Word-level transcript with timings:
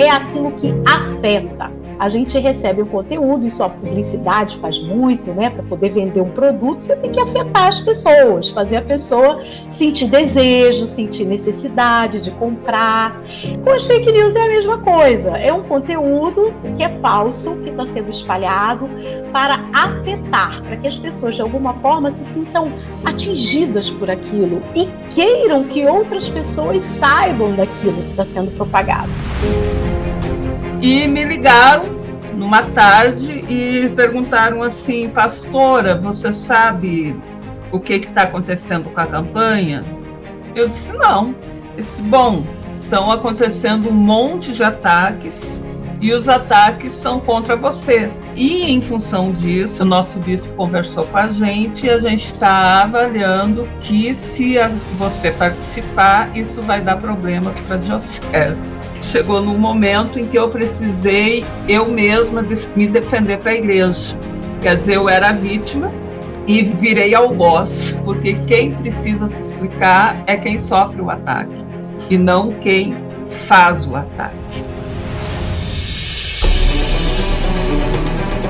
é 0.00 0.10
aquilo 0.10 0.52
que 0.52 0.72
afeta 0.86 1.70
a 1.98 2.08
gente 2.08 2.38
recebe 2.38 2.82
o 2.82 2.86
conteúdo, 2.86 3.44
isso 3.44 3.62
a 3.62 3.68
publicidade 3.68 4.56
faz 4.58 4.78
muito, 4.78 5.32
né? 5.32 5.50
Para 5.50 5.64
poder 5.64 5.90
vender 5.90 6.20
um 6.20 6.30
produto, 6.30 6.80
você 6.80 6.94
tem 6.94 7.10
que 7.10 7.18
afetar 7.18 7.66
as 7.66 7.80
pessoas, 7.80 8.50
fazer 8.50 8.76
a 8.76 8.82
pessoa 8.82 9.42
sentir 9.68 10.06
desejo, 10.06 10.86
sentir 10.86 11.24
necessidade 11.24 12.20
de 12.20 12.30
comprar. 12.30 13.20
Com 13.64 13.70
as 13.72 13.84
fake 13.84 14.12
news 14.12 14.36
é 14.36 14.44
a 14.44 14.48
mesma 14.48 14.78
coisa. 14.78 15.30
É 15.30 15.52
um 15.52 15.64
conteúdo 15.64 16.52
que 16.76 16.84
é 16.84 16.88
falso, 17.00 17.56
que 17.64 17.70
está 17.70 17.84
sendo 17.84 18.10
espalhado 18.10 18.88
para 19.32 19.64
afetar, 19.72 20.62
para 20.62 20.76
que 20.76 20.86
as 20.86 20.96
pessoas 20.96 21.34
de 21.34 21.42
alguma 21.42 21.74
forma 21.74 22.12
se 22.12 22.24
sintam 22.24 22.70
atingidas 23.04 23.90
por 23.90 24.08
aquilo 24.08 24.62
e 24.74 24.88
queiram 25.10 25.64
que 25.64 25.84
outras 25.84 26.28
pessoas 26.28 26.82
saibam 26.82 27.52
daquilo 27.56 27.94
que 27.94 28.10
está 28.10 28.24
sendo 28.24 28.52
propagado 28.52 29.10
e 30.80 31.06
me 31.08 31.24
ligaram 31.24 31.84
numa 32.34 32.62
tarde 32.62 33.44
e 33.48 33.88
perguntaram 33.96 34.62
assim, 34.62 35.08
pastora, 35.08 35.96
você 35.96 36.30
sabe 36.30 37.16
o 37.72 37.80
que 37.80 37.94
está 37.94 38.22
acontecendo 38.22 38.88
com 38.90 39.00
a 39.00 39.06
campanha? 39.06 39.82
Eu 40.54 40.68
disse, 40.68 40.92
não. 40.92 41.34
Disse, 41.76 42.00
bom, 42.02 42.44
estão 42.80 43.10
acontecendo 43.10 43.88
um 43.88 43.92
monte 43.92 44.52
de 44.52 44.62
ataques 44.62 45.60
e 46.00 46.12
os 46.12 46.28
ataques 46.28 46.92
são 46.92 47.18
contra 47.18 47.56
você. 47.56 48.08
E 48.36 48.70
em 48.70 48.80
função 48.80 49.32
disso, 49.32 49.82
o 49.82 49.86
nosso 49.86 50.20
bispo 50.20 50.52
conversou 50.54 51.04
com 51.04 51.18
a 51.18 51.26
gente 51.26 51.86
e 51.86 51.90
a 51.90 51.98
gente 51.98 52.26
está 52.26 52.84
avaliando 52.84 53.68
que 53.80 54.14
se 54.14 54.54
você 54.96 55.32
participar, 55.32 56.30
isso 56.36 56.62
vai 56.62 56.80
dar 56.80 56.98
problemas 56.98 57.58
para 57.60 57.74
a 57.74 57.78
diocese 57.78 58.77
chegou 59.08 59.42
num 59.42 59.58
momento 59.58 60.18
em 60.18 60.26
que 60.26 60.38
eu 60.38 60.48
precisei 60.48 61.44
eu 61.66 61.88
mesma 61.88 62.44
me 62.76 62.86
defender 62.86 63.38
para 63.38 63.52
a 63.52 63.54
igreja. 63.54 64.16
Quer 64.60 64.76
dizer, 64.76 64.96
eu 64.96 65.08
era 65.08 65.32
vítima 65.32 65.92
e 66.46 66.62
virei 66.62 67.14
algoz, 67.14 67.98
porque 68.04 68.34
quem 68.46 68.74
precisa 68.74 69.28
se 69.28 69.40
explicar 69.40 70.22
é 70.26 70.36
quem 70.36 70.58
sofre 70.58 71.00
o 71.00 71.10
ataque 71.10 71.64
e 72.10 72.16
não 72.16 72.52
quem 72.54 72.96
faz 73.46 73.86
o 73.86 73.96
ataque. 73.96 74.36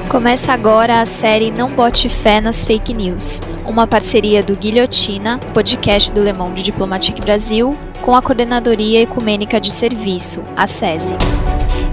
Começa 0.09 0.53
agora 0.53 1.03
a 1.03 1.07
série 1.07 1.51
Não 1.51 1.71
Bote 1.71 2.09
Fé 2.09 2.41
nas 2.41 2.65
Fake 2.65 2.95
News, 2.95 3.43
uma 3.67 3.87
parceria 3.87 4.43
do 4.43 4.57
Guilhotina, 4.57 5.39
podcast 5.53 6.11
do 6.11 6.23
Le 6.23 6.33
Monde 6.33 6.63
Diplomatique 6.63 7.21
Brasil, 7.21 7.77
com 8.03 8.15
a 8.15 8.23
Coordenadoria 8.23 9.03
Ecumênica 9.03 9.61
de 9.61 9.71
Serviço, 9.71 10.43
a 10.57 10.67
SESI. 10.67 11.15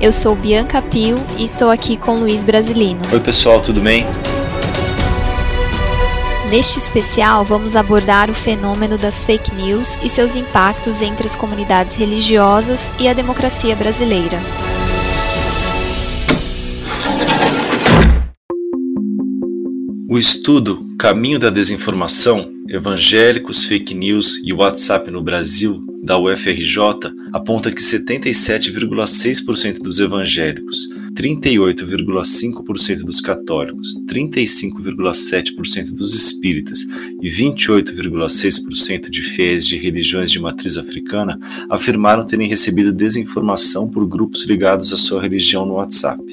Eu 0.01 0.11
sou 0.11 0.35
Bianca 0.35 0.81
Pio 0.81 1.17
e 1.37 1.43
estou 1.43 1.69
aqui 1.69 1.97
com 1.97 2.19
Luiz 2.19 2.43
Brasilino. 2.43 3.01
Oi 3.11 3.19
pessoal, 3.19 3.61
tudo 3.61 3.79
bem? 3.79 4.05
Neste 6.49 6.77
especial, 6.77 7.43
vamos 7.43 7.75
abordar 7.75 8.29
o 8.29 8.33
fenômeno 8.33 8.97
das 8.97 9.23
fake 9.23 9.53
news 9.55 9.97
e 10.03 10.09
seus 10.09 10.35
impactos 10.35 11.01
entre 11.01 11.25
as 11.25 11.35
comunidades 11.35 11.95
religiosas 11.95 12.91
e 12.99 13.07
a 13.07 13.13
democracia 13.13 13.75
brasileira. 13.75 14.37
O 20.07 20.17
estudo 20.17 20.85
Caminho 20.97 21.37
da 21.37 21.49
Desinformação, 21.49 22.49
Evangélicos, 22.69 23.65
Fake 23.65 23.93
News 23.93 24.39
e 24.45 24.53
WhatsApp 24.53 25.11
no 25.11 25.21
Brasil, 25.21 25.83
da 26.05 26.17
UFRJ, 26.19 26.77
aponta 27.33 27.71
que 27.71 27.81
77,6% 27.81 29.79
dos 29.79 29.99
evangélicos, 29.99 30.87
38,5% 31.15 33.03
dos 33.03 33.19
católicos, 33.19 33.95
35,7% 34.07 35.95
dos 35.95 36.13
espíritas 36.13 36.85
e 37.19 37.27
28,6% 37.27 39.09
de 39.09 39.23
fiéis 39.23 39.65
de 39.65 39.77
religiões 39.77 40.29
de 40.29 40.39
matriz 40.39 40.77
africana 40.77 41.39
afirmaram 41.69 42.23
terem 42.23 42.47
recebido 42.47 42.93
desinformação 42.93 43.89
por 43.89 44.07
grupos 44.07 44.45
ligados 44.45 44.93
à 44.93 44.97
sua 44.97 45.19
religião 45.19 45.65
no 45.65 45.73
WhatsApp. 45.73 46.23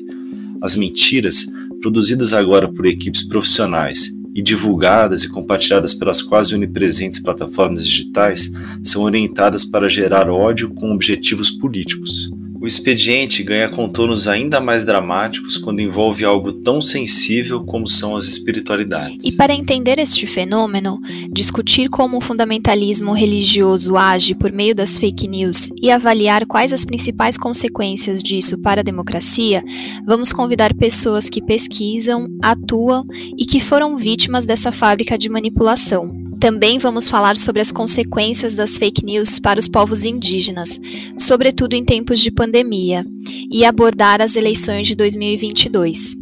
As 0.60 0.76
mentiras 0.76 1.46
produzidas 1.80 2.34
agora 2.34 2.70
por 2.70 2.84
equipes 2.84 3.22
profissionais 3.26 4.12
e 4.34 4.42
divulgadas 4.42 5.24
e 5.24 5.28
compartilhadas 5.28 5.94
pelas 5.94 6.22
quase 6.22 6.54
onipresentes 6.54 7.20
plataformas 7.20 7.86
digitais, 7.86 8.50
são 8.82 9.02
orientadas 9.02 9.64
para 9.64 9.90
gerar 9.90 10.30
ódio 10.30 10.70
com 10.70 10.92
objetivos 10.92 11.50
políticos. 11.50 12.30
O 12.62 12.66
expediente 12.66 13.42
ganha 13.42 13.68
contornos 13.68 14.28
ainda 14.28 14.60
mais 14.60 14.84
dramáticos 14.84 15.58
quando 15.58 15.80
envolve 15.80 16.24
algo 16.24 16.52
tão 16.52 16.80
sensível 16.80 17.64
como 17.64 17.88
são 17.88 18.14
as 18.14 18.28
espiritualidades. 18.28 19.26
E 19.26 19.36
para 19.36 19.52
entender 19.52 19.98
este 19.98 20.28
fenômeno, 20.28 21.00
discutir 21.32 21.88
como 21.88 22.18
o 22.18 22.20
fundamentalismo 22.20 23.12
religioso 23.14 23.96
age 23.96 24.36
por 24.36 24.52
meio 24.52 24.76
das 24.76 24.96
fake 24.96 25.26
news 25.26 25.70
e 25.82 25.90
avaliar 25.90 26.46
quais 26.46 26.72
as 26.72 26.84
principais 26.84 27.36
consequências 27.36 28.22
disso 28.22 28.56
para 28.56 28.80
a 28.80 28.84
democracia, 28.84 29.60
vamos 30.06 30.32
convidar 30.32 30.72
pessoas 30.72 31.28
que 31.28 31.42
pesquisam, 31.42 32.28
atuam 32.40 33.04
e 33.36 33.44
que 33.44 33.58
foram 33.58 33.96
vítimas 33.96 34.46
dessa 34.46 34.70
fábrica 34.70 35.18
de 35.18 35.28
manipulação. 35.28 36.31
Também 36.42 36.76
vamos 36.76 37.06
falar 37.06 37.36
sobre 37.36 37.62
as 37.62 37.70
consequências 37.70 38.56
das 38.56 38.76
fake 38.76 39.04
news 39.04 39.38
para 39.38 39.60
os 39.60 39.68
povos 39.68 40.04
indígenas, 40.04 40.76
sobretudo 41.16 41.74
em 41.74 41.84
tempos 41.84 42.18
de 42.18 42.32
pandemia, 42.32 43.04
e 43.48 43.64
abordar 43.64 44.20
as 44.20 44.34
eleições 44.34 44.88
de 44.88 44.96
2022. 44.96 46.16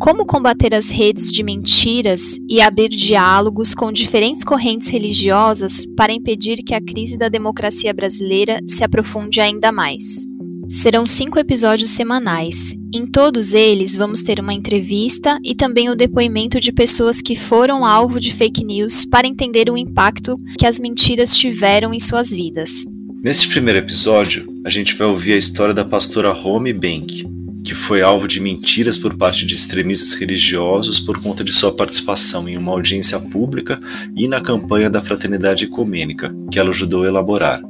Como 0.00 0.26
combater 0.26 0.74
as 0.74 0.88
redes 0.88 1.30
de 1.30 1.44
mentiras 1.44 2.36
e 2.50 2.60
abrir 2.60 2.88
diálogos 2.88 3.72
com 3.72 3.92
diferentes 3.92 4.42
correntes 4.42 4.88
religiosas 4.88 5.86
para 5.96 6.12
impedir 6.12 6.56
que 6.64 6.74
a 6.74 6.80
crise 6.80 7.16
da 7.16 7.28
democracia 7.28 7.94
brasileira 7.94 8.58
se 8.66 8.82
aprofunde 8.82 9.40
ainda 9.40 9.70
mais. 9.70 10.26
Serão 10.68 11.06
cinco 11.06 11.38
episódios 11.38 11.90
semanais. 11.90 12.74
Em 12.92 13.06
todos 13.06 13.52
eles, 13.52 13.94
vamos 13.94 14.22
ter 14.22 14.40
uma 14.40 14.52
entrevista 14.52 15.38
e 15.44 15.54
também 15.54 15.88
o 15.88 15.94
depoimento 15.94 16.58
de 16.60 16.72
pessoas 16.72 17.22
que 17.22 17.36
foram 17.36 17.84
alvo 17.84 18.20
de 18.20 18.32
fake 18.32 18.64
news 18.64 19.04
para 19.04 19.28
entender 19.28 19.70
o 19.70 19.76
impacto 19.76 20.36
que 20.58 20.66
as 20.66 20.80
mentiras 20.80 21.36
tiveram 21.36 21.94
em 21.94 22.00
suas 22.00 22.30
vidas. 22.30 22.84
Neste 23.22 23.48
primeiro 23.48 23.78
episódio, 23.78 24.46
a 24.64 24.70
gente 24.70 24.94
vai 24.94 25.06
ouvir 25.06 25.34
a 25.34 25.38
história 25.38 25.74
da 25.74 25.84
pastora 25.84 26.32
Home 26.32 26.72
Bank, 26.72 27.24
que 27.64 27.74
foi 27.74 28.02
alvo 28.02 28.26
de 28.26 28.40
mentiras 28.40 28.98
por 28.98 29.16
parte 29.16 29.46
de 29.46 29.54
extremistas 29.54 30.14
religiosos 30.14 30.98
por 30.98 31.20
conta 31.20 31.44
de 31.44 31.52
sua 31.52 31.72
participação 31.72 32.48
em 32.48 32.56
uma 32.56 32.72
audiência 32.72 33.18
pública 33.20 33.80
e 34.16 34.26
na 34.26 34.40
campanha 34.40 34.90
da 34.90 35.00
Fraternidade 35.00 35.64
Ecumênica, 35.64 36.34
que 36.50 36.58
ela 36.58 36.70
ajudou 36.70 37.04
a 37.04 37.08
elaborar. 37.08 37.60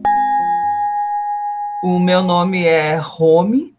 O 1.88 2.00
meu 2.00 2.20
nome 2.20 2.64
é 2.64 2.96
Rome, 2.96 3.72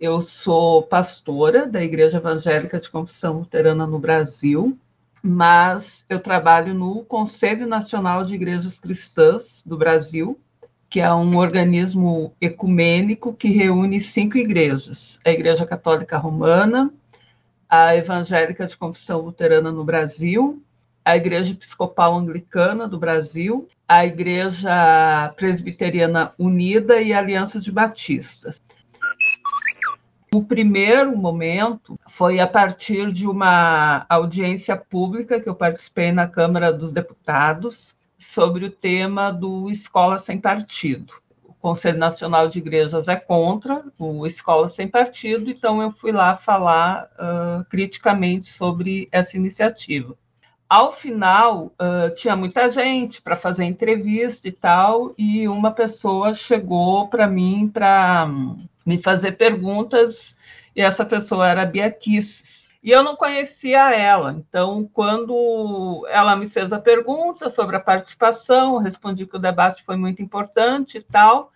eu 0.00 0.20
sou 0.20 0.82
pastora 0.82 1.68
da 1.68 1.84
Igreja 1.84 2.18
Evangélica 2.18 2.80
de 2.80 2.90
Confissão 2.90 3.38
Luterana 3.38 3.86
no 3.86 3.96
Brasil, 3.96 4.76
mas 5.22 6.04
eu 6.08 6.18
trabalho 6.18 6.74
no 6.74 7.04
Conselho 7.04 7.64
Nacional 7.64 8.24
de 8.24 8.34
Igrejas 8.34 8.80
Cristãs 8.80 9.62
do 9.64 9.76
Brasil, 9.76 10.36
que 10.90 10.98
é 10.98 11.14
um 11.14 11.36
organismo 11.36 12.34
ecumênico 12.40 13.32
que 13.32 13.50
reúne 13.50 14.00
cinco 14.00 14.36
igrejas: 14.36 15.20
a 15.24 15.30
Igreja 15.30 15.64
Católica 15.64 16.18
Romana, 16.18 16.92
a 17.68 17.94
Evangélica 17.94 18.66
de 18.66 18.76
Confissão 18.76 19.20
Luterana 19.20 19.70
no 19.70 19.84
Brasil, 19.84 20.60
a 21.04 21.16
Igreja 21.16 21.52
Episcopal 21.52 22.16
Anglicana 22.16 22.88
do 22.88 22.98
Brasil, 22.98 23.68
a 23.88 24.04
Igreja 24.04 25.32
Presbiteriana 25.36 26.32
Unida 26.38 27.00
e 27.00 27.12
Aliança 27.12 27.60
de 27.60 27.70
Batistas. 27.70 28.60
O 30.32 30.42
primeiro 30.42 31.16
momento 31.16 31.98
foi 32.08 32.40
a 32.40 32.46
partir 32.46 33.12
de 33.12 33.26
uma 33.26 34.04
audiência 34.08 34.76
pública 34.76 35.40
que 35.40 35.48
eu 35.48 35.54
participei 35.54 36.10
na 36.10 36.26
Câmara 36.26 36.72
dos 36.72 36.92
Deputados 36.92 37.96
sobre 38.18 38.64
o 38.64 38.70
tema 38.70 39.30
do 39.30 39.70
Escola 39.70 40.18
Sem 40.18 40.40
Partido. 40.40 41.14
O 41.44 41.54
Conselho 41.54 41.98
Nacional 41.98 42.48
de 42.48 42.58
Igrejas 42.58 43.06
é 43.06 43.16
contra 43.16 43.84
o 43.98 44.26
Escola 44.26 44.66
Sem 44.66 44.88
Partido, 44.88 45.50
então 45.50 45.80
eu 45.80 45.90
fui 45.90 46.10
lá 46.10 46.36
falar 46.36 47.08
uh, 47.14 47.64
criticamente 47.66 48.48
sobre 48.48 49.08
essa 49.12 49.36
iniciativa. 49.36 50.16
Ao 50.68 50.90
final, 50.90 51.72
uh, 51.80 52.14
tinha 52.16 52.34
muita 52.34 52.70
gente 52.70 53.20
para 53.20 53.36
fazer 53.36 53.64
entrevista 53.64 54.48
e 54.48 54.52
tal, 54.52 55.14
e 55.16 55.46
uma 55.46 55.70
pessoa 55.70 56.34
chegou 56.34 57.08
para 57.08 57.26
mim 57.28 57.70
para 57.72 58.26
um, 58.26 58.66
me 58.84 58.98
fazer 58.98 59.32
perguntas, 59.32 60.36
e 60.74 60.80
essa 60.80 61.04
pessoa 61.04 61.48
era 61.48 61.62
a 61.62 61.66
Bia 61.66 61.90
Kisses. 61.90 62.70
E 62.82 62.90
eu 62.90 63.02
não 63.02 63.16
conhecia 63.16 63.94
ela, 63.94 64.32
então, 64.32 64.88
quando 64.92 66.06
ela 66.10 66.34
me 66.36 66.48
fez 66.48 66.72
a 66.72 66.78
pergunta 66.78 67.48
sobre 67.48 67.76
a 67.76 67.80
participação, 67.80 68.78
respondi 68.78 69.26
que 69.26 69.36
o 69.36 69.40
debate 69.40 69.82
foi 69.82 69.96
muito 69.96 70.22
importante 70.22 70.98
e 70.98 71.02
tal, 71.02 71.52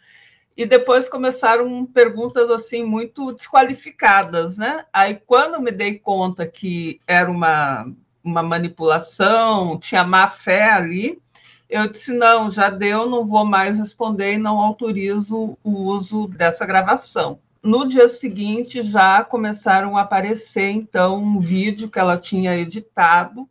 e 0.57 0.67
depois 0.67 1.09
começaram 1.09 1.87
perguntas 1.87 2.51
assim 2.51 2.83
muito 2.83 3.33
desqualificadas, 3.33 4.59
né? 4.59 4.85
Aí 4.93 5.15
quando 5.15 5.61
me 5.61 5.71
dei 5.71 5.99
conta 5.99 6.47
que 6.47 6.99
era 7.07 7.31
uma, 7.31 7.87
uma 8.29 8.43
manipulação, 8.43 9.79
tinha 9.79 10.05
má 10.05 10.29
fé 10.29 10.71
ali, 10.71 11.21
eu 11.69 11.89
disse 11.89 12.13
não, 12.13 12.51
já 12.51 12.71
deu, 12.71 13.09
não 13.09 13.27
vou 13.27 13.45
mais 13.45 13.77
responder 13.77 14.35
e 14.35 14.39
não 14.39 14.59
autorizo 14.59 15.59
o 15.63 15.71
uso 15.71 16.27
dessa 16.27 16.65
gravação. 16.65 17.41
No 17.63 17.87
dia 17.87 18.09
seguinte 18.09 18.83
já 18.83 19.25
começaram 19.25 19.97
a 19.97 20.03
aparecer 20.03 20.71
então 20.71 21.23
um 21.23 21.41
vídeo 21.41 21.91
que 21.91 21.99
ela 21.99 22.17
tinha 22.17 22.57
editado 22.57 23.49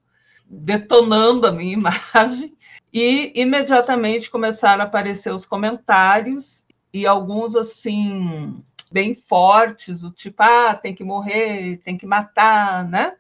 detonando 0.50 1.45
a 1.45 1.51
minha 1.51 1.74
imagem 1.77 2.56
e 2.91 3.31
imediatamente 3.35 4.29
começaram 4.29 4.81
a 4.83 4.88
aparecer 4.88 5.31
os 5.33 5.45
comentários 5.45 6.65
e 6.94 7.06
alguns 7.06 7.56
assim 7.56 8.63
bem 8.89 9.13
fortes, 9.13 10.01
o 10.01 10.09
tipo, 10.09 10.41
ah, 10.41 10.74
tem 10.74 10.95
que 10.95 11.03
morrer, 11.03 11.77
tem 11.83 11.97
que 11.97 12.06
matar, 12.06 12.88
né? 12.88 13.15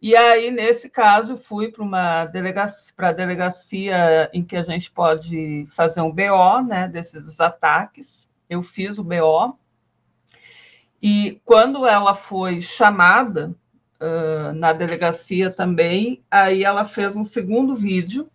E 0.00 0.14
aí, 0.14 0.50
nesse 0.50 0.90
caso, 0.90 1.36
fui 1.36 1.70
para 1.70 1.82
uma 1.82 2.26
delegacia, 2.26 2.92
para 2.94 3.08
a 3.08 3.12
delegacia 3.12 4.30
em 4.32 4.44
que 4.44 4.56
a 4.56 4.62
gente 4.62 4.90
pode 4.90 5.66
fazer 5.74 6.02
um 6.02 6.12
BO, 6.12 6.62
né, 6.66 6.86
desses 6.86 7.40
ataques. 7.40 8.30
Eu 8.48 8.62
fiz 8.62 8.98
o 8.98 9.04
BO. 9.04 9.58
E 11.02 11.40
quando 11.44 11.86
ela 11.86 12.14
foi 12.14 12.60
chamada 12.60 13.54
uh, 14.00 14.52
na 14.54 14.72
delegacia 14.72 15.50
também, 15.50 16.22
aí 16.30 16.62
ela 16.62 16.84
fez 16.84 17.16
um 17.16 17.24
segundo 17.24 17.74
vídeo 17.74 18.30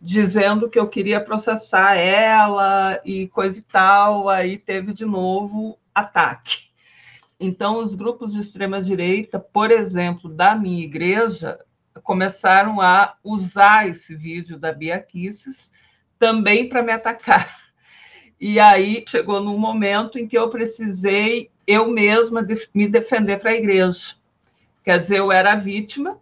dizendo 0.00 0.68
que 0.68 0.78
eu 0.78 0.88
queria 0.88 1.20
processar 1.20 1.96
ela 1.96 3.00
e 3.04 3.28
coisa 3.28 3.58
e 3.60 3.62
tal, 3.62 4.28
aí 4.28 4.58
teve 4.58 4.92
de 4.92 5.04
novo 5.04 5.78
ataque. 5.94 6.71
Então, 7.44 7.78
os 7.78 7.94
grupos 7.96 8.32
de 8.32 8.38
extrema-direita, 8.38 9.36
por 9.38 9.72
exemplo, 9.72 10.30
da 10.30 10.54
minha 10.54 10.84
igreja, 10.84 11.58
começaram 12.04 12.80
a 12.80 13.16
usar 13.24 13.88
esse 13.88 14.14
vídeo 14.14 14.56
da 14.56 14.72
Bia 14.72 15.00
Kisses 15.00 15.72
também 16.18 16.68
para 16.68 16.82
me 16.82 16.92
atacar. 16.92 17.60
E 18.40 18.60
aí 18.60 19.04
chegou 19.08 19.40
num 19.40 19.58
momento 19.58 20.18
em 20.18 20.26
que 20.26 20.38
eu 20.38 20.50
precisei 20.50 21.50
eu 21.66 21.90
mesma 21.90 22.44
de, 22.44 22.54
me 22.72 22.88
defender 22.88 23.38
para 23.38 23.50
a 23.50 23.56
igreja. 23.56 24.14
Quer 24.84 24.98
dizer, 24.98 25.18
eu 25.18 25.30
era 25.30 25.54
vítima 25.56 26.20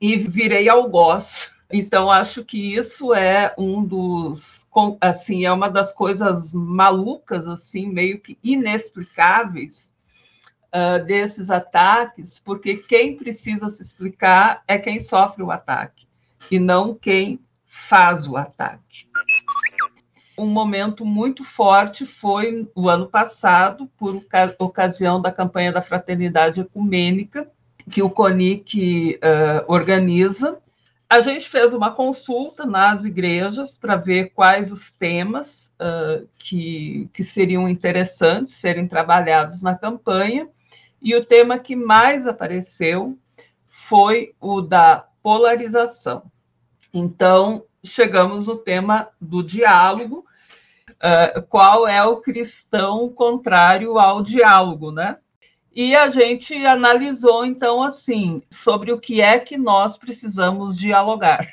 e 0.00 0.16
virei 0.16 0.68
algoz 0.68 1.50
então, 1.72 2.10
acho 2.10 2.44
que 2.44 2.74
isso 2.74 3.14
é 3.14 3.54
um 3.56 3.84
dos, 3.84 4.68
assim, 5.00 5.46
é 5.46 5.52
uma 5.52 5.70
das 5.70 5.92
coisas 5.92 6.52
malucas, 6.52 7.46
assim, 7.46 7.88
meio 7.88 8.18
que 8.18 8.36
inexplicáveis 8.42 9.94
uh, 10.74 11.04
desses 11.04 11.50
ataques, 11.50 12.38
porque 12.38 12.76
quem 12.76 13.16
precisa 13.16 13.68
se 13.68 13.82
explicar 13.82 14.62
é 14.66 14.78
quem 14.78 15.00
sofre 15.00 15.42
o 15.42 15.50
ataque, 15.50 16.06
e 16.50 16.58
não 16.58 16.94
quem 16.94 17.40
faz 17.66 18.26
o 18.26 18.36
ataque. 18.36 19.06
Um 20.38 20.46
momento 20.46 21.04
muito 21.04 21.44
forte 21.44 22.06
foi 22.06 22.66
o 22.74 22.88
ano 22.88 23.06
passado, 23.06 23.90
por 23.98 24.22
ocasião 24.58 25.20
da 25.20 25.30
campanha 25.30 25.70
da 25.70 25.82
Fraternidade 25.82 26.60
Ecumênica, 26.60 27.50
que 27.90 28.02
o 28.02 28.08
CONIC 28.08 29.16
uh, 29.16 29.64
organiza, 29.72 30.60
a 31.10 31.20
gente 31.22 31.48
fez 31.48 31.74
uma 31.74 31.90
consulta 31.90 32.64
nas 32.64 33.04
igrejas 33.04 33.76
para 33.76 33.96
ver 33.96 34.30
quais 34.32 34.70
os 34.70 34.92
temas 34.92 35.74
uh, 35.80 36.24
que, 36.38 37.10
que 37.12 37.24
seriam 37.24 37.68
interessantes 37.68 38.54
serem 38.54 38.86
trabalhados 38.86 39.60
na 39.60 39.74
campanha, 39.74 40.48
e 41.00 41.14
o 41.14 41.24
tema 41.24 41.58
que 41.58 41.74
mais 41.74 42.26
apareceu 42.26 43.18
foi 43.66 44.34
o 44.40 44.60
da 44.60 45.06
polarização. 45.22 46.30
Então, 46.92 47.64
chegamos 47.84 48.46
no 48.46 48.56
tema 48.56 49.08
do 49.20 49.42
diálogo, 49.42 50.24
uh, 50.90 51.42
qual 51.48 51.86
é 51.86 52.02
o 52.04 52.16
cristão 52.16 53.08
contrário 53.08 53.98
ao 53.98 54.22
diálogo, 54.22 54.90
né? 54.90 55.18
E 55.72 55.94
a 55.94 56.10
gente 56.10 56.54
analisou, 56.66 57.46
então, 57.46 57.82
assim, 57.82 58.42
sobre 58.50 58.92
o 58.92 58.98
que 58.98 59.20
é 59.20 59.38
que 59.38 59.56
nós 59.56 59.96
precisamos 59.96 60.76
dialogar. 60.76 61.48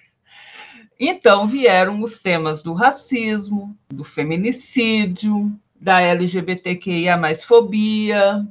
Então, 1.00 1.46
vieram 1.46 2.02
os 2.02 2.20
temas 2.20 2.64
do 2.64 2.74
racismo, 2.74 3.78
do 3.88 4.04
feminicídio, 4.04 5.52
da 5.80 6.02
LGBTQIA 6.02 7.16
mais 7.16 7.44
fobia, 7.44 8.44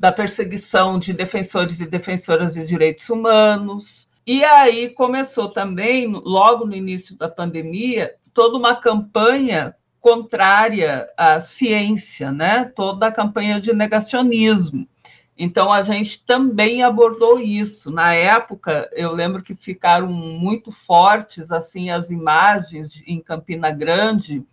da 0.00 0.10
perseguição 0.10 0.98
de 0.98 1.12
defensores 1.12 1.78
e 1.78 1.86
defensoras 1.86 2.54
de 2.54 2.64
direitos 2.64 3.10
humanos. 3.10 4.08
E 4.26 4.42
aí 4.42 4.88
começou 4.88 5.50
também, 5.50 6.10
logo 6.10 6.64
no 6.64 6.74
início 6.74 7.18
da 7.18 7.28
pandemia, 7.28 8.14
toda 8.32 8.56
uma 8.56 8.74
campanha 8.74 9.76
contrária 10.00 11.06
à 11.18 11.38
ciência, 11.38 12.32
né? 12.32 12.64
toda 12.74 13.08
a 13.08 13.12
campanha 13.12 13.60
de 13.60 13.74
negacionismo. 13.74 14.88
Então, 15.36 15.70
a 15.70 15.82
gente 15.82 16.24
também 16.24 16.82
abordou 16.82 17.38
isso. 17.38 17.90
Na 17.90 18.14
época, 18.14 18.88
eu 18.94 19.12
lembro 19.12 19.42
que 19.42 19.54
ficaram 19.54 20.06
muito 20.10 20.72
fortes 20.72 21.52
assim 21.52 21.90
as 21.90 22.10
imagens 22.10 23.02
em 23.06 23.20
Campina 23.20 23.70
Grande 23.70 24.46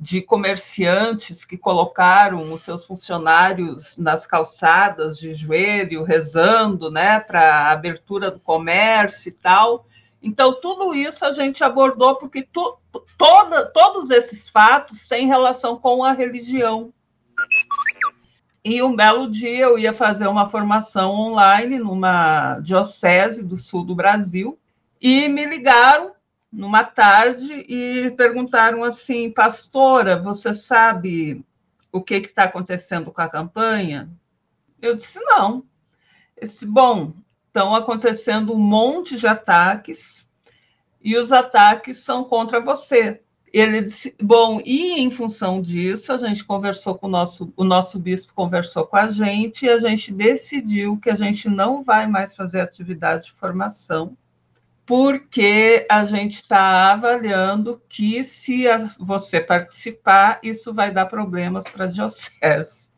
de 0.00 0.22
comerciantes 0.22 1.44
que 1.44 1.58
colocaram 1.58 2.54
os 2.54 2.62
seus 2.62 2.86
funcionários 2.86 3.98
nas 3.98 4.24
calçadas 4.24 5.18
de 5.18 5.34
joelho, 5.34 6.04
rezando 6.04 6.90
né, 6.90 7.20
para 7.20 7.40
a 7.40 7.72
abertura 7.72 8.30
do 8.30 8.40
comércio 8.40 9.28
e 9.28 9.32
tal. 9.32 9.86
Então, 10.22 10.58
tudo 10.58 10.94
isso 10.94 11.22
a 11.22 11.32
gente 11.32 11.62
abordou, 11.62 12.16
porque 12.16 12.48
tu, 12.50 12.78
toda, 13.18 13.66
todos 13.66 14.10
esses 14.10 14.48
fatos 14.48 15.06
têm 15.06 15.26
relação 15.26 15.76
com 15.76 16.02
a 16.02 16.12
religião. 16.12 16.94
E 18.64 18.82
um 18.82 18.96
belo 18.96 19.30
dia 19.30 19.64
eu 19.64 19.78
ia 19.78 19.92
fazer 19.92 20.28
uma 20.28 20.48
formação 20.48 21.12
online 21.12 21.78
numa 21.78 22.58
diocese 22.60 23.46
do 23.46 23.58
sul 23.58 23.84
do 23.84 23.94
Brasil, 23.94 24.58
e 24.98 25.28
me 25.28 25.44
ligaram 25.44 26.12
numa 26.52 26.84
tarde 26.84 27.52
e 27.68 28.10
perguntaram 28.12 28.82
assim: 28.84 29.30
Pastora, 29.30 30.20
você 30.20 30.52
sabe 30.52 31.44
o 31.92 32.02
que 32.02 32.14
está 32.14 32.44
acontecendo 32.44 33.10
com 33.10 33.20
a 33.20 33.28
campanha? 33.28 34.10
Eu 34.80 34.96
disse: 34.96 35.18
Não. 35.20 35.64
Esse 36.36 36.64
bom, 36.64 37.12
estão 37.50 37.74
acontecendo 37.74 38.54
um 38.54 38.58
monte 38.58 39.16
de 39.16 39.26
ataques 39.26 40.26
e 41.02 41.16
os 41.16 41.32
ataques 41.32 41.98
são 41.98 42.24
contra 42.24 42.60
você. 42.60 43.20
Ele 43.52 43.82
disse, 43.82 44.14
bom, 44.22 44.60
e 44.64 45.00
em 45.00 45.10
função 45.10 45.60
disso, 45.60 46.12
a 46.12 46.18
gente 46.18 46.44
conversou 46.44 46.94
com 46.94 47.08
o 47.08 47.10
nosso, 47.10 47.52
o 47.56 47.64
nosso 47.64 47.98
bispo 47.98 48.32
conversou 48.32 48.86
com 48.86 48.96
a 48.96 49.08
gente 49.08 49.66
e 49.66 49.68
a 49.68 49.78
gente 49.78 50.12
decidiu 50.12 50.96
que 50.98 51.10
a 51.10 51.16
gente 51.16 51.48
não 51.48 51.82
vai 51.82 52.06
mais 52.06 52.34
fazer 52.34 52.60
atividade 52.60 53.26
de 53.26 53.32
formação, 53.32 54.16
porque 54.90 55.86
a 55.88 56.04
gente 56.04 56.34
está 56.34 56.90
avaliando 56.90 57.80
que 57.88 58.24
se 58.24 58.66
a, 58.66 58.92
você 58.98 59.40
participar, 59.40 60.40
isso 60.42 60.74
vai 60.74 60.90
dar 60.90 61.06
problemas 61.06 61.62
para 61.62 61.84
a 61.84 61.86
diocese. 61.86 62.90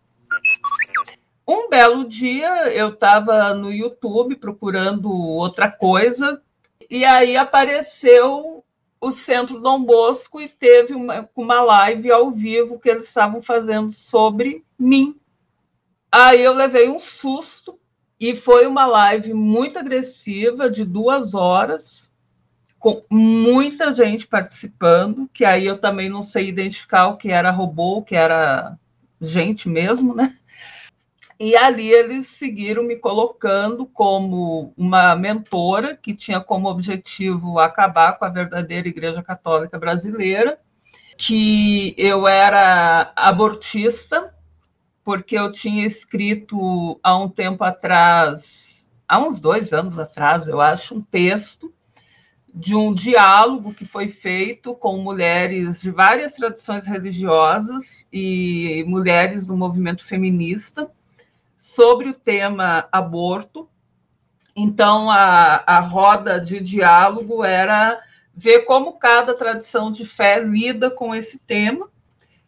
Um 1.46 1.68
belo 1.68 2.08
dia 2.08 2.72
eu 2.72 2.94
estava 2.94 3.52
no 3.52 3.70
YouTube 3.70 4.36
procurando 4.36 5.12
outra 5.12 5.70
coisa, 5.70 6.40
e 6.88 7.04
aí 7.04 7.36
apareceu 7.36 8.64
o 8.98 9.12
Centro 9.12 9.60
Dom 9.60 9.84
Bosco 9.84 10.40
e 10.40 10.48
teve 10.48 10.94
uma, 10.94 11.28
uma 11.36 11.60
live 11.60 12.10
ao 12.10 12.30
vivo 12.30 12.80
que 12.80 12.88
eles 12.88 13.06
estavam 13.06 13.42
fazendo 13.42 13.90
sobre 13.90 14.64
mim. 14.78 15.20
Aí 16.10 16.40
eu 16.40 16.54
levei 16.54 16.88
um 16.88 16.98
susto 16.98 17.78
e 18.22 18.36
foi 18.36 18.68
uma 18.68 18.86
live 18.86 19.34
muito 19.34 19.80
agressiva, 19.80 20.70
de 20.70 20.84
duas 20.84 21.34
horas, 21.34 22.08
com 22.78 23.02
muita 23.10 23.92
gente 23.92 24.28
participando, 24.28 25.28
que 25.34 25.44
aí 25.44 25.66
eu 25.66 25.76
também 25.76 26.08
não 26.08 26.22
sei 26.22 26.48
identificar 26.48 27.08
o 27.08 27.16
que 27.16 27.32
era 27.32 27.50
robô, 27.50 27.96
o 27.96 28.04
que 28.04 28.14
era 28.14 28.78
gente 29.20 29.68
mesmo, 29.68 30.14
né? 30.14 30.36
E 31.36 31.56
ali 31.56 31.90
eles 31.90 32.28
seguiram 32.28 32.84
me 32.84 32.94
colocando 32.94 33.86
como 33.86 34.72
uma 34.76 35.16
mentora 35.16 35.96
que 35.96 36.14
tinha 36.14 36.40
como 36.40 36.68
objetivo 36.68 37.58
acabar 37.58 38.12
com 38.12 38.24
a 38.24 38.28
verdadeira 38.28 38.86
Igreja 38.86 39.20
Católica 39.20 39.80
Brasileira, 39.80 40.60
que 41.18 41.92
eu 41.98 42.28
era 42.28 43.12
abortista, 43.16 44.32
porque 45.04 45.36
eu 45.36 45.50
tinha 45.50 45.86
escrito 45.86 46.98
há 47.02 47.16
um 47.16 47.28
tempo 47.28 47.64
atrás, 47.64 48.88
há 49.06 49.18
uns 49.18 49.40
dois 49.40 49.72
anos 49.72 49.98
atrás, 49.98 50.46
eu 50.46 50.60
acho, 50.60 50.96
um 50.96 51.00
texto 51.00 51.72
de 52.54 52.74
um 52.74 52.92
diálogo 52.92 53.72
que 53.72 53.86
foi 53.86 54.08
feito 54.08 54.74
com 54.74 54.98
mulheres 54.98 55.80
de 55.80 55.90
várias 55.90 56.34
tradições 56.34 56.84
religiosas 56.84 58.06
e 58.12 58.84
mulheres 58.86 59.46
do 59.46 59.56
movimento 59.56 60.04
feminista 60.04 60.90
sobre 61.56 62.10
o 62.10 62.14
tema 62.14 62.86
aborto. 62.92 63.68
Então, 64.54 65.10
a, 65.10 65.62
a 65.66 65.80
roda 65.80 66.38
de 66.38 66.60
diálogo 66.60 67.42
era 67.42 67.98
ver 68.34 68.60
como 68.60 68.98
cada 68.98 69.34
tradição 69.34 69.90
de 69.90 70.04
fé 70.04 70.38
lida 70.38 70.90
com 70.90 71.14
esse 71.14 71.38
tema 71.38 71.90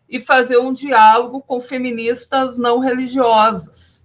e 0.08 0.20
fazer 0.20 0.58
um 0.58 0.72
diálogo 0.72 1.40
com 1.40 1.60
feministas 1.60 2.58
não 2.58 2.78
religiosas. 2.78 4.04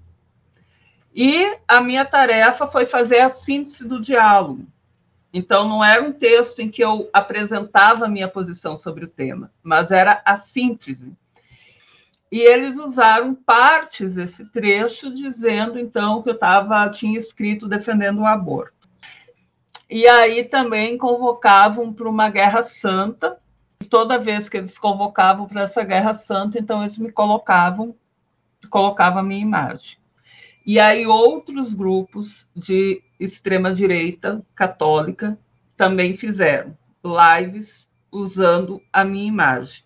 E 1.13 1.57
a 1.67 1.81
minha 1.81 2.05
tarefa 2.05 2.67
foi 2.67 2.85
fazer 2.85 3.19
a 3.19 3.29
síntese 3.29 3.87
do 3.87 3.99
diálogo. 3.99 4.65
Então, 5.33 5.67
não 5.67 5.83
era 5.83 6.03
um 6.03 6.11
texto 6.11 6.59
em 6.59 6.69
que 6.69 6.83
eu 6.83 7.09
apresentava 7.13 8.05
a 8.05 8.09
minha 8.09 8.27
posição 8.27 8.75
sobre 8.75 9.05
o 9.05 9.07
tema, 9.07 9.51
mas 9.61 9.91
era 9.91 10.21
a 10.25 10.35
síntese. 10.35 11.15
E 12.31 12.39
eles 12.39 12.77
usaram 12.77 13.33
partes 13.33 14.15
desse 14.15 14.49
trecho, 14.51 15.13
dizendo, 15.13 15.79
então, 15.79 16.21
que 16.21 16.29
eu 16.29 16.37
tava, 16.37 16.89
tinha 16.89 17.17
escrito 17.17 17.67
defendendo 17.67 18.19
o 18.19 18.25
aborto. 18.25 18.87
E 19.89 20.07
aí 20.07 20.43
também 20.43 20.97
convocavam 20.97 21.91
para 21.91 22.07
uma 22.07 22.29
guerra 22.29 22.61
santa. 22.61 23.39
Toda 23.89 24.19
vez 24.19 24.47
que 24.47 24.57
eles 24.57 24.77
convocavam 24.77 25.47
para 25.47 25.61
essa 25.61 25.83
guerra 25.83 26.13
santa, 26.13 26.59
então 26.59 26.81
eles 26.81 26.97
me 26.97 27.11
colocavam, 27.11 27.95
colocavam 28.69 29.19
a 29.19 29.23
minha 29.23 29.41
imagem. 29.41 29.97
E 30.65 30.79
aí 30.79 31.07
outros 31.07 31.73
grupos 31.73 32.47
de 32.55 33.01
extrema 33.19 33.73
direita 33.73 34.45
católica 34.53 35.37
também 35.75 36.15
fizeram 36.15 36.77
lives 37.03 37.91
usando 38.11 38.81
a 38.91 39.03
minha 39.03 39.27
imagem. 39.27 39.83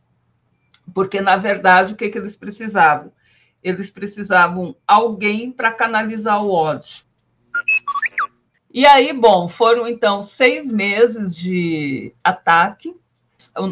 Porque 0.94 1.22
na 1.22 1.38
verdade 1.38 1.94
o 1.94 1.96
que, 1.96 2.10
que 2.10 2.18
eles 2.18 2.36
precisavam? 2.36 3.12
Eles 3.64 3.90
precisavam 3.90 4.76
alguém 4.86 5.52
para 5.52 5.72
canalizar 5.72 6.44
o 6.44 6.52
ódio. 6.52 7.06
E 8.74 8.86
aí, 8.86 9.14
bom, 9.14 9.48
foram 9.48 9.88
então 9.88 10.24
seis 10.24 10.72
meses 10.72 11.36
de 11.36 12.14
ataque. 12.24 12.94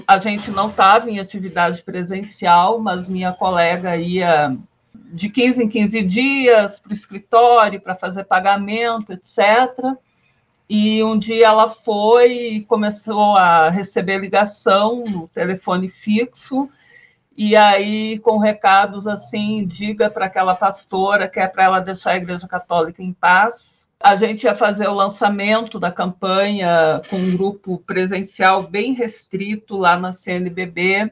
A 0.08 0.20
gente 0.20 0.52
não 0.52 0.70
estava 0.70 1.10
em 1.10 1.20
atividade 1.20 1.82
presencial, 1.82 2.80
mas 2.80 3.08
minha 3.08 3.34
colega 3.34 3.98
ia 3.98 4.56
de 4.94 5.30
15 5.30 5.64
em 5.64 5.68
15 5.68 6.04
dias 6.04 6.80
para 6.80 6.92
o 6.92 6.94
escritório 6.94 7.82
para 7.82 7.96
fazer 7.96 8.24
pagamento, 8.26 9.12
etc. 9.12 9.98
E 10.70 11.04
um 11.04 11.20
dia 11.20 11.48
ela 11.48 11.70
foi 11.70 12.32
e 12.32 12.64
começou 12.64 13.36
a 13.36 13.70
receber 13.70 14.20
ligação 14.20 15.04
no 15.04 15.28
telefone 15.28 15.90
fixo, 15.90 16.70
e 17.36 17.56
aí 17.58 18.20
com 18.20 18.38
recados 18.38 19.08
assim, 19.08 19.66
diga 19.66 20.10
para 20.10 20.28
aquela 20.28 20.56
pastora 20.56 21.28
que 21.28 21.40
é 21.40 21.48
para 21.48 21.64
ela 21.64 21.80
deixar 21.80 22.12
a 22.12 22.18
Igreja 22.18 22.48
Católica 22.48 23.04
em 23.04 23.12
paz. 23.12 23.91
A 24.04 24.16
gente 24.16 24.44
ia 24.44 24.56
fazer 24.56 24.88
o 24.88 24.94
lançamento 24.94 25.80
da 25.80 25.92
campanha 25.92 27.02
com 27.10 27.18
um 27.18 27.36
grupo 27.36 27.78
presencial 27.80 28.64
bem 28.64 28.94
restrito 28.94 29.78
lá 29.78 30.00
na 30.00 30.12
CNBB, 30.12 31.12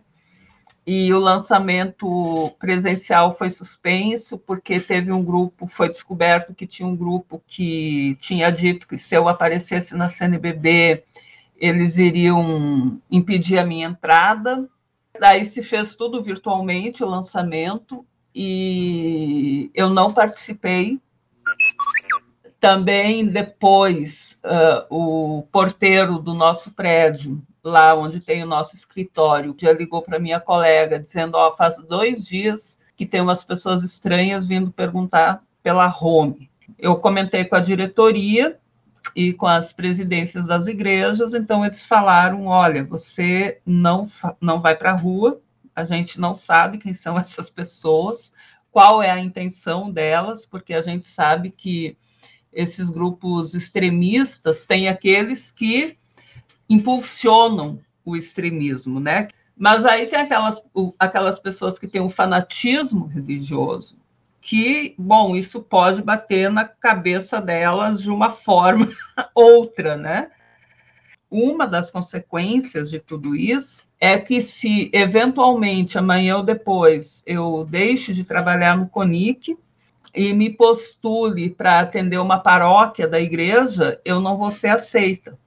e 0.91 1.13
o 1.13 1.19
lançamento 1.19 2.51
presencial 2.58 3.31
foi 3.31 3.51
suspenso 3.51 4.39
porque 4.39 4.79
teve 4.79 5.12
um 5.12 5.24
grupo, 5.24 5.67
foi 5.67 5.88
descoberto 5.88 6.51
que 6.51 6.65
tinha 6.65 6.88
um 6.88 6.96
grupo 6.96 7.39
que 7.46 8.17
tinha 8.19 8.50
dito 8.50 8.88
que 8.88 8.98
se 8.98 9.13
eu 9.13 9.27
aparecesse 9.27 9.96
na 9.96 10.10
CNBB, 10.10 11.03
eles 11.58 11.98
iriam 11.98 13.00
impedir 13.12 13.60
a 13.60 13.65
minha 13.65 13.88
entrada. 13.88 14.67
Daí 15.19 15.46
se 15.46 15.62
fez 15.62 15.93
tudo 15.93 16.24
virtualmente, 16.24 17.03
o 17.03 17.08
lançamento, 17.08 18.03
e 18.34 19.69
eu 19.75 19.91
não 19.91 20.12
participei. 20.12 21.00
Também 22.60 23.25
depois, 23.25 24.39
uh, 24.44 24.86
o 24.89 25.44
porteiro 25.51 26.20
do 26.20 26.34
nosso 26.34 26.72
prédio 26.72 27.42
lá 27.63 27.96
onde 27.96 28.20
tem 28.20 28.44
o 28.44 28.48
nosso 28.48 28.75
escritório, 28.75 29.56
já 29.58 29.72
ligou 29.72 30.01
para 30.01 30.20
minha 30.20 30.39
colega 30.39 31.00
dizendo: 31.00 31.36
Ó, 31.36 31.50
oh, 31.50 31.56
faz 31.56 31.78
dois 31.84 32.25
dias 32.25 32.80
que 32.96 33.06
tem 33.06 33.22
umas 33.22 33.44
pessoas 33.44 33.84
estranhas 33.84 34.46
vindo 34.46 34.72
perguntar 34.72 35.42
pela 35.63 35.88
home. 35.88 36.50
Eu 36.78 36.98
comentei 36.98 37.46
com 37.46 37.56
a 37.56 37.62
diretoria 37.62 38.60
e 39.16 39.34
com 39.34 39.48
as 39.48 39.74
presidências 39.74 40.48
das 40.48 40.68
igrejas, 40.68 41.34
então 41.34 41.63
eles 41.63 41.86
falaram: 41.86 42.48
olha, 42.48 42.84
você 42.84 43.60
não, 43.66 44.10
não 44.39 44.62
vai 44.62 44.75
para 44.75 44.92
a 44.92 44.96
rua, 44.96 45.39
a 45.75 45.84
gente 45.84 46.20
não 46.20 46.36
sabe 46.36 46.78
quem 46.78 46.94
são 46.94 47.18
essas 47.20 47.50
pessoas, 47.50 48.34
qual 48.72 49.01
é 49.01 49.10
a 49.10 49.20
intenção 49.20 49.92
delas, 49.92 50.46
porque 50.46 50.74
a 50.74 50.82
gente 50.82 51.08
sabe 51.08 51.51
que 51.51 51.98
esses 52.51 52.89
grupos 52.89 53.53
extremistas 53.53 54.65
têm 54.65 54.88
aqueles 54.88 55.51
que 55.51 55.98
impulsionam 56.70 57.79
o 58.03 58.15
extremismo, 58.15 59.00
né? 59.00 59.27
Mas 59.58 59.86
aí 59.86 60.08
tem 60.08 60.20
aquelas, 60.20 60.62
aquelas 60.98 61.38
pessoas 61.38 61.77
que 61.77 61.88
têm 61.88 62.01
um 62.01 62.10
fanatismo 62.10 63.06
religioso, 63.06 64.00
que, 64.41 64.96
bom, 64.98 65.36
isso 65.36 65.62
pode 65.62 66.01
bater 66.01 66.50
na 66.50 66.65
cabeça 66.65 67.41
delas 67.41 68.01
de 68.01 68.10
uma 68.10 68.32
forma 68.32 68.88
outra, 69.36 69.98
né? 69.98 70.32
Uma 71.29 71.68
das 71.68 71.91
consequências 71.91 72.89
de 72.89 73.00
tudo 73.00 73.36
isso 73.36 73.84
é 74.00 74.18
que 74.18 74.41
se 74.41 74.89
eventualmente 74.94 75.98
amanhã 75.98 76.38
ou 76.38 76.44
depois 76.44 77.22
eu 77.27 77.65
deixe 77.70 78.13
de 78.13 78.24
trabalhar 78.24 78.77
no 78.77 78.88
CONIC 78.88 79.58
e 80.13 80.34
me 80.34 80.50
postule 80.50 81.50
para 81.50 81.80
atender 81.80 82.18
uma 82.20 82.39
paróquia 82.39 83.08
da 83.08 83.20
igreja, 83.20 84.00
eu 84.04 84.20
não 84.20 84.38
vou 84.38 84.51
ser 84.51 84.70
aceita 84.70 85.38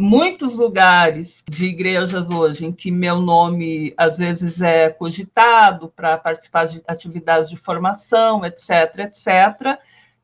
muitos 0.00 0.56
lugares 0.56 1.44
de 1.46 1.66
igrejas 1.66 2.30
hoje 2.30 2.64
em 2.64 2.72
que 2.72 2.90
meu 2.90 3.20
nome 3.20 3.92
às 3.98 4.16
vezes 4.16 4.62
é 4.62 4.88
cogitado 4.88 5.92
para 5.94 6.16
participar 6.16 6.66
de 6.66 6.82
atividades 6.88 7.50
de 7.50 7.56
formação, 7.56 8.44
etc, 8.44 9.00
etc. 9.00 9.78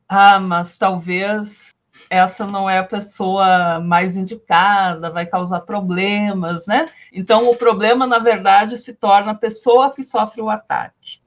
Ah, 0.09 0.41
mas 0.41 0.79
talvez 0.79 1.69
essa 2.09 2.47
não 2.47 2.69
é 2.71 2.79
a 2.79 2.85
pessoa 2.85 3.79
mais 3.79 4.17
indicada, 4.17 5.11
vai 5.11 5.27
causar 5.27 5.61
problemas, 5.61 6.67
né? 6.67 6.87
Então 7.13 7.51
o 7.51 7.57
problema 7.57 8.07
na 8.07 8.19
verdade 8.19 8.79
se 8.79 8.95
torna 8.95 9.33
a 9.33 9.37
pessoa 9.37 9.93
que 9.93 10.03
sofre 10.03 10.41
o 10.41 10.49
ataque. 10.49 11.21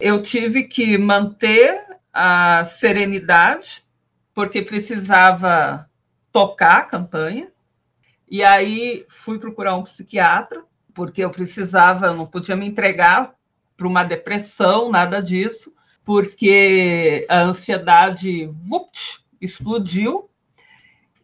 Eu 0.00 0.22
tive 0.22 0.62
que 0.62 0.96
manter 0.96 1.84
a 2.12 2.64
serenidade 2.64 3.84
porque 4.32 4.62
precisava 4.62 5.90
tocar 6.30 6.78
a 6.78 6.84
campanha. 6.84 7.50
E 8.30 8.44
aí 8.44 9.04
fui 9.08 9.40
procurar 9.40 9.74
um 9.74 9.82
psiquiatra, 9.82 10.62
porque 10.94 11.24
eu 11.24 11.30
precisava, 11.30 12.06
eu 12.06 12.14
não 12.14 12.26
podia 12.26 12.54
me 12.54 12.66
entregar 12.66 13.34
para 13.76 13.88
uma 13.88 14.04
depressão, 14.04 14.88
nada 14.88 15.20
disso, 15.20 15.74
porque 16.04 17.26
a 17.28 17.42
ansiedade 17.42 18.46
vupt, 18.46 19.24
explodiu 19.40 20.30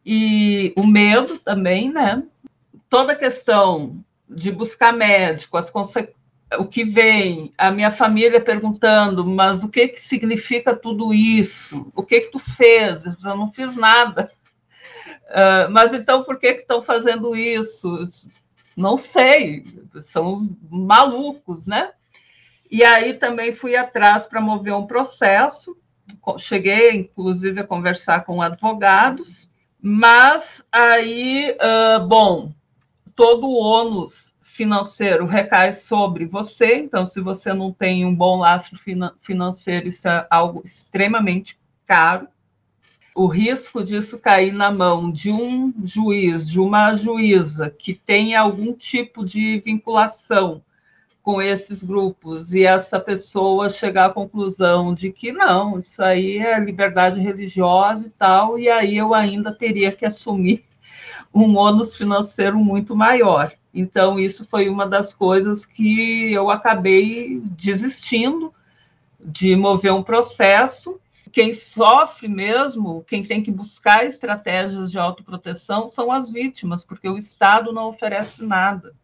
e 0.05 0.75
o 0.77 0.85
medo 0.85 1.39
também, 1.39 1.93
né? 1.93 2.25
Toda 2.89 3.13
a 3.13 3.17
questão 3.17 4.05
de 4.29 4.51
buscar 4.51 4.93
médico, 4.93 5.57
as 5.57 5.71
o 6.59 6.67
que 6.67 6.85
vem, 6.85 7.53
a 7.57 7.71
minha 7.71 7.91
família 7.91 8.41
perguntando, 8.41 9.25
mas 9.25 9.63
o 9.63 9.69
que 9.69 9.89
que 9.89 10.01
significa 10.01 10.75
tudo 10.75 11.13
isso? 11.13 11.89
O 11.95 12.03
que 12.03 12.23
que 12.23 12.31
tu 12.31 12.39
fez? 12.39 13.05
Eu 13.05 13.37
não 13.37 13.51
fiz 13.51 13.77
nada. 13.77 14.31
Uh, 15.29 15.69
mas 15.73 15.95
então 15.95 16.25
por 16.25 16.39
que 16.39 16.49
estão 16.49 16.83
fazendo 16.83 17.37
isso? 17.37 18.07
Não 18.77 18.97
sei, 18.97 19.65
são 20.03 20.33
os 20.33 20.57
malucos, 20.69 21.67
né? 21.67 21.93
E 22.71 22.83
aí 22.83 23.15
também 23.15 23.53
fui 23.53 23.77
atrás 23.77 24.27
para 24.27 24.41
mover 24.41 24.75
um 24.75 24.87
processo, 24.87 25.77
cheguei 26.39 26.91
inclusive 26.91 27.61
a 27.61 27.67
conversar 27.67 28.25
com 28.25 28.43
advogados, 28.43 29.51
mas 29.81 30.67
aí, 30.73 31.57
uh, 31.61 32.07
bom, 32.07 32.53
todo 33.15 33.47
o 33.47 33.59
ônus 33.59 34.34
financeiro 34.55 35.27
recai 35.27 35.73
sobre 35.73 36.25
você, 36.25 36.77
então 36.77 37.05
se 37.05 37.21
você 37.21 37.53
não 37.53 37.73
tem 37.73 38.07
um 38.07 38.15
bom 38.15 38.39
lastro 38.39 38.79
financeiro, 39.21 39.89
isso 39.89 40.07
é 40.07 40.27
algo 40.31 40.63
extremamente 40.65 41.59
caro 41.85 42.29
o 43.15 43.27
risco 43.27 43.85
disso 43.85 44.19
cair 44.19 44.53
na 44.53 44.73
mão 44.73 45.11
de 45.11 45.31
um 45.31 45.73
juiz, 45.85 46.49
de 46.49 46.59
uma 46.59 46.97
juíza 46.97 47.71
que 47.71 47.95
tenha 47.95 48.41
algum 48.41 48.73
tipo 48.73 49.25
de 49.25 49.61
vinculação 49.65 50.63
com 51.23 51.41
esses 51.41 51.83
grupos 51.83 52.55
e 52.55 52.65
essa 52.65 52.99
pessoa 52.99 53.69
chegar 53.69 54.07
à 54.07 54.13
conclusão 54.13 54.93
de 54.93 55.13
que 55.13 55.33
não, 55.33 55.79
isso 55.79 56.03
aí 56.03 56.39
é 56.39 56.59
liberdade 56.59 57.21
religiosa 57.21 58.09
e 58.09 58.11
tal, 58.11 58.59
e 58.59 58.69
aí 58.69 58.97
eu 58.97 59.15
ainda 59.15 59.55
teria 59.55 59.93
que 59.93 60.05
assumir 60.05 60.65
um 61.33 61.57
ônus 61.57 61.95
financeiro 61.95 62.59
muito 62.59 62.97
maior. 62.97 63.53
Então, 63.75 64.21
isso 64.21 64.47
foi 64.47 64.69
uma 64.69 64.87
das 64.87 65.13
coisas 65.13 65.67
que 65.67 66.33
eu 66.33 66.49
acabei 66.49 67.41
desistindo 67.43 68.55
de 69.19 69.57
mover 69.57 69.93
um 69.93 70.03
processo. 70.03 71.01
Quem 71.33 71.53
sofre 71.53 72.29
mesmo, 72.29 73.03
quem 73.09 73.25
tem 73.25 73.43
que 73.43 73.51
buscar 73.51 74.07
estratégias 74.07 74.93
de 74.93 74.99
autoproteção 74.99 75.89
são 75.89 76.13
as 76.13 76.31
vítimas, 76.31 76.85
porque 76.85 77.09
o 77.09 77.19
Estado 77.19 77.73
não 77.73 77.89
oferece 77.89 78.45
nada. 78.45 78.95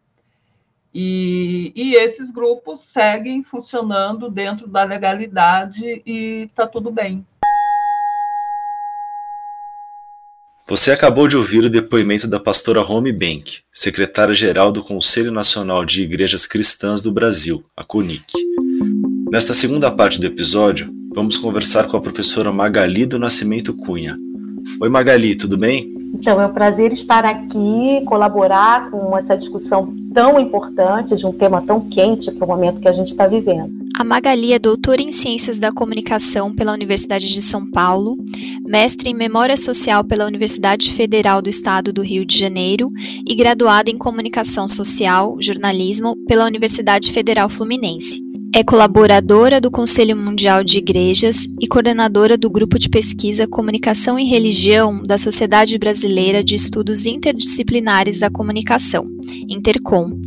E, 0.93 1.73
e 1.75 1.95
esses 1.95 2.31
grupos 2.31 2.81
seguem 2.81 3.43
funcionando 3.43 4.29
dentro 4.29 4.67
da 4.67 4.83
legalidade 4.83 6.01
e 6.05 6.43
está 6.43 6.65
tudo 6.65 6.89
bem. 6.91 7.25
Você 10.71 10.89
acabou 10.89 11.27
de 11.27 11.35
ouvir 11.35 11.65
o 11.65 11.69
depoimento 11.69 12.29
da 12.29 12.39
pastora 12.39 12.81
Rome 12.81 13.11
Bank, 13.11 13.57
secretária-geral 13.73 14.71
do 14.71 14.81
Conselho 14.81 15.29
Nacional 15.29 15.83
de 15.83 16.01
Igrejas 16.01 16.45
Cristãs 16.45 17.01
do 17.01 17.11
Brasil, 17.11 17.61
a 17.75 17.83
CONIC. 17.83 18.31
Nesta 19.29 19.53
segunda 19.53 19.91
parte 19.91 20.17
do 20.17 20.25
episódio, 20.25 20.89
vamos 21.13 21.37
conversar 21.37 21.89
com 21.89 21.97
a 21.97 22.01
professora 22.01 22.53
Magali 22.53 23.05
do 23.05 23.19
Nascimento 23.19 23.75
Cunha. 23.75 24.17
Oi 24.79 24.89
Magali, 24.89 25.35
tudo 25.35 25.57
bem? 25.57 25.93
Então, 26.13 26.39
é 26.39 26.45
um 26.45 26.53
prazer 26.53 26.91
estar 26.91 27.25
aqui, 27.25 28.03
colaborar 28.05 28.91
com 28.91 29.17
essa 29.17 29.35
discussão 29.35 29.95
tão 30.13 30.39
importante, 30.39 31.15
de 31.15 31.25
um 31.25 31.31
tema 31.31 31.61
tão 31.61 31.79
quente 31.79 32.31
para 32.31 32.45
o 32.45 32.47
momento 32.47 32.81
que 32.81 32.87
a 32.87 32.91
gente 32.91 33.07
está 33.07 33.27
vivendo. 33.27 33.81
A 33.95 34.03
Magali 34.03 34.53
é 34.53 34.59
doutora 34.59 35.01
em 35.01 35.11
Ciências 35.11 35.57
da 35.57 35.71
Comunicação 35.71 36.53
pela 36.53 36.73
Universidade 36.73 37.31
de 37.31 37.41
São 37.41 37.69
Paulo, 37.69 38.17
mestre 38.65 39.09
em 39.09 39.13
Memória 39.13 39.55
Social 39.55 40.03
pela 40.03 40.25
Universidade 40.25 40.91
Federal 40.93 41.41
do 41.41 41.49
Estado 41.49 41.93
do 41.93 42.01
Rio 42.01 42.25
de 42.25 42.37
Janeiro 42.37 42.87
e 43.27 43.35
graduada 43.35 43.89
em 43.89 43.97
Comunicação 43.97 44.67
Social, 44.67 45.37
Jornalismo 45.39 46.15
pela 46.27 46.45
Universidade 46.45 47.11
Federal 47.11 47.49
Fluminense. 47.49 48.30
É 48.53 48.65
colaboradora 48.65 49.61
do 49.61 49.71
Conselho 49.71 50.15
Mundial 50.17 50.61
de 50.61 50.77
Igrejas 50.77 51.47
e 51.57 51.67
coordenadora 51.67 52.37
do 52.37 52.49
Grupo 52.49 52.77
de 52.77 52.89
Pesquisa 52.89 53.47
Comunicação 53.47 54.19
e 54.19 54.25
Religião 54.25 55.01
da 55.01 55.17
Sociedade 55.17 55.77
Brasileira 55.77 56.43
de 56.43 56.55
Estudos 56.55 57.05
Interdisciplinares 57.05 58.19
da 58.19 58.29
Comunicação, 58.29 59.07
Intercom, 59.47 60.19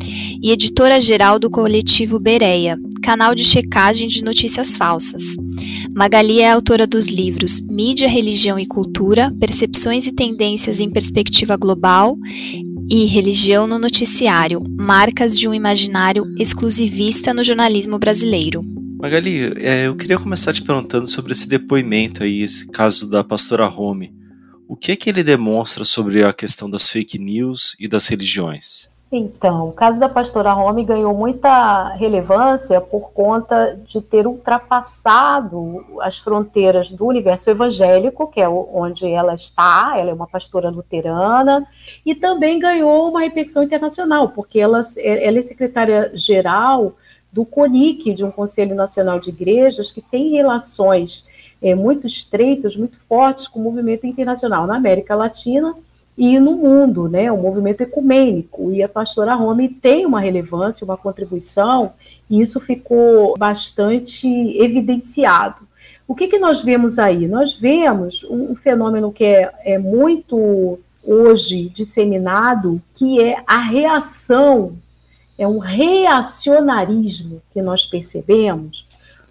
e 0.43 0.51
editora-geral 0.51 1.39
do 1.39 1.51
coletivo 1.51 2.19
Bereia, 2.19 2.79
canal 3.03 3.35
de 3.35 3.45
checagem 3.45 4.09
de 4.09 4.25
notícias 4.25 4.75
falsas. 4.75 5.37
Magali 5.95 6.41
é 6.41 6.51
autora 6.51 6.87
dos 6.87 7.07
livros 7.09 7.61
Mídia, 7.61 8.09
Religião 8.09 8.59
e 8.59 8.65
Cultura, 8.65 9.31
Percepções 9.39 10.07
e 10.07 10.13
Tendências 10.13 10.81
em 10.81 10.89
Perspectiva 10.89 11.59
Global 11.59 12.17
e 12.89 13.05
Religião 13.07 13.67
no 13.67 13.79
Noticiário, 13.79 14.63
marcas 14.71 15.39
de 15.39 15.49
um 15.49 15.55
imaginário 15.55 16.25
exclusivista 16.39 17.33
no 17.33 17.43
jornalismo 17.43 17.99
brasileiro. 17.99 18.63
Magali, 18.99 19.53
é, 19.57 19.87
eu 19.87 19.97
queria 19.97 20.19
começar 20.19 20.53
te 20.53 20.63
perguntando 20.63 21.07
sobre 21.07 21.33
esse 21.33 21.49
depoimento 21.49 22.23
aí, 22.23 22.43
esse 22.43 22.67
caso 22.69 23.09
da 23.09 23.23
pastora 23.23 23.69
Home. 23.69 24.15
O 24.67 24.77
que 24.77 24.93
é 24.93 24.97
que 24.97 25.11
ele 25.11 25.23
demonstra 25.23 25.85
sobre 25.85 26.25
a 26.25 26.33
questão 26.33 26.71
das 26.71 26.89
fake 26.89 27.19
news 27.19 27.77
e 27.79 27.87
das 27.87 28.09
religiões? 28.09 28.89
Então, 29.13 29.69
o 29.69 29.73
caso 29.73 30.01
da 30.01 30.09
pastora 30.09 30.55
Home 30.57 30.85
ganhou 30.85 31.15
muita 31.15 31.91
relevância 31.91 32.81
por 32.81 33.13
conta 33.13 33.79
de 33.87 34.01
ter 34.01 34.27
ultrapassado 34.27 35.85
as 36.01 36.19
fronteiras 36.19 36.91
do 36.91 37.07
universo 37.07 37.49
evangélico, 37.49 38.27
que 38.29 38.41
é 38.41 38.49
onde 38.49 39.07
ela 39.07 39.35
está, 39.35 39.95
ela 39.97 40.11
é 40.11 40.15
uma 40.15 40.27
pastora 40.27 40.69
luterana, 40.69 41.65
e 42.05 42.15
também 42.15 42.59
ganhou 42.59 43.09
uma 43.09 43.21
repercussão 43.21 43.63
internacional, 43.63 44.31
porque 44.31 44.59
ela, 44.59 44.83
ela 44.99 45.39
é 45.39 45.43
secretária-geral 45.43 46.95
do 47.33 47.45
CONIC, 47.45 48.15
de 48.15 48.25
um 48.25 48.31
Conselho 48.31 48.75
Nacional 48.75 49.21
de 49.21 49.31
Igrejas, 49.31 49.93
que 49.93 50.01
tem 50.01 50.31
relações 50.31 51.27
é, 51.63 51.75
muito 51.75 52.07
estreitas, 52.07 52.77
muito 52.77 52.97
fortes 53.09 53.47
com 53.47 53.61
o 53.61 53.63
movimento 53.63 54.07
internacional 54.07 54.67
na 54.67 54.77
América 54.77 55.15
Latina 55.15 55.75
e 56.17 56.39
no 56.39 56.53
mundo, 56.53 57.09
né, 57.09 57.31
o 57.31 57.37
movimento 57.37 57.81
ecumênico. 57.81 58.73
E 58.73 58.83
a 58.83 58.89
pastora 58.89 59.35
Rome 59.35 59.69
tem 59.69 60.07
uma 60.07 60.21
relevância, 60.21 60.85
uma 60.85 60.97
contribuição, 60.97 61.93
e 62.31 62.41
isso 62.41 62.61
ficou 62.61 63.37
bastante 63.37 64.29
evidenciado. 64.59 65.67
O 66.07 66.15
que, 66.15 66.29
que 66.29 66.39
nós 66.39 66.61
vemos 66.61 66.99
aí? 66.99 67.27
Nós 67.27 67.55
vemos 67.55 68.25
um 68.31 68.55
fenômeno 68.55 69.13
que 69.13 69.25
é, 69.25 69.53
é 69.65 69.79
muito 69.79 70.79
hoje 71.03 71.69
disseminado, 71.75 72.81
que 72.95 73.21
é 73.21 73.37
a 73.47 73.59
reação, 73.59 74.75
é 75.37 75.49
um 75.49 75.59
reacionarismo 75.59 77.43
que 77.53 77.61
nós 77.61 77.85
percebemos 77.85 78.87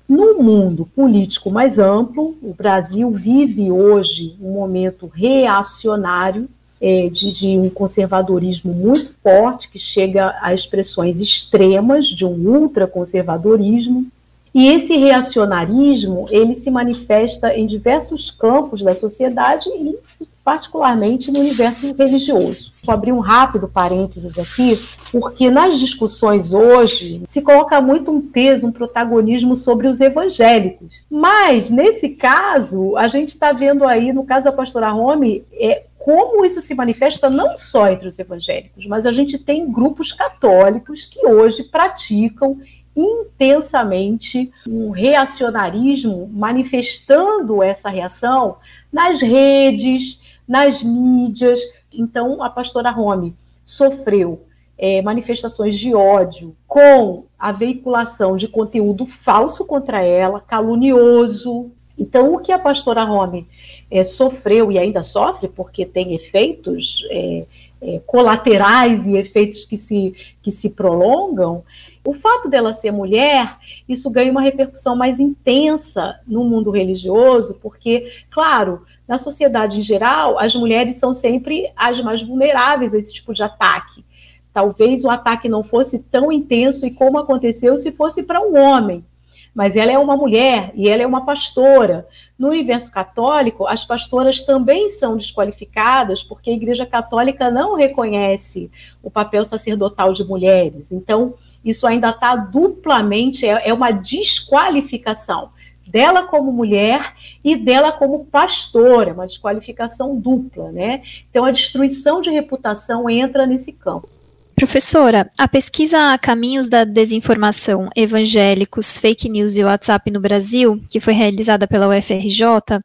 no 0.08 0.42
mundo 0.42 0.86
político 0.96 1.50
mais 1.50 1.80
amplo. 1.80 2.36
O 2.42 2.54
Brasil 2.54 3.10
vive 3.12 3.72
hoje 3.72 4.36
um 4.42 4.52
momento 4.52 5.08
reacionário, 5.08 6.50
é, 6.86 7.08
de, 7.08 7.32
de, 7.32 7.48
um 7.58 7.70
conservadorismo 7.70 8.74
muito 8.74 9.14
forte, 9.24 9.70
que 9.70 9.80
chega 9.80 10.36
a 10.42 10.54
expressões 10.54 11.22
extremas 11.22 12.08
de 12.08 12.26
um 12.26 12.34
ultraconservadorismo. 12.34 14.06
E 14.54 14.68
esse 14.68 14.98
reacionarismo, 14.98 16.28
ele 16.30 16.54
se 16.54 16.70
manifesta 16.70 17.56
em 17.56 17.66
diversos 17.66 18.30
campos 18.30 18.84
da 18.84 18.94
sociedade 18.94 19.70
e 19.70 19.98
particularmente 20.44 21.32
no 21.32 21.40
universo 21.40 21.96
religioso. 21.96 22.74
Vou 22.84 22.94
abrir 22.94 23.14
um 23.14 23.20
rápido 23.20 23.66
parênteses 23.66 24.38
aqui, 24.38 24.78
porque 25.10 25.50
nas 25.50 25.80
discussões 25.80 26.54
hoje 26.54 27.24
se 27.28 27.42
coloca 27.42 27.80
muito 27.80 28.12
um 28.12 28.22
peso, 28.22 28.68
um 28.68 28.72
protagonismo 28.72 29.56
sobre 29.56 29.88
os 29.88 30.02
evangélicos. 30.02 31.06
Mas, 31.10 31.72
nesse 31.72 32.10
caso, 32.10 32.98
a 32.98 33.08
gente 33.08 33.30
está 33.30 33.54
vendo 33.54 33.86
aí, 33.86 34.12
no 34.12 34.26
caso 34.26 34.46
da 34.46 34.52
pastora 34.52 34.90
Rome, 34.90 35.46
é, 35.54 35.84
como 36.04 36.44
isso 36.44 36.60
se 36.60 36.76
manifesta 36.76 37.30
não 37.30 37.56
só 37.56 37.90
entre 37.90 38.10
os 38.10 38.20
evangélicos, 38.20 38.86
mas 38.86 39.06
a 39.06 39.12
gente 39.14 39.38
tem 39.38 39.72
grupos 39.72 40.12
católicos 40.12 41.06
que 41.06 41.26
hoje 41.26 41.64
praticam 41.64 42.60
intensamente 42.94 44.52
um 44.68 44.90
reacionarismo, 44.90 46.30
manifestando 46.30 47.64
essa 47.64 47.90
reação 47.90 48.58
nas 48.92 49.22
redes, 49.22 50.22
nas 50.46 50.84
mídias. 50.84 51.62
Então, 51.94 52.44
a 52.44 52.50
pastora 52.50 52.92
Rome 52.92 53.34
sofreu 53.66 54.46
é, 54.78 55.02
manifestações 55.02 55.80
de 55.80 55.96
ódio 55.96 56.54
com 56.68 57.24
a 57.40 57.54
veiculação 57.54 58.36
de 58.36 58.50
conteúdo 58.50 59.06
falso 59.06 59.66
contra 59.66 60.02
ela, 60.04 60.42
calunioso. 60.42 61.72
Então, 61.98 62.34
o 62.34 62.40
que 62.40 62.52
a 62.52 62.60
pastora 62.60 63.06
Rome 63.06 63.48
é, 63.94 64.04
sofreu 64.04 64.72
e 64.72 64.80
ainda 64.80 65.04
sofre, 65.04 65.48
porque 65.48 65.86
tem 65.86 66.16
efeitos 66.16 67.06
é, 67.12 67.46
é, 67.80 68.02
colaterais 68.08 69.06
e 69.06 69.16
efeitos 69.16 69.68
que 69.68 69.78
se, 69.78 70.16
que 70.42 70.50
se 70.50 70.72
prolongam, 70.72 71.64
o 72.04 72.12
fato 72.12 72.50
dela 72.50 72.74
ser 72.74 72.90
mulher, 72.90 73.56
isso 73.88 74.10
ganha 74.10 74.32
uma 74.32 74.42
repercussão 74.42 74.96
mais 74.96 75.20
intensa 75.20 76.20
no 76.26 76.44
mundo 76.44 76.72
religioso, 76.72 77.60
porque, 77.62 78.12
claro, 78.32 78.82
na 79.08 79.20
sociedade 79.20 79.80
em 79.80 79.84
geral, 79.84 80.40
as 80.40 80.56
mulheres 80.56 80.98
são 80.98 81.14
sempre 81.14 81.72
as 81.76 82.02
mais 82.02 82.24
vulneráveis 82.24 82.96
a 82.96 82.98
esse 82.98 83.14
tipo 83.14 83.32
de 83.32 83.44
ataque. 83.44 84.04
Talvez 84.52 85.04
o 85.04 85.10
ataque 85.10 85.48
não 85.48 85.64
fosse 85.64 86.00
tão 86.00 86.32
intenso 86.32 86.86
e 86.86 86.92
como 86.92 87.20
aconteceu 87.20 87.78
se 87.78 87.92
fosse 87.92 88.24
para 88.24 88.42
um 88.42 88.58
homem 88.58 89.06
mas 89.54 89.76
ela 89.76 89.92
é 89.92 89.98
uma 89.98 90.18
mulher 90.18 90.72
e 90.74 90.90
ela 90.90 91.04
é 91.04 91.08
uma 91.08 91.26
pastora. 91.26 92.08
No 92.38 92.50
universo 92.50 92.92
católico, 92.92 93.68
as 93.68 93.86
pastoras 93.86 94.44
também 94.44 94.90
são 94.90 95.16
desqualificadas 95.16 96.24
porque 96.24 96.50
a 96.50 96.54
Igreja 96.54 96.86
Católica 96.86 97.52
não 97.52 97.76
reconhece 97.76 98.72
o 99.02 99.12
papel 99.12 99.44
sacerdotal 99.44 100.14
de 100.14 100.24
mulheres. 100.24 100.92
Então, 100.92 101.36
isso 101.64 101.86
ainda 101.86 102.10
está 102.10 102.36
duplamente, 102.36 103.46
é, 103.46 103.70
é 103.70 103.74
uma 103.74 103.92
desqualificação 103.92 105.52
dela 105.86 106.24
como 106.24 106.52
mulher 106.52 107.14
e 107.44 107.56
dela 107.56 107.92
como 107.92 108.26
pastora, 108.26 109.14
uma 109.14 109.28
desqualificação 109.28 110.20
dupla, 110.20 110.72
né? 110.72 111.04
Então 111.30 111.46
a 111.46 111.52
destruição 111.52 112.22
de 112.22 112.32
reputação 112.32 113.10
entra 113.10 113.46
nesse 113.46 113.72
campo. 113.74 114.10
Professora, 114.56 115.30
a 115.38 115.48
pesquisa 115.48 116.18
Caminhos 116.20 116.70
da 116.70 116.84
Desinformação 116.84 117.90
Evangélicos, 117.96 118.96
Fake 118.96 119.28
News 119.28 119.58
e 119.58 119.64
WhatsApp 119.64 120.12
no 120.12 120.20
Brasil, 120.20 120.80
que 120.90 121.00
foi 121.00 121.14
realizada 121.14 121.68
pela 121.68 121.88
UFRJ, 121.88 122.80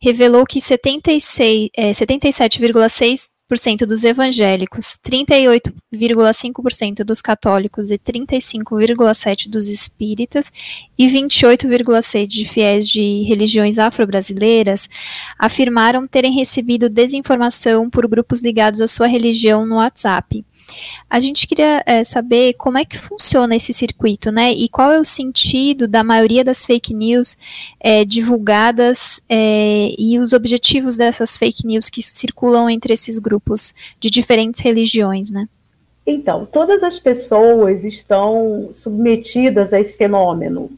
revelou 0.00 0.44
que 0.44 0.60
76, 0.60 1.70
é, 1.74 1.92
77,6 1.92 3.30
dos 3.86 4.04
evangélicos, 4.04 4.98
38,5% 5.06 7.04
dos 7.04 7.20
católicos 7.20 7.90
e 7.90 7.98
35,7% 7.98 9.48
dos 9.48 9.68
espíritas 9.68 10.50
e 10.98 11.06
28,6% 11.06 12.26
de 12.26 12.44
fiéis 12.46 12.88
de 12.88 13.22
religiões 13.22 13.78
afro-brasileiras 13.78 14.88
afirmaram 15.38 16.06
terem 16.06 16.32
recebido 16.32 16.88
desinformação 16.90 17.88
por 17.88 18.08
grupos 18.08 18.40
ligados 18.40 18.80
à 18.80 18.86
sua 18.86 19.06
religião 19.06 19.64
no 19.66 19.76
WhatsApp. 19.76 20.44
A 21.08 21.20
gente 21.20 21.46
queria 21.46 21.82
é, 21.86 22.02
saber 22.02 22.54
como 22.54 22.78
é 22.78 22.84
que 22.84 22.98
funciona 22.98 23.54
esse 23.54 23.72
circuito, 23.72 24.30
né? 24.30 24.52
E 24.52 24.68
qual 24.68 24.92
é 24.92 24.98
o 24.98 25.04
sentido 25.04 25.86
da 25.86 26.02
maioria 26.02 26.44
das 26.44 26.64
fake 26.64 26.94
news 26.94 27.36
é, 27.80 28.04
divulgadas 28.04 29.22
é, 29.28 29.94
e 29.98 30.18
os 30.18 30.32
objetivos 30.32 30.96
dessas 30.96 31.36
fake 31.36 31.66
news 31.66 31.88
que 31.88 32.02
circulam 32.02 32.68
entre 32.68 32.92
esses 32.92 33.18
grupos 33.18 33.74
de 34.00 34.10
diferentes 34.10 34.60
religiões, 34.60 35.30
né? 35.30 35.48
Então, 36.06 36.44
todas 36.44 36.82
as 36.82 36.98
pessoas 36.98 37.82
estão 37.84 38.68
submetidas 38.72 39.72
a 39.72 39.80
esse 39.80 39.96
fenômeno. 39.96 40.70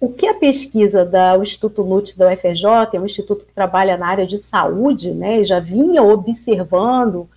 O 0.00 0.08
que 0.08 0.26
a 0.26 0.32
pesquisa 0.32 1.04
do 1.04 1.42
Instituto 1.42 1.84
NUT 1.84 2.16
da 2.16 2.32
UFRJ, 2.32 2.64
é 2.94 3.00
um 3.00 3.04
instituto 3.04 3.44
que 3.44 3.52
trabalha 3.52 3.98
na 3.98 4.06
área 4.06 4.26
de 4.26 4.38
saúde, 4.38 5.12
né, 5.12 5.44
já 5.44 5.60
vinha 5.60 6.02
observando 6.02 7.28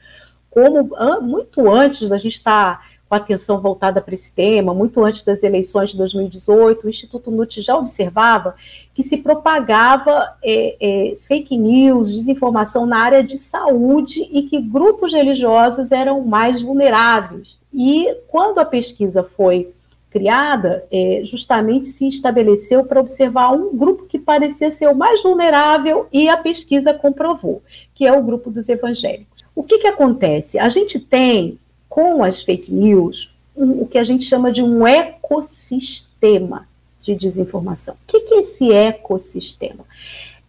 como 0.54 0.90
muito 1.22 1.72
antes 1.72 2.08
da 2.08 2.18
gente 2.18 2.36
estar 2.36 2.80
tá 2.80 2.86
com 3.14 3.16
a 3.16 3.18
atenção 3.18 3.60
voltada 3.60 4.02
para 4.02 4.14
esse 4.14 4.34
tema, 4.34 4.74
muito 4.74 5.04
antes 5.04 5.24
das 5.24 5.44
eleições 5.44 5.92
de 5.92 5.98
2018, 5.98 6.86
o 6.86 6.90
Instituto 6.90 7.30
NUT 7.30 7.62
já 7.62 7.78
observava 7.78 8.56
que 8.96 9.04
se 9.04 9.18
propagava 9.18 10.36
é, 10.44 10.76
é, 10.82 11.16
fake 11.28 11.56
news, 11.58 12.12
desinformação 12.12 12.86
na 12.86 12.98
área 12.98 13.24
de 13.24 13.38
saúde 13.38 14.28
e 14.32 14.44
que 14.44 14.60
grupos 14.60 15.14
religiosos 15.14 15.92
eram 15.92 16.22
mais 16.22 16.62
vulneráveis. 16.62 17.58
E 17.74 18.08
quando 18.28 18.60
a 18.60 18.66
pesquisa 18.66 19.22
foi 19.24 19.72
criada, 20.10 20.86
é, 20.92 21.22
justamente 21.24 21.88
se 21.88 22.08
estabeleceu 22.08 22.84
para 22.84 23.00
observar 23.00 23.52
um 23.52 23.76
grupo 23.76 24.06
que 24.06 24.20
parecia 24.20 24.70
ser 24.70 24.88
o 24.88 24.96
mais 24.96 25.24
vulnerável 25.24 26.08
e 26.14 26.30
a 26.30 26.38
pesquisa 26.38 26.94
comprovou, 26.94 27.64
que 27.96 28.06
é 28.06 28.12
o 28.12 28.24
grupo 28.24 28.52
dos 28.52 28.70
evangélicos. 28.70 29.33
O 29.56 29.64
que, 29.64 29.80
que 29.80 29.88
acontece? 29.88 30.58
A 30.58 30.70
gente 30.70 31.00
tem, 31.00 31.60
com 31.88 32.24
as 32.24 32.42
fake 32.42 32.74
news, 32.74 33.34
um, 33.56 33.82
o 33.82 33.88
que 33.88 33.98
a 33.98 34.04
gente 34.04 34.24
chama 34.24 34.52
de 34.52 34.64
um 34.64 34.86
ecossistema 34.86 36.68
de 37.02 37.16
desinformação. 37.16 37.96
O 37.96 38.08
que, 38.08 38.22
que 38.22 38.34
é 38.34 38.40
esse 38.40 38.72
ecossistema? 38.72 39.86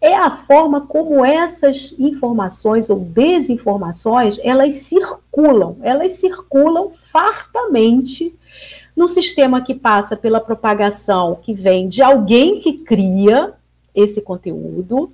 É 0.00 0.14
a 0.14 0.30
forma 0.30 0.82
como 0.82 1.24
essas 1.24 1.94
informações 1.98 2.90
ou 2.90 3.00
desinformações 3.00 4.38
elas 4.42 4.74
circulam, 4.74 5.76
elas 5.82 6.12
circulam 6.14 6.92
fartamente 6.94 8.34
no 8.94 9.08
sistema 9.08 9.62
que 9.62 9.74
passa 9.74 10.16
pela 10.16 10.40
propagação 10.40 11.40
que 11.42 11.52
vem 11.52 11.88
de 11.88 12.02
alguém 12.02 12.60
que 12.60 12.74
cria 12.78 13.54
esse 13.94 14.20
conteúdo. 14.20 15.12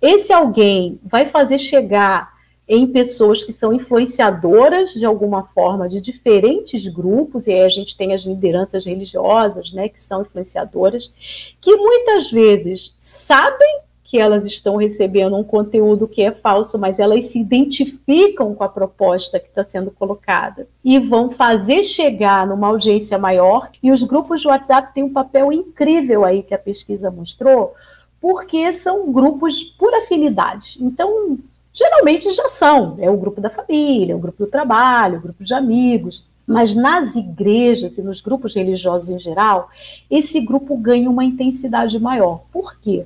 Esse 0.00 0.32
alguém 0.32 1.00
vai 1.02 1.26
fazer 1.26 1.58
chegar 1.58 2.35
em 2.68 2.86
pessoas 2.86 3.44
que 3.44 3.52
são 3.52 3.72
influenciadoras 3.72 4.92
de 4.92 5.04
alguma 5.04 5.44
forma 5.44 5.88
de 5.88 6.00
diferentes 6.00 6.88
grupos, 6.88 7.46
e 7.46 7.52
aí 7.52 7.62
a 7.62 7.68
gente 7.68 7.96
tem 7.96 8.12
as 8.12 8.22
lideranças 8.22 8.84
religiosas, 8.84 9.72
né, 9.72 9.88
que 9.88 10.00
são 10.00 10.22
influenciadoras, 10.22 11.12
que 11.60 11.76
muitas 11.76 12.30
vezes 12.30 12.94
sabem 12.98 13.80
que 14.02 14.18
elas 14.18 14.44
estão 14.44 14.76
recebendo 14.76 15.36
um 15.36 15.42
conteúdo 15.42 16.06
que 16.06 16.22
é 16.22 16.30
falso, 16.30 16.78
mas 16.78 16.98
elas 16.98 17.24
se 17.24 17.40
identificam 17.40 18.54
com 18.54 18.62
a 18.62 18.68
proposta 18.68 19.38
que 19.38 19.48
está 19.48 19.64
sendo 19.64 19.90
colocada 19.90 20.66
e 20.84 20.98
vão 20.98 21.30
fazer 21.30 21.82
chegar 21.82 22.46
numa 22.46 22.68
audiência 22.68 23.18
maior. 23.18 23.68
E 23.82 23.90
os 23.90 24.04
grupos 24.04 24.40
de 24.40 24.48
WhatsApp 24.48 24.94
têm 24.94 25.02
um 25.02 25.12
papel 25.12 25.52
incrível 25.52 26.24
aí 26.24 26.42
que 26.44 26.54
a 26.54 26.58
pesquisa 26.58 27.10
mostrou, 27.10 27.74
porque 28.20 28.72
são 28.72 29.12
grupos 29.12 29.62
por 29.76 29.92
afinidade. 29.92 30.78
Então, 30.80 31.36
geralmente 31.76 32.30
já 32.30 32.48
são. 32.48 32.96
É 32.98 33.10
o 33.10 33.16
grupo 33.16 33.40
da 33.40 33.50
família, 33.50 34.16
o 34.16 34.18
grupo 34.18 34.44
do 34.44 34.50
trabalho, 34.50 35.18
o 35.18 35.22
grupo 35.22 35.44
de 35.44 35.52
amigos. 35.52 36.24
Mas 36.46 36.74
nas 36.74 37.16
igrejas 37.16 37.98
e 37.98 38.02
nos 38.02 38.20
grupos 38.20 38.54
religiosos 38.54 39.10
em 39.10 39.18
geral, 39.18 39.68
esse 40.10 40.40
grupo 40.40 40.76
ganha 40.76 41.10
uma 41.10 41.24
intensidade 41.24 41.98
maior. 41.98 42.42
Por 42.52 42.78
quê? 42.80 43.04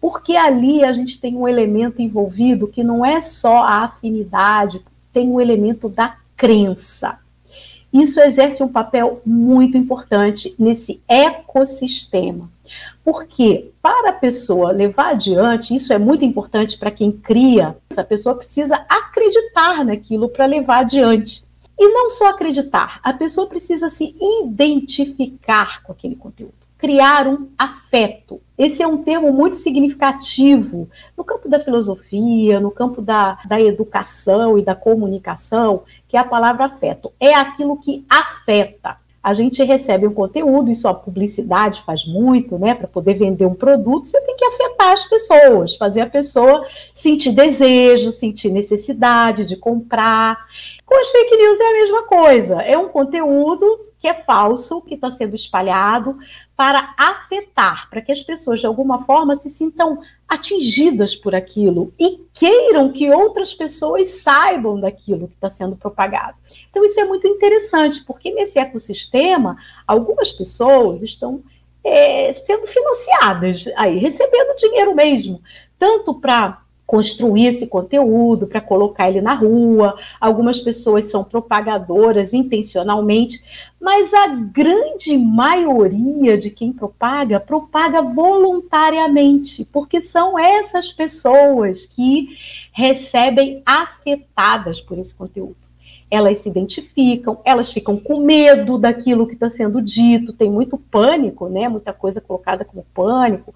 Porque 0.00 0.36
ali 0.36 0.84
a 0.84 0.92
gente 0.92 1.18
tem 1.18 1.34
um 1.34 1.48
elemento 1.48 2.02
envolvido 2.02 2.68
que 2.68 2.84
não 2.84 3.04
é 3.04 3.20
só 3.20 3.58
a 3.58 3.84
afinidade, 3.84 4.82
tem 5.12 5.28
um 5.28 5.40
elemento 5.40 5.88
da 5.88 6.16
crença. 6.36 7.18
Isso 7.92 8.20
exerce 8.20 8.62
um 8.62 8.68
papel 8.68 9.20
muito 9.24 9.76
importante 9.76 10.54
nesse 10.58 11.00
ecossistema. 11.06 12.50
Porque 13.04 13.70
para 13.82 14.10
a 14.10 14.14
pessoa 14.14 14.72
levar 14.72 15.10
adiante, 15.10 15.74
isso 15.74 15.92
é 15.92 15.98
muito 15.98 16.24
importante 16.24 16.78
para 16.78 16.90
quem 16.90 17.12
cria, 17.12 17.76
essa 17.90 18.02
pessoa 18.02 18.34
precisa 18.34 18.76
acreditar 18.88 19.84
naquilo 19.84 20.28
para 20.28 20.46
levar 20.46 20.78
adiante. 20.78 21.44
E 21.78 21.88
não 21.88 22.08
só 22.10 22.28
acreditar, 22.28 23.00
a 23.02 23.12
pessoa 23.12 23.46
precisa 23.46 23.90
se 23.90 24.14
identificar 24.20 25.82
com 25.82 25.92
aquele 25.92 26.14
conteúdo, 26.14 26.54
criar 26.82 27.28
um 27.28 27.48
afeto. 27.56 28.40
Esse 28.58 28.82
é 28.82 28.86
um 28.88 29.04
termo 29.04 29.32
muito 29.32 29.56
significativo 29.56 30.90
no 31.16 31.22
campo 31.22 31.48
da 31.48 31.60
filosofia, 31.60 32.58
no 32.58 32.72
campo 32.72 33.00
da, 33.00 33.38
da 33.44 33.60
educação 33.60 34.58
e 34.58 34.62
da 34.62 34.74
comunicação, 34.74 35.84
que 36.08 36.16
é 36.16 36.20
a 36.20 36.24
palavra 36.24 36.64
afeto. 36.64 37.12
É 37.20 37.34
aquilo 37.34 37.76
que 37.76 38.04
afeta 38.10 39.00
a 39.22 39.32
gente 39.32 39.62
recebe 39.62 40.04
um 40.04 40.12
conteúdo, 40.12 40.68
isso 40.68 40.88
a 40.88 40.94
publicidade 40.94 41.82
faz 41.82 42.04
muito, 42.04 42.58
né? 42.58 42.74
Para 42.74 42.88
poder 42.88 43.14
vender 43.14 43.46
um 43.46 43.54
produto, 43.54 44.06
você 44.06 44.20
tem 44.20 44.34
que 44.34 44.44
afetar 44.44 44.90
as 44.90 45.04
pessoas, 45.04 45.76
fazer 45.76 46.00
a 46.00 46.10
pessoa 46.10 46.66
sentir 46.92 47.30
desejo, 47.30 48.10
sentir 48.10 48.50
necessidade 48.50 49.46
de 49.46 49.56
comprar. 49.56 50.44
Com 50.84 50.98
as 50.98 51.08
fake 51.08 51.36
news 51.36 51.60
é 51.60 51.70
a 51.70 51.72
mesma 51.72 52.02
coisa, 52.02 52.62
é 52.62 52.76
um 52.76 52.88
conteúdo 52.88 53.91
que 54.02 54.08
é 54.08 54.14
falso, 54.14 54.82
que 54.82 54.94
está 54.94 55.12
sendo 55.12 55.36
espalhado, 55.36 56.18
para 56.56 56.92
afetar, 56.98 57.88
para 57.88 58.02
que 58.02 58.10
as 58.10 58.20
pessoas 58.20 58.58
de 58.58 58.66
alguma 58.66 59.00
forma 59.00 59.36
se 59.36 59.48
sintam 59.48 60.02
atingidas 60.28 61.14
por 61.14 61.36
aquilo 61.36 61.94
e 61.96 62.26
queiram 62.34 62.90
que 62.90 63.08
outras 63.12 63.54
pessoas 63.54 64.08
saibam 64.08 64.80
daquilo 64.80 65.28
que 65.28 65.34
está 65.34 65.48
sendo 65.48 65.76
propagado. 65.76 66.36
Então, 66.68 66.84
isso 66.84 66.98
é 66.98 67.04
muito 67.04 67.28
interessante, 67.28 68.02
porque 68.02 68.32
nesse 68.32 68.58
ecossistema, 68.58 69.56
algumas 69.86 70.32
pessoas 70.32 71.04
estão 71.04 71.40
é, 71.84 72.32
sendo 72.32 72.66
financiadas, 72.66 73.68
aí, 73.76 73.98
recebendo 73.98 74.56
dinheiro 74.56 74.96
mesmo, 74.96 75.40
tanto 75.78 76.12
para 76.14 76.61
construir 76.92 77.46
esse 77.46 77.68
conteúdo, 77.68 78.46
para 78.46 78.60
colocar 78.60 79.08
ele 79.08 79.22
na 79.22 79.32
rua. 79.32 79.96
Algumas 80.20 80.60
pessoas 80.60 81.10
são 81.10 81.24
propagadoras 81.24 82.34
intencionalmente, 82.34 83.42
mas 83.80 84.12
a 84.12 84.26
grande 84.26 85.16
maioria 85.16 86.36
de 86.36 86.50
quem 86.50 86.70
propaga, 86.70 87.40
propaga 87.40 88.02
voluntariamente, 88.02 89.66
porque 89.72 90.02
são 90.02 90.38
essas 90.38 90.92
pessoas 90.92 91.86
que 91.86 92.36
recebem 92.74 93.62
afetadas 93.64 94.78
por 94.78 94.98
esse 94.98 95.14
conteúdo 95.14 95.56
elas 96.10 96.36
se 96.36 96.50
identificam, 96.50 97.40
elas 97.42 97.72
ficam 97.72 97.96
com 97.96 98.20
medo 98.20 98.76
daquilo 98.76 99.26
que 99.26 99.32
está 99.32 99.48
sendo 99.48 99.80
dito, 99.80 100.34
tem 100.34 100.50
muito 100.50 100.76
pânico, 100.76 101.48
né? 101.48 101.70
Muita 101.70 101.90
coisa 101.90 102.20
colocada 102.20 102.66
como 102.66 102.84
pânico. 102.92 103.54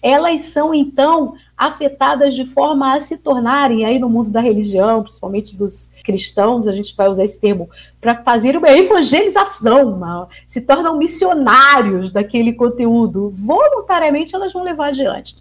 Elas 0.00 0.44
são, 0.44 0.74
então, 0.74 1.34
afetadas 1.58 2.34
de 2.34 2.46
forma 2.46 2.94
a 2.94 3.00
se 3.00 3.18
tornarem, 3.18 3.84
aí 3.84 3.98
no 3.98 4.08
mundo 4.08 4.30
da 4.30 4.40
religião, 4.40 5.02
principalmente 5.02 5.56
dos 5.56 5.90
cristãos, 6.04 6.68
a 6.68 6.72
gente 6.72 6.94
vai 6.96 7.08
usar 7.08 7.24
esse 7.24 7.40
termo, 7.40 7.68
para 8.00 8.22
fazer 8.22 8.56
uma 8.56 8.70
evangelização, 8.70 9.94
uma, 9.94 10.28
se 10.46 10.60
tornam 10.60 10.96
missionários 10.96 12.12
daquele 12.12 12.52
conteúdo. 12.52 13.32
Voluntariamente 13.36 14.34
elas 14.34 14.52
vão 14.52 14.62
levar 14.62 14.88
adiante. 14.88 15.34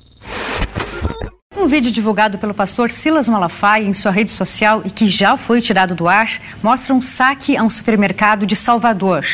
Um 1.55 1.65
vídeo 1.65 1.91
divulgado 1.91 2.37
pelo 2.37 2.53
pastor 2.53 2.89
Silas 2.89 3.27
Malafaia 3.27 3.83
em 3.83 3.93
sua 3.93 4.11
rede 4.11 4.29
social 4.29 4.81
e 4.85 4.89
que 4.89 5.07
já 5.07 5.35
foi 5.37 5.59
tirado 5.59 5.95
do 5.95 6.07
ar 6.07 6.27
mostra 6.61 6.93
um 6.93 7.01
saque 7.01 7.57
a 7.57 7.63
um 7.63 7.69
supermercado 7.69 8.45
de 8.45 8.55
Salvador. 8.55 9.25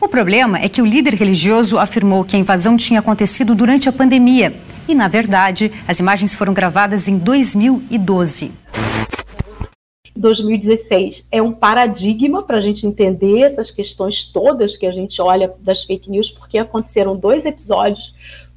O 0.00 0.08
problema 0.08 0.58
é 0.58 0.66
que 0.66 0.80
o 0.80 0.86
líder 0.86 1.12
religioso 1.12 1.78
afirmou 1.78 2.24
que 2.24 2.34
a 2.34 2.38
invasão 2.38 2.74
tinha 2.74 3.00
acontecido 3.00 3.54
durante 3.54 3.86
a 3.86 3.92
pandemia 3.92 4.50
e, 4.88 4.94
na 4.94 5.08
verdade, 5.08 5.70
as 5.86 6.00
imagens 6.00 6.34
foram 6.34 6.54
gravadas 6.54 7.06
em 7.06 7.18
2012. 7.18 8.50
2016 10.16 11.28
é 11.30 11.42
um 11.42 11.52
paradigma 11.52 12.42
para 12.42 12.56
a 12.56 12.60
gente 12.62 12.86
entender 12.86 13.42
essas 13.42 13.70
questões 13.70 14.24
todas 14.24 14.74
que 14.74 14.86
a 14.86 14.90
gente 14.90 15.20
olha 15.20 15.52
das 15.60 15.84
fake 15.84 16.10
news, 16.10 16.30
porque 16.30 16.56
aconteceram 16.56 17.14
dois 17.14 17.44
episódios. 17.44 18.14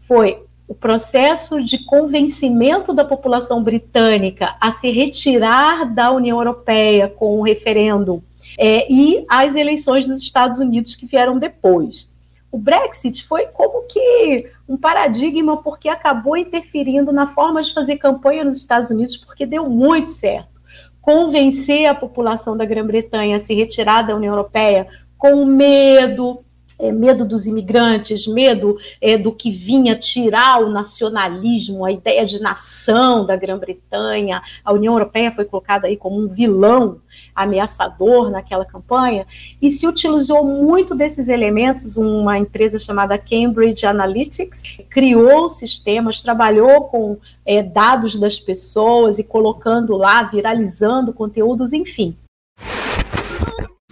Foi 0.08 0.38
o 0.66 0.74
processo 0.74 1.62
de 1.62 1.78
convencimento 1.80 2.94
da 2.94 3.04
população 3.04 3.62
britânica 3.62 4.56
a 4.62 4.72
se 4.72 4.90
retirar 4.92 5.94
da 5.94 6.10
União 6.10 6.38
Europeia 6.38 7.10
com 7.10 7.38
o 7.38 7.44
referendo 7.44 8.24
é, 8.58 8.92
e 8.92 9.26
as 9.30 9.56
eleições 9.56 10.08
dos 10.08 10.20
Estados 10.22 10.60
Unidos 10.60 10.96
que 10.96 11.06
vieram 11.06 11.38
depois. 11.38 12.12
O 12.54 12.58
Brexit 12.60 13.26
foi 13.26 13.48
como 13.48 13.88
que 13.88 14.48
um 14.70 14.78
paradigma, 14.78 15.58
porque 15.58 15.90
acabou 15.90 16.38
interferindo 16.38 17.12
na 17.12 17.26
forma 17.26 17.64
de 17.64 17.74
fazer 17.74 17.98
campanha 17.98 18.44
nos 18.44 18.58
Estados 18.58 18.92
Unidos, 18.92 19.18
porque 19.18 19.44
deu 19.46 19.68
muito 19.68 20.12
certo. 20.12 20.62
Convencer 21.02 21.88
a 21.88 21.96
população 21.96 22.56
da 22.56 22.64
Grã-Bretanha 22.64 23.38
a 23.38 23.40
se 23.40 23.56
retirar 23.56 24.04
da 24.04 24.16
União 24.16 24.34
Europeia 24.34 24.88
com 25.18 25.44
medo, 25.46 26.44
é, 26.78 26.92
medo 26.92 27.26
dos 27.26 27.48
imigrantes, 27.48 28.28
medo 28.28 28.78
é, 29.02 29.18
do 29.18 29.32
que 29.32 29.50
vinha 29.50 29.96
tirar 29.96 30.62
o 30.62 30.70
nacionalismo, 30.70 31.84
a 31.84 31.92
ideia 31.92 32.24
de 32.24 32.40
nação 32.40 33.26
da 33.26 33.36
Grã-Bretanha. 33.36 34.42
A 34.64 34.74
União 34.74 34.94
Europeia 34.94 35.32
foi 35.32 35.46
colocada 35.46 35.88
aí 35.88 35.98
como 35.98 36.20
um 36.20 36.28
vilão 36.28 37.02
ameaçador 37.36 38.30
naquela 38.30 38.66
campanha, 38.66 39.26
e 39.62 39.72
se 39.72 39.88
utilizou 39.88 40.44
muito 40.46 40.96
desses 40.96 41.30
elementos. 41.30 41.98
Uma 41.98 42.38
empresa 42.38 42.78
chamada 42.80 43.18
Cambridge 43.18 43.86
Analytics 43.86 44.64
criou 44.90 45.50
sistemas, 45.50 46.22
trabalhou 46.22 46.86
com 46.86 47.18
é, 47.46 47.62
dados 47.62 48.18
das 48.18 48.40
pessoas 48.40 49.20
e 49.20 49.24
colocando 49.24 49.96
lá, 49.98 50.24
viralizando 50.24 51.14
conteúdos, 51.14 51.74
enfim. 51.74 52.16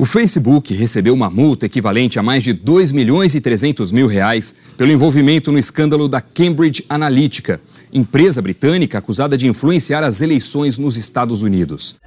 O 0.02 0.06
Facebook 0.06 0.74
recebeu 0.74 1.14
uma 1.14 1.30
multa 1.30 1.68
equivalente 1.68 2.18
a 2.18 2.24
mais 2.24 2.42
de 2.42 2.54
2 2.54 2.92
milhões 2.92 3.36
e 3.36 3.40
300 3.40 3.92
mil 3.92 4.08
reais 4.08 4.56
pelo 4.76 4.92
envolvimento 4.92 5.52
no 5.52 5.60
escândalo 5.60 6.08
da 6.08 6.20
Cambridge 6.20 6.84
Analytica, 6.90 7.62
empresa 7.94 8.42
britânica 8.42 8.98
acusada 8.98 9.38
de 9.38 9.48
influenciar 9.48 10.04
as 10.04 10.20
eleições 10.20 10.80
nos 10.80 10.98
Estados 10.98 11.44
Unidos. 11.44 11.98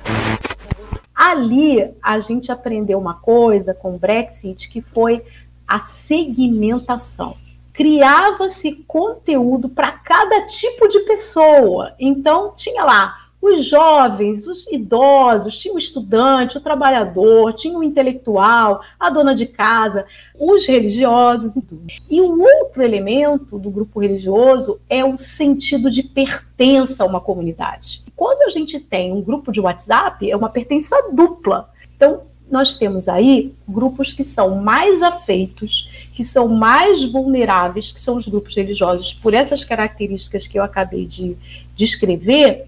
Ali 1.24 1.90
a 2.02 2.18
gente 2.18 2.52
aprendeu 2.52 2.98
uma 2.98 3.14
coisa 3.14 3.72
com 3.72 3.94
o 3.94 3.98
Brexit 3.98 4.68
que 4.68 4.82
foi 4.82 5.24
a 5.66 5.80
segmentação. 5.80 7.34
Criava-se 7.72 8.84
conteúdo 8.87 9.70
para 9.70 9.90
cada 9.90 10.42
tipo 10.42 10.87
de 10.87 11.00
pessoa. 11.00 11.94
Então 11.98 12.52
tinha 12.54 12.84
lá 12.84 13.24
os 13.40 13.64
jovens, 13.64 14.46
os 14.46 14.66
idosos, 14.66 15.58
tinha 15.58 15.72
o 15.72 15.78
estudante, 15.78 16.58
o 16.58 16.60
trabalhador, 16.60 17.54
tinha 17.54 17.78
o 17.78 17.82
intelectual, 17.82 18.82
a 19.00 19.08
dona 19.08 19.34
de 19.34 19.46
casa, 19.46 20.04
os 20.38 20.66
religiosos 20.66 21.56
e 21.56 21.62
tudo. 21.62 21.87
E 22.10 22.20
o 22.20 22.38
outro 22.38 22.82
elemento 22.82 23.58
do 23.58 23.70
grupo 23.70 23.98
religioso 23.98 24.78
é 24.90 25.02
o 25.02 25.16
sentido 25.16 25.90
de 25.90 26.02
pertença 26.02 27.02
a 27.02 27.06
uma 27.06 27.20
comunidade. 27.20 28.04
Quando 28.16 28.42
a 28.42 28.50
gente 28.50 28.79
tem 28.79 29.12
um 29.12 29.22
grupo 29.22 29.50
de 29.50 29.61
WhatsApp, 29.61 30.31
é 30.31 30.37
uma 30.37 30.48
pertença 30.48 30.96
dupla. 31.12 31.68
Então, 31.96 32.22
nós 32.50 32.77
temos 32.77 33.09
aí 33.09 33.53
grupos 33.68 34.12
que 34.12 34.22
são 34.22 34.62
mais 34.62 35.03
afeitos, 35.03 36.09
que 36.12 36.22
são 36.22 36.46
mais 36.46 37.03
vulneráveis, 37.05 37.90
que 37.90 38.00
são 38.00 38.16
os 38.16 38.29
grupos 38.29 38.55
religiosos, 38.55 39.12
por 39.14 39.35
essas 39.35 39.64
características 39.64 40.46
que 40.46 40.59
eu 40.59 40.62
acabei 40.62 41.07
de 41.07 41.37
descrever, 41.74 42.66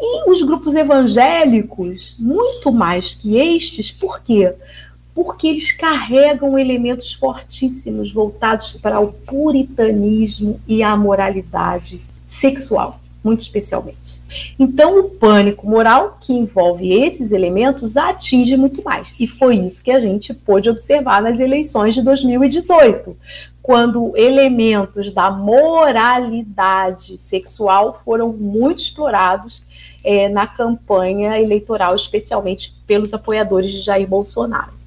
e 0.00 0.30
os 0.30 0.42
grupos 0.42 0.74
evangélicos, 0.74 2.16
muito 2.18 2.72
mais 2.72 3.14
que 3.14 3.36
estes, 3.36 3.90
por 3.90 4.20
quê? 4.22 4.54
Porque 5.14 5.48
eles 5.48 5.72
carregam 5.72 6.58
elementos 6.58 7.12
fortíssimos 7.12 8.10
voltados 8.10 8.72
para 8.80 8.98
o 8.98 9.12
puritanismo 9.12 10.58
e 10.66 10.82
a 10.82 10.96
moralidade 10.96 12.00
sexual, 12.24 12.98
muito 13.22 13.42
especialmente. 13.42 14.09
Então, 14.58 14.98
o 14.98 15.10
pânico 15.10 15.66
moral 15.66 16.18
que 16.20 16.32
envolve 16.32 16.92
esses 16.92 17.32
elementos 17.32 17.96
atinge 17.96 18.56
muito 18.56 18.82
mais. 18.82 19.14
E 19.18 19.26
foi 19.26 19.56
isso 19.56 19.82
que 19.82 19.90
a 19.90 20.00
gente 20.00 20.32
pôde 20.32 20.70
observar 20.70 21.22
nas 21.22 21.40
eleições 21.40 21.94
de 21.94 22.02
2018, 22.02 23.16
quando 23.62 24.16
elementos 24.16 25.10
da 25.12 25.30
moralidade 25.30 27.16
sexual 27.18 28.00
foram 28.04 28.32
muito 28.32 28.78
explorados 28.78 29.64
é, 30.02 30.28
na 30.28 30.46
campanha 30.46 31.38
eleitoral, 31.38 31.94
especialmente 31.94 32.74
pelos 32.86 33.12
apoiadores 33.12 33.70
de 33.70 33.80
Jair 33.80 34.08
Bolsonaro. 34.08 34.79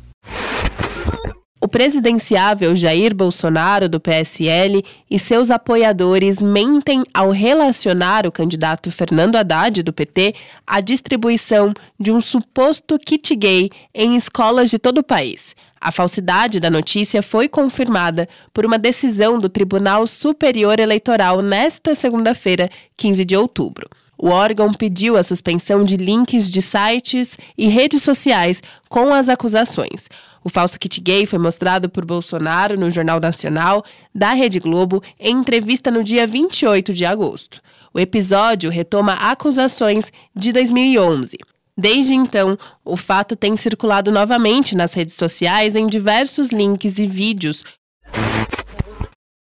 O 1.63 1.67
presidenciável 1.69 2.76
Jair 2.76 3.15
Bolsonaro, 3.15 3.88
do 3.88 3.97
PSL, 3.97 4.84
e 5.10 5.17
seus 5.17 5.49
apoiadores 5.49 6.39
mentem 6.39 7.06
ao 7.13 7.32
relacionar 7.32 8.28
o 8.28 8.34
candidato 8.34 8.91
Fernando 8.91 9.38
Haddad, 9.38 9.82
do 9.82 9.93
PT, 9.93 10.36
à 10.67 10.82
distribuição 10.82 11.73
de 11.97 12.12
um 12.12 12.19
suposto 12.19 12.99
kit 12.99 13.34
gay 13.38 13.69
em 13.95 14.17
escolas 14.17 14.71
de 14.71 14.78
todo 14.78 14.97
o 14.97 15.04
país. 15.04 15.56
A 15.80 15.89
falsidade 15.89 16.60
da 16.60 16.69
notícia 16.69 17.23
foi 17.23 17.47
confirmada 17.47 18.28
por 18.54 18.65
uma 18.65 18.78
decisão 18.78 19.39
do 19.39 19.47
Tribunal 19.47 20.06
Superior 20.06 20.82
Eleitoral 20.82 21.41
nesta 21.41 21.95
segunda-feira, 21.95 22.69
15 22.97 23.23
de 23.23 23.38
outubro. 23.38 23.88
O 24.17 24.28
órgão 24.28 24.73
pediu 24.73 25.17
a 25.17 25.23
suspensão 25.23 25.84
de 25.84 25.97
links 25.97 26.49
de 26.49 26.62
sites 26.62 27.38
e 27.58 27.67
redes 27.67 28.04
sociais 28.04 28.62
com 28.89 29.13
as 29.13 29.28
acusações. 29.28 30.10
O 30.43 30.49
falso 30.49 30.77
kit 30.77 30.99
gay 30.99 31.25
foi 31.25 31.39
mostrado 31.39 31.89
por 31.89 32.06
Bolsonaro 32.06 32.77
no 32.77 32.91
Jornal 32.91 33.19
Nacional 33.19 33.84
da 34.13 34.34
Rede 34.34 34.60
Globo 34.60 35.01
em 35.19 35.38
entrevista 35.38 35.89
no 35.89 36.03
dia 36.03 36.27
28 36.27 36.93
de 36.93 37.06
agosto. 37.06 37.62
O 37.93 37.99
episódio 37.99 38.69
retoma 38.69 39.13
acusações 39.13 40.12
de 40.36 40.51
2011. 40.51 41.38
Desde 41.77 42.13
então, 42.13 42.58
o 42.84 42.97
fato 42.97 43.36
tem 43.36 43.56
circulado 43.58 44.12
novamente 44.12 44.75
nas 44.75 44.93
redes 44.93 45.15
sociais 45.15 45.75
em 45.75 45.88
diversos 45.88 46.49
links 46.49 46.99
e 46.99 47.08
vídeos 47.08 47.63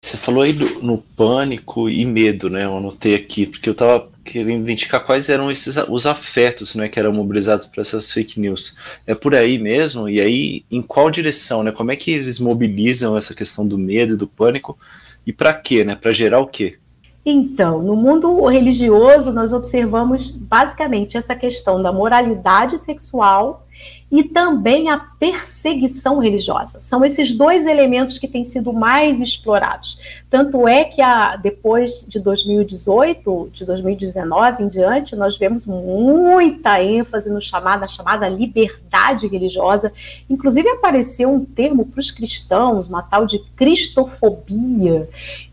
você 0.03 0.17
falou 0.17 0.41
aí 0.41 0.51
do, 0.51 0.81
no 0.81 0.97
pânico 0.97 1.87
e 1.87 2.03
medo, 2.05 2.49
né? 2.49 2.65
Eu 2.65 2.75
anotei 2.75 3.13
aqui, 3.13 3.45
porque 3.45 3.69
eu 3.69 3.75
tava 3.75 4.09
querendo 4.23 4.63
identificar 4.63 4.99
quais 4.99 5.29
eram 5.29 5.51
esses 5.51 5.77
os 5.77 6.05
afetos, 6.07 6.73
né, 6.73 6.89
que 6.89 6.99
eram 6.99 7.13
mobilizados 7.13 7.67
para 7.67 7.81
essas 7.81 8.11
fake 8.11 8.39
news. 8.39 8.75
É 9.05 9.13
por 9.13 9.35
aí 9.35 9.59
mesmo? 9.59 10.09
E 10.09 10.19
aí, 10.19 10.65
em 10.71 10.81
qual 10.81 11.11
direção, 11.11 11.61
né? 11.61 11.71
Como 11.71 11.91
é 11.91 11.95
que 11.95 12.09
eles 12.09 12.39
mobilizam 12.39 13.15
essa 13.15 13.35
questão 13.35 13.65
do 13.65 13.77
medo 13.77 14.13
e 14.13 14.17
do 14.17 14.27
pânico? 14.27 14.77
E 15.25 15.31
para 15.31 15.53
quê, 15.53 15.83
né? 15.83 15.95
Para 15.95 16.11
gerar 16.11 16.39
o 16.39 16.47
quê? 16.47 16.79
Então, 17.23 17.79
no 17.83 17.95
mundo 17.95 18.43
religioso, 18.47 19.31
nós 19.31 19.53
observamos 19.53 20.31
basicamente 20.31 21.15
essa 21.15 21.35
questão 21.35 21.79
da 21.79 21.93
moralidade 21.93 22.79
sexual 22.79 23.67
e 24.11 24.23
também 24.23 24.89
a 24.89 24.97
perseguição 24.97 26.19
religiosa. 26.19 26.81
São 26.81 27.05
esses 27.05 27.33
dois 27.33 27.65
elementos 27.65 28.19
que 28.19 28.27
têm 28.27 28.43
sido 28.43 28.73
mais 28.73 29.21
explorados. 29.21 29.97
Tanto 30.29 30.67
é 30.67 30.83
que 30.83 31.01
a, 31.01 31.37
depois 31.37 32.05
de 32.05 32.19
2018, 32.19 33.49
de 33.53 33.65
2019 33.65 34.63
em 34.63 34.67
diante, 34.67 35.15
nós 35.15 35.37
vemos 35.37 35.65
muita 35.65 36.83
ênfase 36.83 37.29
no 37.29 37.41
chamada, 37.41 37.87
chamada 37.87 38.27
liberdade 38.27 39.27
religiosa. 39.27 39.93
Inclusive 40.29 40.67
apareceu 40.69 41.31
um 41.31 41.45
termo 41.45 41.85
para 41.85 42.01
os 42.01 42.11
cristãos, 42.11 42.89
uma 42.89 43.01
tal 43.01 43.25
de 43.25 43.39
cristofobia, 43.55 45.07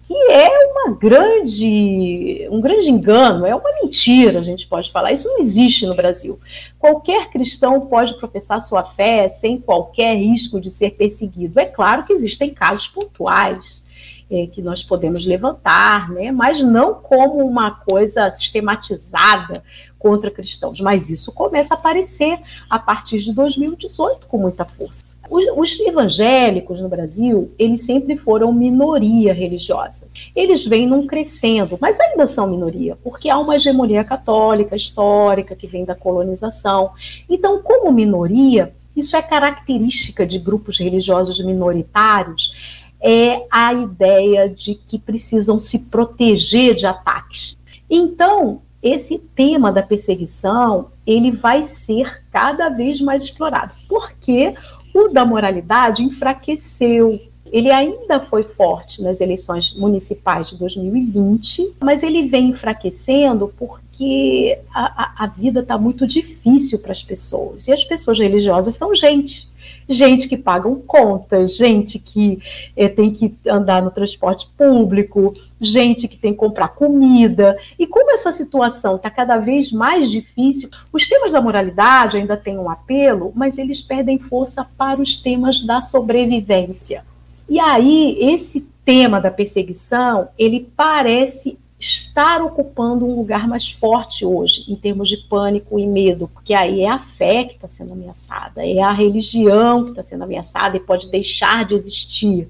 que 0.08 0.14
é 0.30 0.48
uma 0.68 0.96
grande, 0.96 2.48
um 2.50 2.62
grande 2.62 2.90
engano, 2.90 3.44
é 3.44 3.54
uma 3.54 3.74
mentira, 3.82 4.38
a 4.38 4.42
gente 4.42 4.66
pode 4.66 4.90
falar. 4.90 5.12
Isso 5.12 5.28
não 5.28 5.38
existe 5.38 5.84
no 5.84 5.94
Brasil. 5.94 6.40
Qualquer 6.78 7.28
cristão 7.28 7.82
pode 7.82 8.14
professar 8.14 8.58
sua 8.58 8.82
fé 8.82 9.28
sem 9.28 9.60
qualquer 9.60 10.14
risco 10.16 10.58
de 10.58 10.70
ser 10.70 10.92
perseguido. 10.92 11.60
É 11.60 11.66
claro 11.66 12.04
que 12.06 12.14
existem 12.14 12.48
casos 12.48 12.86
pontuais 12.86 13.82
é, 14.30 14.46
que 14.46 14.62
nós 14.62 14.82
podemos 14.82 15.26
levantar, 15.26 16.10
né? 16.10 16.32
mas 16.32 16.64
não 16.64 16.94
como 16.94 17.46
uma 17.46 17.70
coisa 17.72 18.30
sistematizada 18.30 19.62
contra 19.98 20.30
cristãos. 20.30 20.80
Mas 20.80 21.10
isso 21.10 21.30
começa 21.32 21.74
a 21.74 21.76
aparecer 21.76 22.40
a 22.70 22.78
partir 22.78 23.18
de 23.18 23.34
2018 23.34 24.26
com 24.26 24.38
muita 24.38 24.64
força. 24.64 25.04
Os, 25.30 25.44
os, 25.56 25.80
evangélicos 25.80 26.80
no 26.80 26.88
Brasil, 26.88 27.50
eles 27.58 27.82
sempre 27.82 28.16
foram 28.16 28.52
minoria 28.52 29.32
religiosa. 29.32 30.06
Eles 30.34 30.66
vêm 30.66 30.86
num 30.86 31.06
crescendo, 31.06 31.78
mas 31.80 31.98
ainda 32.00 32.26
são 32.26 32.48
minoria, 32.48 32.96
porque 33.02 33.28
há 33.28 33.38
uma 33.38 33.56
hegemonia 33.56 34.04
católica 34.04 34.74
histórica 34.74 35.54
que 35.54 35.66
vem 35.66 35.84
da 35.84 35.94
colonização. 35.94 36.90
Então, 37.28 37.60
como 37.62 37.92
minoria, 37.92 38.72
isso 38.96 39.16
é 39.16 39.22
característica 39.22 40.26
de 40.26 40.38
grupos 40.38 40.78
religiosos 40.78 41.38
minoritários, 41.44 42.82
é 43.00 43.46
a 43.50 43.72
ideia 43.72 44.48
de 44.48 44.74
que 44.74 44.98
precisam 44.98 45.60
se 45.60 45.78
proteger 45.78 46.74
de 46.74 46.86
ataques. 46.86 47.56
Então, 47.88 48.60
esse 48.82 49.18
tema 49.18 49.72
da 49.72 49.82
perseguição, 49.82 50.90
ele 51.06 51.32
vai 51.32 51.62
ser 51.62 52.22
cada 52.30 52.68
vez 52.68 53.00
mais 53.00 53.22
explorado. 53.22 53.72
Porque 53.88 54.54
o 54.98 55.08
da 55.08 55.24
moralidade 55.24 56.02
enfraqueceu. 56.02 57.20
Ele 57.50 57.70
ainda 57.70 58.20
foi 58.20 58.42
forte 58.42 59.02
nas 59.02 59.20
eleições 59.20 59.74
municipais 59.74 60.50
de 60.50 60.58
2020, 60.58 61.76
mas 61.80 62.02
ele 62.02 62.28
vem 62.28 62.50
enfraquecendo 62.50 63.52
porque 63.56 64.58
a, 64.74 65.02
a, 65.02 65.24
a 65.24 65.26
vida 65.28 65.61
está 65.61 65.78
muito 65.78 66.06
difícil 66.06 66.78
para 66.78 66.92
as 66.92 67.02
pessoas. 67.02 67.66
E 67.66 67.72
as 67.72 67.84
pessoas 67.84 68.18
religiosas 68.18 68.74
são 68.74 68.94
gente 68.94 69.47
gente 69.88 70.29
que 70.29 70.37
pagam 70.37 70.77
contas, 70.77 71.57
gente 71.57 71.98
que 71.98 72.40
é, 72.77 72.88
tem 72.88 73.11
que 73.11 73.35
andar 73.46 73.83
no 73.83 73.90
transporte 73.90 74.48
público, 74.57 75.33
gente 75.61 76.07
que 76.07 76.16
tem 76.16 76.33
que 76.33 76.38
comprar 76.38 76.68
comida. 76.68 77.57
E 77.79 77.87
como 77.87 78.12
essa 78.12 78.31
situação 78.31 78.96
está 78.96 79.11
cada 79.11 79.38
vez 79.38 79.72
mais 79.72 80.11
difícil, 80.11 80.68
os 80.92 81.09
temas 81.09 81.33
da 81.33 81.40
moralidade 81.40 82.16
ainda 82.16 82.37
têm 82.37 82.59
um 82.59 82.70
apelo, 82.70 83.33
mas 83.35 83.57
eles 83.57 83.81
perdem 83.81 84.18
força 84.18 84.66
para 84.77 85.01
os 85.01 85.16
temas 85.16 85.61
da 85.61 85.81
sobrevivência. 85.81 87.05
E 87.48 87.59
aí, 87.59 88.18
esse 88.20 88.61
tema 88.85 89.20
da 89.20 89.31
perseguição, 89.31 90.29
ele 90.38 90.68
parece 90.77 91.59
estar 91.78 92.42
ocupando 92.42 93.06
um 93.06 93.14
lugar 93.14 93.46
mais 93.46 93.70
forte 93.70 94.24
hoje, 94.24 94.64
em 94.68 94.74
termos 94.74 95.08
de 95.08 95.16
pânico 95.16 95.78
e 95.78 95.86
medo, 95.86 96.28
porque 96.28 96.52
aí 96.52 96.82
é 96.82 96.88
a 96.88 96.98
fé 96.98 97.44
que 97.44 97.54
está 97.54 97.68
sendo 97.68 97.92
ameaçada, 97.92 98.66
é 98.66 98.80
a 98.80 98.92
religião 98.92 99.84
que 99.84 99.90
está 99.90 100.02
sendo 100.02 100.24
ameaçada 100.24 100.76
e 100.76 100.80
pode 100.80 101.08
deixar 101.10 101.64
de 101.64 101.74
existir. 101.74 102.48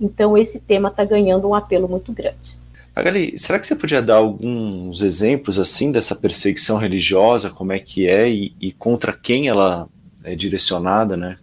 Então, 0.00 0.36
esse 0.36 0.58
tema 0.58 0.88
está 0.88 1.04
ganhando 1.04 1.48
um 1.48 1.54
apelo 1.54 1.88
muito 1.88 2.12
grande. 2.12 2.58
Agali, 2.96 3.36
será 3.36 3.58
que 3.58 3.66
você 3.66 3.74
podia 3.74 4.00
dar 4.00 4.16
alguns 4.16 5.02
exemplos 5.02 5.58
assim 5.58 5.90
dessa 5.90 6.14
perseguição 6.14 6.76
religiosa, 6.76 7.50
como 7.50 7.72
é 7.72 7.78
que 7.78 8.06
é 8.06 8.28
e, 8.28 8.54
e 8.60 8.72
contra 8.72 9.12
quem 9.12 9.48
ela 9.48 9.88
é 10.22 10.34
direcionada, 10.34 11.16
né? 11.16 11.36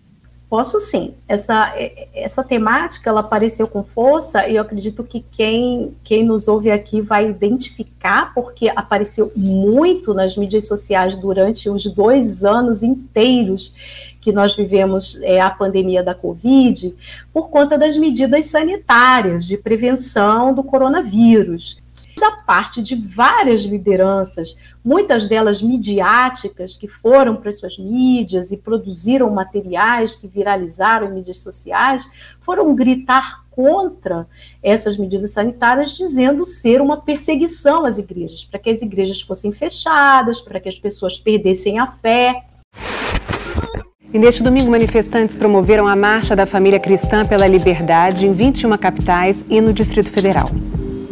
Posso 0.52 0.82
sim. 0.82 1.14
Essa, 1.30 1.74
essa 2.14 2.44
temática 2.44 3.10
ela 3.10 3.22
apareceu 3.22 3.70
com 3.70 3.86
força 3.86 4.50
e 4.50 4.58
eu 4.58 4.62
acredito 4.62 5.02
que 5.02 5.24
quem, 5.32 5.96
quem 6.04 6.26
nos 6.26 6.46
ouve 6.50 6.70
aqui 6.70 7.00
vai 7.00 7.30
identificar, 7.30 8.34
porque 8.34 8.70
apareceu 8.76 9.32
muito 9.34 10.14
nas 10.14 10.36
mídias 10.36 10.68
sociais 10.68 11.16
durante 11.16 11.70
os 11.70 11.86
dois 11.86 12.44
anos 12.44 12.84
inteiros 12.84 13.74
que 14.20 14.34
nós 14.34 14.54
vivemos 14.54 15.18
é, 15.22 15.40
a 15.40 15.50
pandemia 15.50 16.04
da 16.04 16.14
Covid, 16.14 16.94
por 17.32 17.50
conta 17.50 17.78
das 17.78 17.96
medidas 17.96 18.48
sanitárias 18.48 19.46
de 19.46 19.58
prevenção 19.58 20.54
do 20.54 20.66
coronavírus 20.66 21.82
da 22.17 22.32
parte 22.32 22.82
de 22.82 22.95
várias 22.95 23.62
lideranças, 23.62 24.58
muitas 24.84 25.28
delas 25.28 25.62
midiáticas, 25.62 26.78
que 26.78 26.88
foram 26.88 27.36
para 27.36 27.52
suas 27.52 27.78
mídias 27.78 28.52
e 28.52 28.58
produziram 28.58 29.30
materiais 29.30 30.15
que 30.15 30.28
viralizaram 30.28 31.08
em 31.08 31.15
mídias 31.15 31.39
sociais, 31.39 32.08
foram 32.39 32.76
gritar 32.76 33.41
contra 33.52 34.28
essas 34.63 34.97
medidas 34.97 35.32
sanitárias, 35.32 35.91
dizendo 35.91 36.45
ser 36.45 36.82
uma 36.82 37.02
perseguição 37.02 37.86
às 37.86 37.97
igrejas, 37.97 38.45
para 38.45 38.60
que 38.60 38.69
as 38.69 38.82
igrejas 38.82 39.21
fossem 39.21 39.52
fechadas, 39.52 40.41
para 40.41 40.60
que 40.60 40.69
as 40.69 40.80
pessoas 40.80 41.19
perdessem 41.19 41.78
a 41.78 41.88
fé. 41.88 42.43
E 44.13 44.19
neste 44.19 44.43
domingo, 44.43 44.69
manifestantes 44.69 45.36
promoveram 45.36 45.88
a 45.88 45.95
Marcha 45.95 46.36
da 46.36 46.45
Família 46.45 46.80
Cristã 46.80 47.26
pela 47.26 47.47
Liberdade 47.47 48.26
em 48.26 48.34
21 48.34 48.78
capitais 48.78 49.45
e 49.50 49.62
no 49.62 49.71
Distrito 49.71 50.12
Federal. 50.12 50.50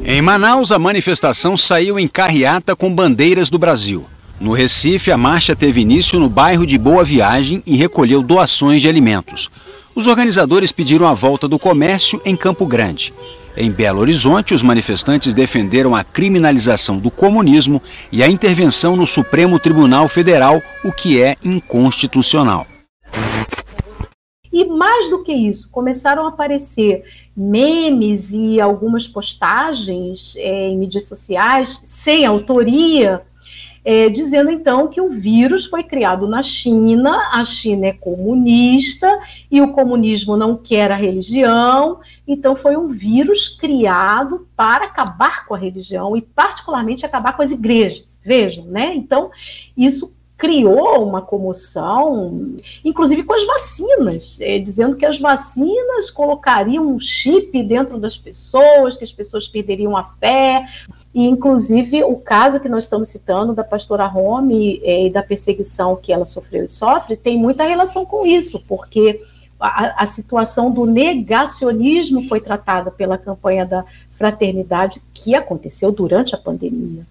Em 0.04 0.22
Manaus, 0.22 0.72
a 0.72 0.80
manifestação 0.80 1.58
saiu 1.58 2.00
em 2.00 2.08
carreata 2.08 2.76
com 2.76 2.94
bandeiras 2.94 3.50
do 3.50 3.60
Brasil. 3.60 4.06
No 4.40 4.54
Recife, 4.54 5.12
a 5.12 5.18
marcha 5.18 5.56
teve 5.56 5.82
início 5.82 6.20
no 6.20 6.30
bairro 6.30 6.66
de 6.66 6.78
Boa 6.78 7.04
Viagem 7.04 7.62
e 7.66 7.76
recolheu 7.76 8.22
doações 8.24 8.82
de 8.82 8.88
alimentos. 8.88 9.50
Os 9.94 10.08
organizadores 10.08 10.72
pediram 10.72 11.06
a 11.06 11.14
volta 11.14 11.48
do 11.48 11.60
comércio 11.60 12.22
em 12.26 12.36
Campo 12.36 12.66
Grande. 12.66 13.14
Em 13.58 13.70
Belo 13.70 14.00
Horizonte, 14.00 14.54
os 14.54 14.64
manifestantes 14.64 15.34
defenderam 15.34 15.94
a 15.94 16.04
criminalização 16.04 16.98
do 16.98 17.12
comunismo 17.12 17.82
e 18.10 18.24
a 18.24 18.30
intervenção 18.30 18.96
no 18.96 19.06
Supremo 19.06 19.60
Tribunal 19.60 20.08
Federal, 20.08 20.62
o 20.84 20.94
que 20.94 21.22
é 21.22 21.36
inconstitucional. 21.44 22.66
E 24.52 24.66
mais 24.66 25.10
do 25.10 25.24
que 25.24 25.34
isso, 25.34 25.70
começaram 25.70 26.26
a 26.26 26.30
aparecer 26.30 27.04
memes 27.40 28.34
e 28.34 28.60
algumas 28.60 29.08
postagens 29.08 30.36
é, 30.36 30.68
em 30.68 30.78
mídias 30.78 31.08
sociais 31.08 31.82
sem 31.86 32.26
autoria, 32.26 33.22
é, 33.86 34.10
dizendo 34.10 34.52
então 34.52 34.90
que 34.90 35.00
o 35.00 35.10
vírus 35.10 35.66
foi 35.66 35.82
criado 35.84 36.28
na 36.28 36.44
China, 36.44 37.18
a 37.32 37.46
China 37.46 37.88
é 37.88 37.94
comunista 37.94 39.08
e 39.50 39.62
o 39.62 39.72
comunismo 39.72 40.36
não 40.36 40.58
quer 40.58 40.92
a 40.92 40.98
religião, 40.98 42.02
então 42.28 42.58
foi 42.58 42.76
um 42.76 42.90
vírus 42.90 43.48
criado 43.48 44.46
para 44.54 44.84
acabar 44.84 45.46
com 45.46 45.56
a 45.56 45.58
religião 45.58 46.18
e 46.18 46.22
particularmente 46.22 47.06
acabar 47.06 47.38
com 47.38 47.42
as 47.42 47.54
igrejas. 47.54 48.20
Vejam, 48.22 48.66
né? 48.66 48.94
Então 48.94 49.32
isso 49.78 50.14
criou 50.40 51.06
uma 51.06 51.22
comoção, 51.22 52.56
inclusive 52.84 53.24
com 53.24 53.34
as 53.34 53.46
vacinas, 53.46 54.38
é, 54.40 54.58
dizendo 54.58 54.96
que 54.96 55.06
as 55.06 55.20
vacinas 55.20 56.10
colocariam 56.10 56.88
um 56.88 56.98
chip 56.98 57.62
dentro 57.62 58.00
das 58.00 58.18
pessoas, 58.18 58.96
que 58.96 59.04
as 59.04 59.12
pessoas 59.12 59.50
perderiam 59.50 59.98
a 59.98 60.04
fé. 60.04 60.66
E, 61.14 61.26
inclusive, 61.26 62.06
o 62.06 62.16
caso 62.16 62.62
que 62.62 62.70
nós 62.70 62.86
estamos 62.86 63.10
citando 63.10 63.54
da 63.54 63.66
pastora 63.66 64.08
Rome 64.08 64.80
é, 64.82 65.08
e 65.08 65.10
da 65.10 65.22
perseguição 65.22 65.98
que 65.98 66.14
ela 66.14 66.24
sofreu 66.24 66.64
e 66.64 66.70
sofre 66.70 67.18
tem 67.18 67.38
muita 67.38 67.66
relação 67.66 68.06
com 68.06 68.26
isso, 68.26 68.64
porque 68.66 69.22
a, 69.60 70.04
a, 70.04 70.06
situação 70.06 70.72
do 70.72 70.86
negacionismo 70.86 72.28
foi 72.28 72.40
tratada 72.40 72.90
pela 72.90 73.18
campanha 73.18 73.66
da 73.66 73.84
fraternidade 74.14 75.02
que 75.14 75.36
aconteceu 75.36 75.92
durante 75.92 76.34
a 76.34 76.38
pandemia. 76.38 77.06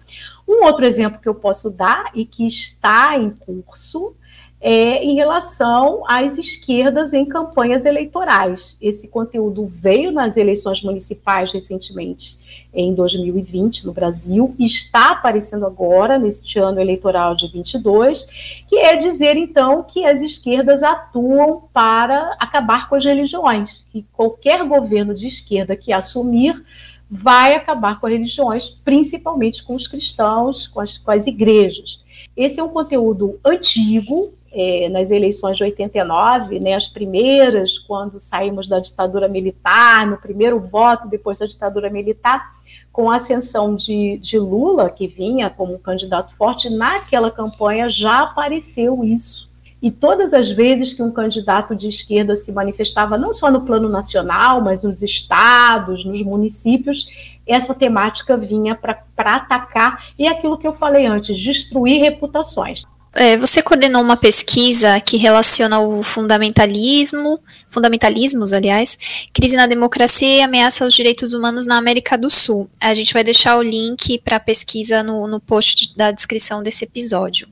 Um 0.47 0.63
outro 0.65 0.85
exemplo 0.85 1.21
que 1.21 1.29
eu 1.29 1.35
posso 1.35 1.69
dar 1.69 2.11
e 2.15 2.25
que 2.25 2.47
está 2.47 3.17
em 3.17 3.29
curso 3.29 4.15
é 4.61 5.03
em 5.03 5.15
relação 5.15 6.03
às 6.05 6.37
esquerdas 6.37 7.13
em 7.13 7.25
campanhas 7.25 7.85
eleitorais. 7.85 8.75
Esse 8.81 9.07
conteúdo 9.07 9.65
veio 9.65 10.11
nas 10.11 10.35
eleições 10.35 10.83
municipais 10.83 11.51
recentemente, 11.51 12.37
em 12.73 12.93
2020, 12.93 13.85
no 13.85 13.93
Brasil, 13.93 14.53
e 14.59 14.65
está 14.65 15.11
aparecendo 15.11 15.65
agora, 15.65 16.19
neste 16.19 16.59
ano 16.59 16.79
eleitoral 16.79 17.35
de 17.35 17.47
22, 17.47 18.27
que 18.67 18.75
é 18.75 18.97
dizer, 18.97 19.37
então, 19.37 19.81
que 19.81 20.05
as 20.05 20.21
esquerdas 20.21 20.83
atuam 20.83 21.63
para 21.73 22.35
acabar 22.39 22.89
com 22.89 22.95
as 22.95 23.05
religiões, 23.05 23.85
que 23.91 24.05
qualquer 24.11 24.63
governo 24.65 25.15
de 25.15 25.27
esquerda 25.27 25.75
que 25.75 25.93
assumir 25.93 26.61
vai 27.09 27.55
acabar 27.55 27.99
com 27.99 28.05
as 28.05 28.13
religiões, 28.13 28.69
principalmente 28.69 29.63
com 29.63 29.73
os 29.73 29.87
cristãos, 29.87 30.67
com 30.67 30.81
as, 30.81 30.97
com 30.97 31.11
as 31.11 31.25
igrejas. 31.25 32.03
Esse 32.37 32.59
é 32.59 32.63
um 32.63 32.69
conteúdo 32.69 33.39
antigo, 33.43 34.31
é, 34.51 34.89
nas 34.89 35.11
eleições 35.11 35.57
de 35.57 35.63
89, 35.63 36.59
né, 36.59 36.73
as 36.73 36.87
primeiras, 36.87 37.77
quando 37.77 38.19
saímos 38.19 38.67
da 38.67 38.79
ditadura 38.79 39.27
militar, 39.27 40.07
no 40.07 40.17
primeiro 40.17 40.59
voto 40.59 41.07
depois 41.07 41.37
da 41.39 41.45
ditadura 41.45 41.89
militar, 41.89 42.53
com 42.91 43.09
a 43.09 43.17
ascensão 43.17 43.75
de, 43.75 44.17
de 44.17 44.37
Lula, 44.37 44.89
que 44.89 45.07
vinha 45.07 45.49
como 45.49 45.79
candidato 45.79 46.35
forte, 46.35 46.69
naquela 46.69 47.31
campanha 47.31 47.89
já 47.89 48.23
apareceu 48.23 49.03
isso. 49.03 49.49
E 49.81 49.89
todas 49.89 50.33
as 50.33 50.51
vezes 50.51 50.93
que 50.93 51.01
um 51.01 51.11
candidato 51.11 51.73
de 51.73 51.87
esquerda 51.87 52.35
se 52.35 52.51
manifestava, 52.51 53.17
não 53.17 53.31
só 53.31 53.49
no 53.49 53.61
plano 53.61 53.87
nacional, 53.87 54.61
mas 54.61 54.83
nos 54.83 55.01
estados, 55.01 56.03
nos 56.03 56.21
municípios, 56.21 57.07
essa 57.47 57.73
temática 57.73 58.35
vinha 58.35 58.75
para 58.75 59.01
atacar, 59.15 60.07
e 60.17 60.27
é 60.27 60.29
aquilo 60.29 60.57
que 60.57 60.67
eu 60.67 60.73
falei 60.73 61.05
antes, 61.05 61.39
destruir 61.39 62.01
reputações. 62.01 62.83
É, 63.15 63.35
você 63.37 63.61
coordenou 63.61 64.03
uma 64.03 64.15
pesquisa 64.15 64.99
que 64.99 65.17
relaciona 65.17 65.79
o 65.79 66.03
fundamentalismo, 66.03 67.39
fundamentalismos, 67.69 68.53
aliás, 68.53 68.97
crise 69.33 69.55
na 69.55 69.65
democracia 69.65 70.37
e 70.37 70.41
ameaça 70.41 70.83
aos 70.85 70.93
direitos 70.93 71.33
humanos 71.33 71.65
na 71.65 71.77
América 71.77 72.15
do 72.15 72.29
Sul. 72.29 72.69
A 72.79 72.93
gente 72.93 73.13
vai 73.13 73.23
deixar 73.23 73.57
o 73.57 73.63
link 73.63 74.19
para 74.19 74.35
a 74.35 74.39
pesquisa 74.39 75.01
no, 75.01 75.27
no 75.27 75.39
post 75.39 75.95
da 75.97 76.11
descrição 76.11 76.61
desse 76.61 76.83
episódio. 76.83 77.47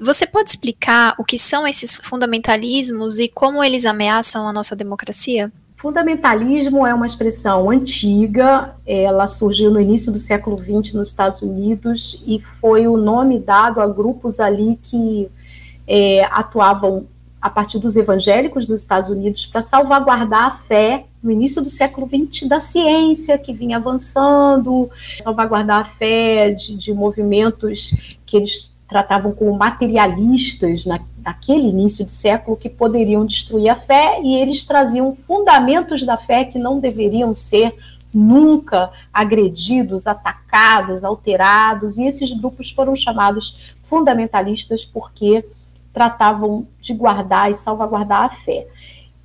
Você 0.00 0.26
pode 0.26 0.50
explicar 0.50 1.14
o 1.18 1.24
que 1.24 1.38
são 1.38 1.66
esses 1.68 1.94
fundamentalismos 1.94 3.20
e 3.20 3.28
como 3.28 3.62
eles 3.62 3.86
ameaçam 3.86 4.48
a 4.48 4.52
nossa 4.52 4.74
democracia? 4.74 5.52
Fundamentalismo 5.80 6.86
é 6.86 6.92
uma 6.92 7.06
expressão 7.06 7.70
antiga, 7.70 8.74
ela 8.84 9.26
surgiu 9.26 9.70
no 9.70 9.80
início 9.80 10.12
do 10.12 10.18
século 10.18 10.58
XX 10.58 10.92
nos 10.92 11.08
Estados 11.08 11.40
Unidos 11.40 12.22
e 12.26 12.38
foi 12.38 12.86
o 12.86 12.98
nome 12.98 13.38
dado 13.38 13.80
a 13.80 13.86
grupos 13.86 14.40
ali 14.40 14.78
que 14.82 15.30
é, 15.86 16.22
atuavam 16.24 17.06
a 17.40 17.48
partir 17.48 17.78
dos 17.78 17.96
evangélicos 17.96 18.66
dos 18.66 18.80
Estados 18.80 19.08
Unidos 19.08 19.46
para 19.46 19.62
salvaguardar 19.62 20.48
a 20.48 20.50
fé 20.50 21.06
no 21.22 21.30
início 21.30 21.62
do 21.62 21.70
século 21.70 22.06
XX 22.06 22.46
da 22.46 22.60
ciência 22.60 23.38
que 23.38 23.54
vinha 23.54 23.78
avançando, 23.78 24.90
salvaguardar 25.22 25.80
a 25.80 25.84
fé 25.86 26.50
de, 26.50 26.76
de 26.76 26.92
movimentos 26.92 27.94
que 28.26 28.36
eles 28.36 28.69
tratavam 28.90 29.32
como 29.32 29.56
materialistas 29.56 30.84
na, 30.84 31.00
daquele 31.18 31.68
início 31.68 32.04
de 32.04 32.10
século 32.10 32.56
que 32.56 32.68
poderiam 32.68 33.24
destruir 33.24 33.70
a 33.70 33.76
fé 33.76 34.20
e 34.20 34.34
eles 34.34 34.64
traziam 34.64 35.14
fundamentos 35.14 36.04
da 36.04 36.16
fé 36.16 36.44
que 36.44 36.58
não 36.58 36.80
deveriam 36.80 37.32
ser 37.32 37.72
nunca 38.12 38.90
agredidos, 39.12 40.08
atacados, 40.08 41.04
alterados, 41.04 41.96
e 41.96 42.04
esses 42.04 42.32
grupos 42.32 42.72
foram 42.72 42.96
chamados 42.96 43.74
fundamentalistas 43.84 44.84
porque 44.84 45.44
tratavam 45.92 46.66
de 46.80 46.92
guardar 46.92 47.48
e 47.48 47.54
salvaguardar 47.54 48.24
a 48.24 48.30
fé. 48.30 48.66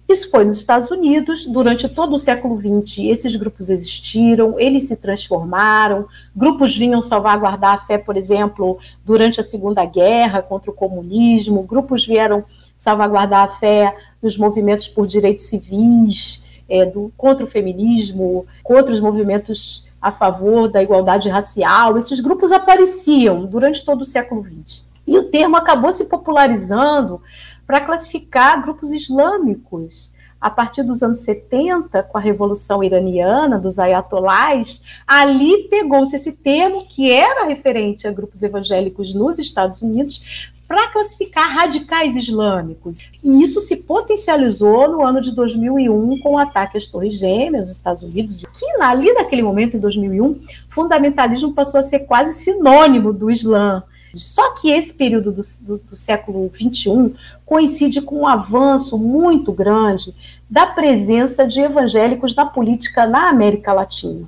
Isso 0.08 0.30
foi 0.30 0.46
nos 0.46 0.60
Estados 0.60 0.92
Unidos, 0.92 1.48
durante 1.48 1.90
todo 1.90 2.14
o 2.14 2.20
século 2.20 2.60
XX, 2.60 3.06
esses 3.06 3.36
grupos 3.36 3.72
existiram, 3.72 4.60
eles 4.60 4.88
se 4.88 4.96
transformaram, 4.96 6.08
grupos 6.36 6.78
vinham 6.78 7.02
salvaguardar 7.02 7.74
a 7.74 7.82
fé, 7.82 7.98
por 7.98 8.16
exemplo, 8.16 8.78
durante 9.04 9.42
a 9.42 9.44
Segunda 9.44 9.84
Guerra 9.84 10.44
contra 10.44 10.70
o 10.70 10.76
comunismo, 10.76 11.64
grupos 11.64 12.06
vieram 12.06 12.44
salvaguardar 12.78 13.46
a 13.46 13.56
fé 13.58 13.96
nos 14.22 14.38
movimentos 14.38 14.88
por 14.88 15.08
direitos 15.08 15.46
civis, 15.46 16.44
é, 16.70 16.86
do, 16.86 17.12
contra 17.18 17.44
o 17.44 17.50
feminismo, 17.50 18.46
contra 18.64 18.94
os 18.94 19.00
movimentos 19.00 19.86
a 20.00 20.12
favor 20.12 20.68
da 20.68 20.84
igualdade 20.84 21.30
racial, 21.30 21.98
esses 21.98 22.20
grupos 22.20 22.52
apareciam 22.52 23.46
durante 23.48 23.84
todo 23.84 24.02
o 24.02 24.06
século 24.06 24.44
XX. 24.44 24.84
E 25.08 25.18
o 25.18 25.24
termo 25.24 25.56
acabou 25.56 25.92
se 25.92 26.06
popularizando 26.06 27.22
para 27.66 27.82
classificar 27.82 28.62
grupos 28.62 28.92
islâmicos. 28.92 30.14
A 30.40 30.50
partir 30.50 30.84
dos 30.84 31.02
anos 31.02 31.20
70, 31.20 32.04
com 32.04 32.18
a 32.18 32.22
Revolução 32.22 32.84
Iraniana, 32.84 33.58
dos 33.58 33.80
ayatolás, 33.80 34.84
ali 35.08 35.68
pegou-se 35.70 36.16
esse 36.16 36.34
termo, 36.34 36.86
que 36.88 37.12
era 37.12 37.46
referente 37.46 38.08
a 38.08 38.12
grupos 38.12 38.44
evangélicos 38.44 39.16
nos 39.16 39.40
Estados 39.40 39.82
Unidos, 39.82 40.52
para 40.68 40.90
classificar 40.90 41.52
radicais 41.52 42.16
islâmicos. 42.16 43.00
E 43.24 43.42
isso 43.42 43.60
se 43.60 43.78
potencializou 43.78 44.92
no 44.92 45.04
ano 45.04 45.22
de 45.22 45.34
2001 45.34 46.20
com 46.20 46.34
o 46.34 46.38
ataque 46.38 46.78
às 46.78 46.88
Torres 46.88 47.14
Gêmeas 47.14 47.68
nos 47.68 47.78
Estados 47.78 48.04
Unidos, 48.04 48.44
que 48.54 48.66
ali 48.82 49.14
naquele 49.14 49.44
momento, 49.44 49.78
em 49.78 49.80
2001, 49.80 50.42
fundamentalismo 50.70 51.54
passou 51.54 51.80
a 51.80 51.84
ser 51.84 52.00
quase 52.00 52.34
sinônimo 52.34 53.14
do 53.14 53.30
Islã. 53.30 53.84
Só 54.20 54.52
que 54.52 54.72
esse 54.72 54.94
período 54.94 55.32
do, 55.32 55.42
do, 55.62 55.78
do 55.78 55.96
século 55.96 56.52
XXI 56.56 57.14
coincide 57.46 58.02
com 58.02 58.22
um 58.22 58.28
avanço 58.28 58.98
muito 58.98 59.52
grande 59.52 60.14
da 60.50 60.68
presença 60.68 61.48
de 61.48 61.62
evangélicos 61.62 62.36
na 62.36 62.46
política 62.46 63.06
na 63.06 63.30
América 63.30 63.74
Latina. 63.74 64.28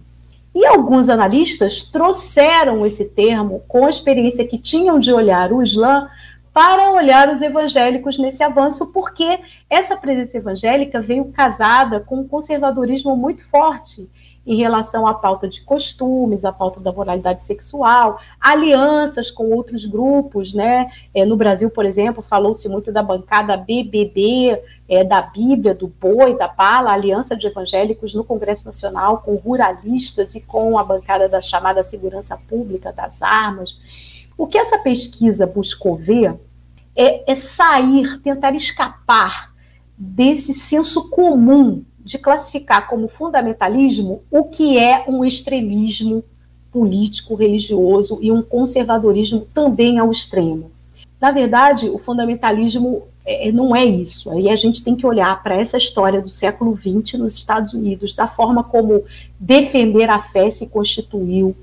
E 0.53 0.65
alguns 0.65 1.09
analistas 1.09 1.83
trouxeram 1.83 2.85
esse 2.85 3.05
termo 3.05 3.61
com 3.67 3.85
a 3.85 3.89
experiência 3.89 4.47
que 4.47 4.57
tinham 4.57 4.99
de 4.99 5.13
olhar 5.13 5.51
o 5.53 5.61
Islã 5.61 6.09
para 6.51 6.89
olhar 6.89 7.29
os 7.29 7.43
evangélicos 7.43 8.17
nesse 8.17 8.41
avanço, 8.41 8.87
porque 8.87 9.39
essa 9.69 9.95
presença 9.95 10.37
evangélica 10.37 10.99
veio 10.99 11.25
casada 11.25 11.99
com 11.99 12.21
um 12.21 12.27
conservadorismo 12.27 13.15
muito 13.15 13.43
forte 13.43 14.09
em 14.47 14.55
relação 14.55 15.05
à 15.05 15.13
pauta 15.13 15.45
de 15.45 15.59
costumes, 15.59 16.45
à 16.45 16.53
pauta 16.53 16.79
da 16.79 16.89
moralidade 16.89 17.43
sexual, 17.43 18.17
alianças 18.39 19.29
com 19.29 19.51
outros 19.51 19.85
grupos, 19.85 20.53
né? 20.53 20.89
É, 21.13 21.25
no 21.25 21.35
Brasil, 21.35 21.69
por 21.69 21.85
exemplo, 21.85 22.23
falou-se 22.23 22.69
muito 22.69 22.89
da 22.89 23.03
bancada 23.03 23.57
BBB, 23.57 24.57
é, 24.87 25.03
da 25.03 25.21
Bíblia, 25.21 25.75
do 25.75 25.87
boi, 25.87 26.37
da 26.37 26.47
bala, 26.47 26.91
a 26.91 26.93
aliança 26.93 27.35
de 27.35 27.45
evangélicos 27.45 28.15
no 28.15 28.23
Congresso 28.23 28.65
Nacional 28.65 29.17
com 29.17 29.35
ruralistas 29.35 30.33
e 30.33 30.39
com 30.39 30.79
a 30.79 30.83
bancada 30.83 31.27
da 31.27 31.41
chamada 31.41 31.83
segurança 31.83 32.39
pública 32.47 32.93
das 32.93 33.21
armas. 33.21 33.77
O 34.37 34.47
que 34.47 34.57
essa 34.57 34.79
pesquisa 34.79 35.45
buscou 35.45 35.97
ver 35.97 36.33
é, 36.95 37.29
é 37.29 37.35
sair, 37.35 38.17
tentar 38.21 38.55
escapar 38.55 39.51
desse 39.97 40.53
senso 40.53 41.09
comum 41.09 41.83
de 42.07 42.17
classificar 42.17 42.87
como 42.87 43.09
fundamentalismo 43.09 44.21
o 44.31 44.45
que 44.45 44.79
é 44.79 45.03
um 45.09 45.25
extremismo 45.25 46.23
político, 46.71 47.35
religioso 47.35 48.17
e 48.21 48.31
um 48.31 48.41
conservadorismo 48.41 49.45
também 49.53 49.99
ao 49.99 50.09
extremo. 50.09 50.71
Na 51.19 51.31
verdade, 51.31 51.89
o 51.89 51.97
fundamentalismo 51.97 53.03
é, 53.25 53.51
não 53.51 53.75
é 53.75 53.83
isso. 53.83 54.31
Aí 54.31 54.49
a 54.49 54.55
gente 54.55 54.81
tem 54.81 54.95
que 54.95 55.05
olhar 55.05 55.43
para 55.43 55.55
essa 55.55 55.77
história 55.77 56.21
do 56.21 56.29
século 56.29 56.77
XX 56.77 57.19
nos 57.19 57.35
Estados 57.35 57.73
Unidos, 57.73 58.15
da 58.15 58.25
forma 58.25 58.63
como 58.63 59.03
defender 59.37 60.09
a 60.09 60.19
fé 60.19 60.49
se 60.49 60.65
constituiu 60.67 61.53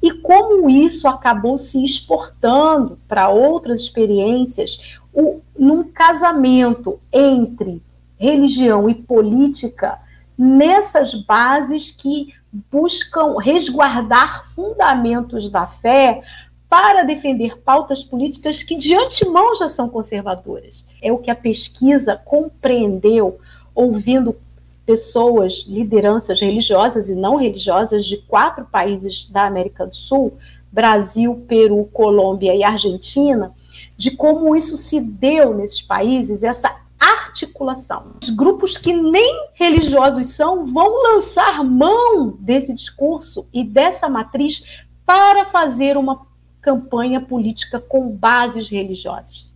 e 0.00 0.12
como 0.12 0.70
isso 0.70 1.08
acabou 1.08 1.58
se 1.58 1.84
exportando 1.84 2.96
para 3.08 3.30
outras 3.30 3.80
experiências, 3.80 4.80
o, 5.12 5.40
num 5.58 5.82
casamento 5.82 7.00
entre 7.12 7.82
religião 8.18 8.88
e 8.90 8.94
política 8.94 9.98
nessas 10.36 11.14
bases 11.14 11.90
que 11.90 12.34
buscam 12.70 13.36
resguardar 13.38 14.48
fundamentos 14.54 15.50
da 15.50 15.66
fé 15.66 16.22
para 16.68 17.02
defender 17.02 17.58
pautas 17.58 18.04
políticas 18.04 18.62
que 18.62 18.76
de 18.76 18.94
antemão 18.94 19.54
já 19.54 19.68
são 19.68 19.88
conservadoras. 19.88 20.84
É 21.00 21.10
o 21.10 21.18
que 21.18 21.30
a 21.30 21.34
pesquisa 21.34 22.16
compreendeu 22.16 23.38
ouvindo 23.74 24.36
pessoas, 24.84 25.66
lideranças 25.68 26.40
religiosas 26.40 27.08
e 27.08 27.14
não 27.14 27.36
religiosas 27.36 28.04
de 28.04 28.16
quatro 28.18 28.64
países 28.64 29.26
da 29.26 29.46
América 29.46 29.86
do 29.86 29.94
Sul, 29.94 30.36
Brasil, 30.70 31.44
Peru, 31.46 31.88
Colômbia 31.92 32.54
e 32.54 32.62
Argentina, 32.62 33.52
de 33.96 34.10
como 34.10 34.56
isso 34.56 34.76
se 34.76 35.00
deu 35.00 35.54
nesses 35.54 35.82
países, 35.82 36.42
essa 36.42 36.74
articulação. 36.98 38.12
Os 38.22 38.30
grupos 38.30 38.76
que 38.76 38.92
nem 38.92 39.48
religiosos 39.54 40.26
são 40.28 40.66
vão 40.66 41.02
lançar 41.02 41.62
mão 41.62 42.36
desse 42.40 42.74
discurso 42.74 43.46
e 43.52 43.62
dessa 43.62 44.08
matriz 44.08 44.62
para 45.06 45.46
fazer 45.46 45.96
uma 45.96 46.26
campanha 46.60 47.20
política 47.20 47.80
com 47.80 48.10
bases 48.10 48.68
religiosas. 48.68 49.48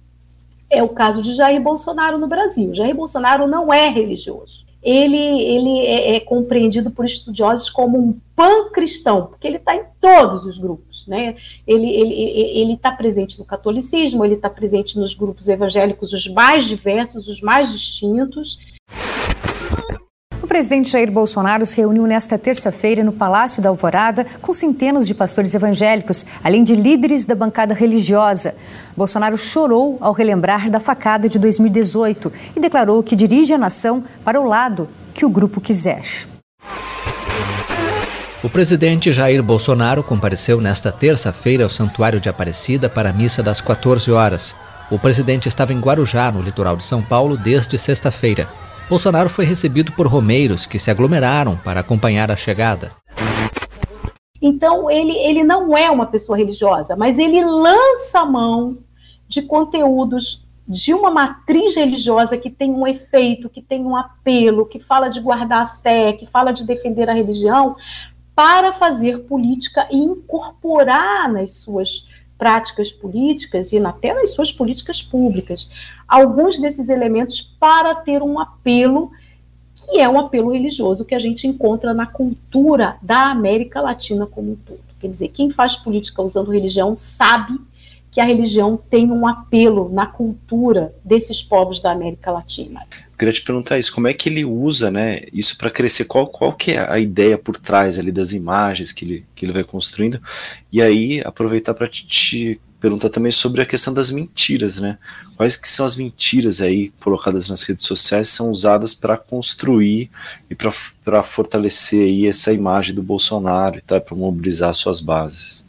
É 0.70 0.82
o 0.82 0.88
caso 0.88 1.22
de 1.22 1.34
Jair 1.34 1.60
Bolsonaro 1.60 2.16
no 2.16 2.26
Brasil. 2.26 2.72
Jair 2.72 2.94
Bolsonaro 2.94 3.46
não 3.46 3.72
é 3.72 3.88
religioso. 3.88 4.64
Ele, 4.82 5.16
ele 5.16 5.80
é, 5.80 6.16
é 6.16 6.20
compreendido 6.20 6.90
por 6.90 7.04
estudiosos 7.04 7.68
como 7.68 7.98
um 7.98 8.18
pan-cristão, 8.34 9.26
porque 9.26 9.46
ele 9.46 9.58
está 9.58 9.76
em 9.76 9.84
todos 10.00 10.46
os 10.46 10.58
grupos. 10.58 10.91
Né? 11.06 11.36
Ele 11.66 11.88
ele 11.92 12.74
está 12.74 12.92
presente 12.92 13.38
no 13.38 13.44
catolicismo, 13.44 14.24
ele 14.24 14.34
está 14.34 14.48
presente 14.48 14.98
nos 14.98 15.14
grupos 15.14 15.48
evangélicos 15.48 16.12
os 16.12 16.28
mais 16.28 16.64
diversos, 16.64 17.28
os 17.28 17.40
mais 17.40 17.72
distintos. 17.72 18.58
O 20.42 20.46
presidente 20.46 20.90
Jair 20.90 21.10
Bolsonaro 21.10 21.64
se 21.64 21.76
reuniu 21.76 22.04
nesta 22.04 22.36
terça-feira 22.36 23.04
no 23.04 23.12
Palácio 23.12 23.62
da 23.62 23.68
Alvorada 23.68 24.26
com 24.40 24.52
centenas 24.52 25.06
de 25.06 25.14
pastores 25.14 25.54
evangélicos, 25.54 26.26
além 26.42 26.64
de 26.64 26.74
líderes 26.74 27.24
da 27.24 27.34
bancada 27.34 27.72
religiosa. 27.72 28.56
Bolsonaro 28.96 29.38
chorou 29.38 29.98
ao 30.00 30.12
relembrar 30.12 30.68
da 30.68 30.80
facada 30.80 31.28
de 31.28 31.38
2018 31.38 32.32
e 32.56 32.60
declarou 32.60 33.02
que 33.02 33.16
dirige 33.16 33.54
a 33.54 33.58
nação 33.58 34.04
para 34.24 34.40
o 34.40 34.44
lado 34.44 34.88
que 35.14 35.24
o 35.24 35.30
grupo 35.30 35.60
quiser. 35.60 36.31
O 38.44 38.50
presidente 38.50 39.12
Jair 39.12 39.40
Bolsonaro 39.40 40.02
compareceu 40.02 40.60
nesta 40.60 40.90
terça-feira 40.90 41.62
ao 41.62 41.70
Santuário 41.70 42.18
de 42.18 42.28
Aparecida 42.28 42.88
para 42.88 43.10
a 43.10 43.12
missa 43.12 43.40
das 43.40 43.60
14 43.60 44.10
horas. 44.10 44.56
O 44.90 44.98
presidente 44.98 45.46
estava 45.46 45.72
em 45.72 45.78
Guarujá, 45.78 46.32
no 46.32 46.42
litoral 46.42 46.76
de 46.76 46.82
São 46.82 47.00
Paulo, 47.00 47.36
desde 47.36 47.78
sexta-feira. 47.78 48.48
Bolsonaro 48.90 49.30
foi 49.30 49.44
recebido 49.44 49.92
por 49.92 50.08
romeiros 50.08 50.66
que 50.66 50.76
se 50.76 50.90
aglomeraram 50.90 51.56
para 51.56 51.78
acompanhar 51.78 52.32
a 52.32 52.36
chegada. 52.36 52.90
Então, 54.42 54.90
ele, 54.90 55.16
ele 55.18 55.44
não 55.44 55.78
é 55.78 55.88
uma 55.88 56.06
pessoa 56.06 56.36
religiosa, 56.36 56.96
mas 56.96 57.20
ele 57.20 57.44
lança 57.44 58.22
a 58.22 58.26
mão 58.26 58.76
de 59.28 59.42
conteúdos 59.42 60.44
de 60.66 60.94
uma 60.94 61.10
matriz 61.10 61.76
religiosa 61.76 62.36
que 62.36 62.48
tem 62.50 62.70
um 62.70 62.86
efeito, 62.86 63.48
que 63.48 63.60
tem 63.60 63.84
um 63.84 63.96
apelo, 63.96 64.66
que 64.66 64.80
fala 64.80 65.08
de 65.08 65.20
guardar 65.20 65.62
a 65.62 65.82
fé, 65.82 66.12
que 66.12 66.26
fala 66.26 66.52
de 66.52 66.64
defender 66.64 67.10
a 67.10 67.12
religião, 67.12 67.76
para 68.34 68.72
fazer 68.72 69.20
política 69.20 69.86
e 69.90 69.96
incorporar 69.96 71.30
nas 71.30 71.52
suas 71.52 72.06
práticas 72.38 72.90
políticas 72.90 73.72
e 73.72 73.78
até 73.78 74.12
nas 74.14 74.32
suas 74.34 74.50
políticas 74.50 75.00
públicas 75.00 75.70
alguns 76.08 76.58
desses 76.58 76.88
elementos 76.88 77.40
para 77.40 77.94
ter 77.94 78.22
um 78.22 78.38
apelo 78.38 79.12
que 79.76 80.00
é 80.00 80.08
um 80.08 80.18
apelo 80.18 80.52
religioso 80.52 81.04
que 81.04 81.14
a 81.14 81.18
gente 81.18 81.46
encontra 81.46 81.92
na 81.92 82.06
cultura 82.06 82.96
da 83.02 83.30
América 83.30 83.80
Latina 83.80 84.26
como 84.26 84.52
um 84.52 84.56
todo. 84.56 84.80
Quer 85.00 85.08
dizer, 85.08 85.28
quem 85.28 85.50
faz 85.50 85.74
política 85.76 86.22
usando 86.22 86.52
religião 86.52 86.94
sabe 86.94 87.58
que 88.10 88.20
a 88.20 88.24
religião 88.24 88.76
tem 88.76 89.10
um 89.10 89.26
apelo 89.26 89.88
na 89.88 90.06
cultura 90.06 90.94
desses 91.04 91.42
povos 91.42 91.80
da 91.80 91.90
América 91.90 92.30
Latina. 92.30 92.82
Queria 93.22 93.32
te 93.32 93.42
perguntar 93.42 93.78
isso, 93.78 93.94
como 93.94 94.08
é 94.08 94.12
que 94.12 94.28
ele 94.28 94.44
usa, 94.44 94.90
né, 94.90 95.20
isso 95.32 95.56
para 95.56 95.70
crescer? 95.70 96.06
Qual, 96.06 96.26
qual 96.26 96.52
que 96.52 96.72
é 96.72 96.90
a 96.90 96.98
ideia 96.98 97.38
por 97.38 97.56
trás 97.56 97.96
ali 97.96 98.10
das 98.10 98.32
imagens 98.32 98.92
que 98.92 99.04
ele, 99.04 99.26
que 99.36 99.44
ele 99.44 99.52
vai 99.52 99.62
construindo? 99.62 100.20
E 100.72 100.82
aí 100.82 101.22
aproveitar 101.24 101.72
para 101.72 101.86
te, 101.86 102.04
te 102.04 102.60
perguntar 102.80 103.10
também 103.10 103.30
sobre 103.30 103.62
a 103.62 103.66
questão 103.66 103.94
das 103.94 104.10
mentiras, 104.10 104.78
né? 104.78 104.98
Quais 105.36 105.56
que 105.56 105.68
são 105.68 105.86
as 105.86 105.94
mentiras 105.94 106.60
aí 106.60 106.90
colocadas 106.98 107.48
nas 107.48 107.62
redes 107.62 107.86
sociais 107.86 108.26
são 108.28 108.50
usadas 108.50 108.92
para 108.92 109.16
construir 109.16 110.10
e 110.50 110.56
para 110.56 111.22
fortalecer 111.22 112.02
aí 112.02 112.26
essa 112.26 112.52
imagem 112.52 112.92
do 112.92 113.04
Bolsonaro 113.04 113.78
e 113.78 113.82
tal, 113.82 114.00
para 114.00 114.16
mobilizar 114.16 114.74
suas 114.74 115.00
bases? 115.00 115.64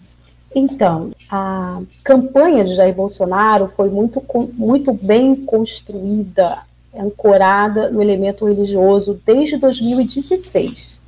Então, 0.55 1.11
a 1.29 1.81
campanha 2.03 2.65
de 2.65 2.73
Jair 2.73 2.95
Bolsonaro 2.95 3.67
foi 3.67 3.89
muito, 3.89 4.23
muito 4.53 4.91
bem 4.91 5.35
construída, 5.35 6.63
ancorada 6.97 7.89
no 7.89 8.01
elemento 8.01 8.45
religioso 8.45 9.19
desde 9.25 9.57
2016. 9.57 11.01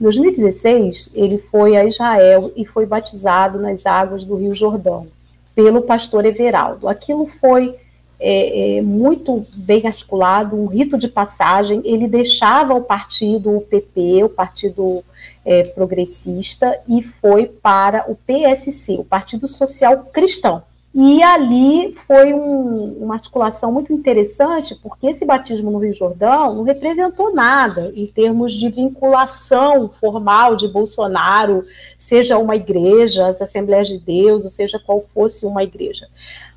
Em 0.00 0.02
2016, 0.02 1.10
ele 1.14 1.38
foi 1.38 1.76
a 1.76 1.84
Israel 1.84 2.52
e 2.56 2.64
foi 2.64 2.84
batizado 2.84 3.58
nas 3.58 3.86
águas 3.86 4.24
do 4.24 4.36
Rio 4.36 4.54
Jordão 4.54 5.06
pelo 5.54 5.82
pastor 5.82 6.26
Everaldo. 6.26 6.88
Aquilo 6.88 7.26
foi 7.26 7.74
é, 8.18 8.78
é, 8.78 8.82
muito 8.82 9.46
bem 9.54 9.86
articulado, 9.86 10.56
um 10.56 10.66
rito 10.66 10.98
de 10.98 11.08
passagem. 11.08 11.80
Ele 11.84 12.08
deixava 12.08 12.74
o 12.74 12.82
partido, 12.82 13.56
o 13.56 13.60
PP, 13.60 14.24
o 14.24 14.28
Partido 14.28 15.04
é, 15.44 15.64
Progressista, 15.64 16.80
e 16.88 17.02
foi 17.02 17.46
para 17.46 18.10
o 18.10 18.16
PSC, 18.16 18.96
o 18.98 19.04
Partido 19.04 19.46
Social 19.46 20.04
Cristão. 20.12 20.62
E 20.94 21.20
ali 21.24 21.92
foi 21.92 22.32
um, 22.32 22.98
uma 23.00 23.14
articulação 23.14 23.72
muito 23.72 23.92
interessante, 23.92 24.76
porque 24.80 25.08
esse 25.08 25.26
batismo 25.26 25.68
no 25.68 25.78
Rio 25.78 25.92
Jordão 25.92 26.54
não 26.54 26.62
representou 26.62 27.34
nada 27.34 27.90
em 27.96 28.06
termos 28.06 28.52
de 28.52 28.70
vinculação 28.70 29.90
formal 30.00 30.54
de 30.54 30.68
Bolsonaro, 30.68 31.66
seja 31.98 32.38
uma 32.38 32.54
igreja, 32.54 33.26
as 33.26 33.42
Assembleias 33.42 33.88
de 33.88 33.98
Deus, 33.98 34.44
ou 34.44 34.50
seja 34.50 34.78
qual 34.78 35.04
fosse 35.12 35.44
uma 35.44 35.64
igreja. 35.64 36.06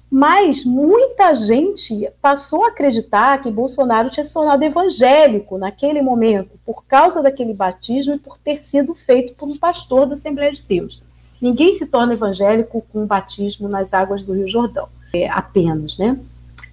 Mas 0.10 0.64
muita 0.64 1.34
gente 1.34 2.08
passou 2.22 2.64
a 2.64 2.68
acreditar 2.68 3.42
que 3.42 3.50
Bolsonaro 3.50 4.12
tinha 4.12 4.24
se 4.24 4.36
tornado 4.36 4.64
evangélico 4.64 5.58
naquele 5.58 6.02
momento, 6.02 6.60
por 6.64 6.86
causa 6.86 7.24
daquele 7.24 7.56
batismo 7.56 8.14
e 8.14 8.20
por 8.20 8.38
ter 8.38 8.62
sido 8.62 8.94
feito 8.94 9.34
por 9.34 9.50
um 9.50 9.58
pastor 9.58 10.06
da 10.06 10.14
Assembleia 10.14 10.54
de 10.54 10.62
Deus. 10.62 11.02
Ninguém 11.42 11.74
se 11.74 11.88
torna 11.88 12.14
evangélico 12.14 12.84
com 12.92 13.06
batismo 13.06 13.68
nas 13.68 13.94
águas 13.94 14.24
do 14.24 14.34
Rio 14.34 14.48
Jordão, 14.48 14.88
é, 15.14 15.30
apenas, 15.30 15.98
né? 15.98 16.20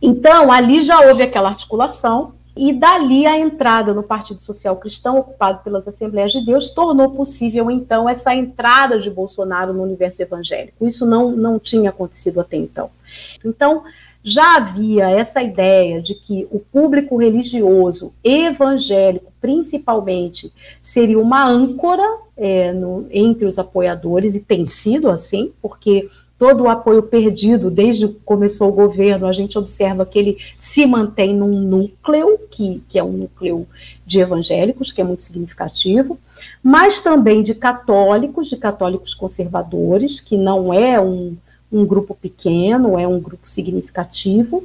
Então, 0.01 0.51
ali 0.53 0.83
já 0.83 1.01
houve 1.01 1.23
aquela 1.23 1.49
articulação, 1.49 2.33
e 2.57 2.73
dali 2.73 3.27
a 3.27 3.39
entrada 3.39 3.93
no 3.93 4.03
Partido 4.03 4.41
Social 4.41 4.77
Cristão, 4.77 5.19
ocupado 5.19 5.59
pelas 5.65 5.89
Assembleias 5.89 6.31
de 6.31 6.45
Deus, 6.45 6.71
tornou 6.71 7.11
possível, 7.11 7.69
então, 7.69 8.09
essa 8.09 8.33
entrada 8.33 9.01
de 9.01 9.11
Bolsonaro 9.11 9.73
no 9.73 9.83
universo 9.83 10.23
evangélico. 10.23 10.87
Isso 10.87 11.05
não, 11.05 11.33
não 11.33 11.59
tinha 11.59 11.91
acontecido 11.91 12.41
até 12.41 12.57
então. 12.57 12.91
Então, 13.45 13.83
já 14.23 14.57
havia 14.57 15.11
essa 15.11 15.43
ideia 15.43 16.01
de 16.01 16.15
que 16.15 16.47
o 16.51 16.61
público 16.61 17.17
religioso 17.17 18.13
evangélico, 18.23 19.33
principalmente, 19.45 20.51
seria 20.81 21.19
uma 21.21 21.47
âncora 21.47 22.03
é, 22.35 22.73
no, 22.73 23.07
entre 23.11 23.45
os 23.45 23.59
apoiadores, 23.59 24.35
e 24.35 24.41
tem 24.41 24.65
sido 24.65 25.11
assim, 25.11 25.53
porque 25.61 26.09
todo 26.39 26.63
o 26.63 26.69
apoio 26.71 27.03
perdido 27.03 27.71
desde 27.71 28.09
que 28.09 28.21
começou 28.25 28.71
o 28.71 28.73
governo, 28.73 29.27
a 29.27 29.33
gente 29.33 29.59
observa 29.59 30.07
que 30.07 30.19
ele 30.19 30.39
se 30.59 30.87
mantém 30.87 31.37
num 31.37 31.61
núcleo, 31.61 32.39
que, 32.51 32.83
que 32.89 32.99
é 32.99 33.05
um 33.05 33.13
núcleo 33.13 33.67
de 34.07 34.19
evangélicos, 34.19 34.91
que 34.91 35.03
é 35.03 35.05
muito 35.05 35.23
significativo, 35.23 36.19
mas 36.63 37.03
também 37.03 37.43
de 37.43 37.55
católicos, 37.55 38.49
de 38.49 38.57
católicos 38.57 39.15
conservadores, 39.15 40.21
que 40.21 40.39
não 40.39 40.73
é 40.73 40.99
um 40.99 41.37
um 41.75 41.85
grupo 41.85 42.15
pequeno, 42.15 42.97
é 42.97 43.09
um 43.09 43.19
grupo 43.19 43.51
significativo, 43.51 44.63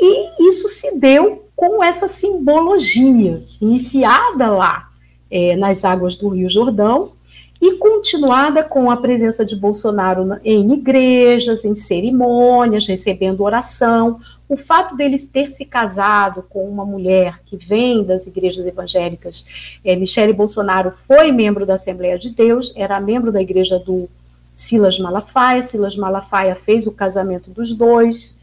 e 0.00 0.48
isso 0.48 0.68
se 0.68 0.96
deu 0.96 1.44
com 1.54 1.82
essa 1.82 2.06
simbologia, 2.06 3.42
iniciada 3.60 4.48
lá 4.50 4.88
é, 5.30 5.56
nas 5.56 5.84
águas 5.84 6.16
do 6.16 6.28
Rio 6.28 6.48
Jordão, 6.48 7.12
e 7.60 7.74
continuada 7.74 8.62
com 8.62 8.90
a 8.90 8.96
presença 8.96 9.44
de 9.44 9.56
Bolsonaro 9.56 10.38
em 10.44 10.72
igrejas, 10.72 11.64
em 11.64 11.74
cerimônias, 11.74 12.86
recebendo 12.86 13.42
oração. 13.42 14.20
O 14.48 14.56
fato 14.56 14.96
dele 14.96 15.18
ter 15.18 15.50
se 15.50 15.64
casado 15.64 16.44
com 16.48 16.68
uma 16.68 16.84
mulher 16.84 17.40
que 17.44 17.56
vem 17.56 18.04
das 18.04 18.26
igrejas 18.28 18.64
evangélicas, 18.64 19.44
é, 19.84 19.96
Michele 19.96 20.32
Bolsonaro 20.32 20.92
foi 20.92 21.32
membro 21.32 21.66
da 21.66 21.74
Assembleia 21.74 22.16
de 22.16 22.30
Deus, 22.30 22.72
era 22.76 23.00
membro 23.00 23.32
da 23.32 23.42
igreja 23.42 23.78
do 23.78 24.08
Silas 24.54 24.98
Malafaia. 24.98 25.62
Silas 25.62 25.96
Malafaia 25.96 26.54
fez 26.54 26.86
o 26.86 26.92
casamento 26.92 27.50
dos 27.50 27.74
dois. 27.74 28.37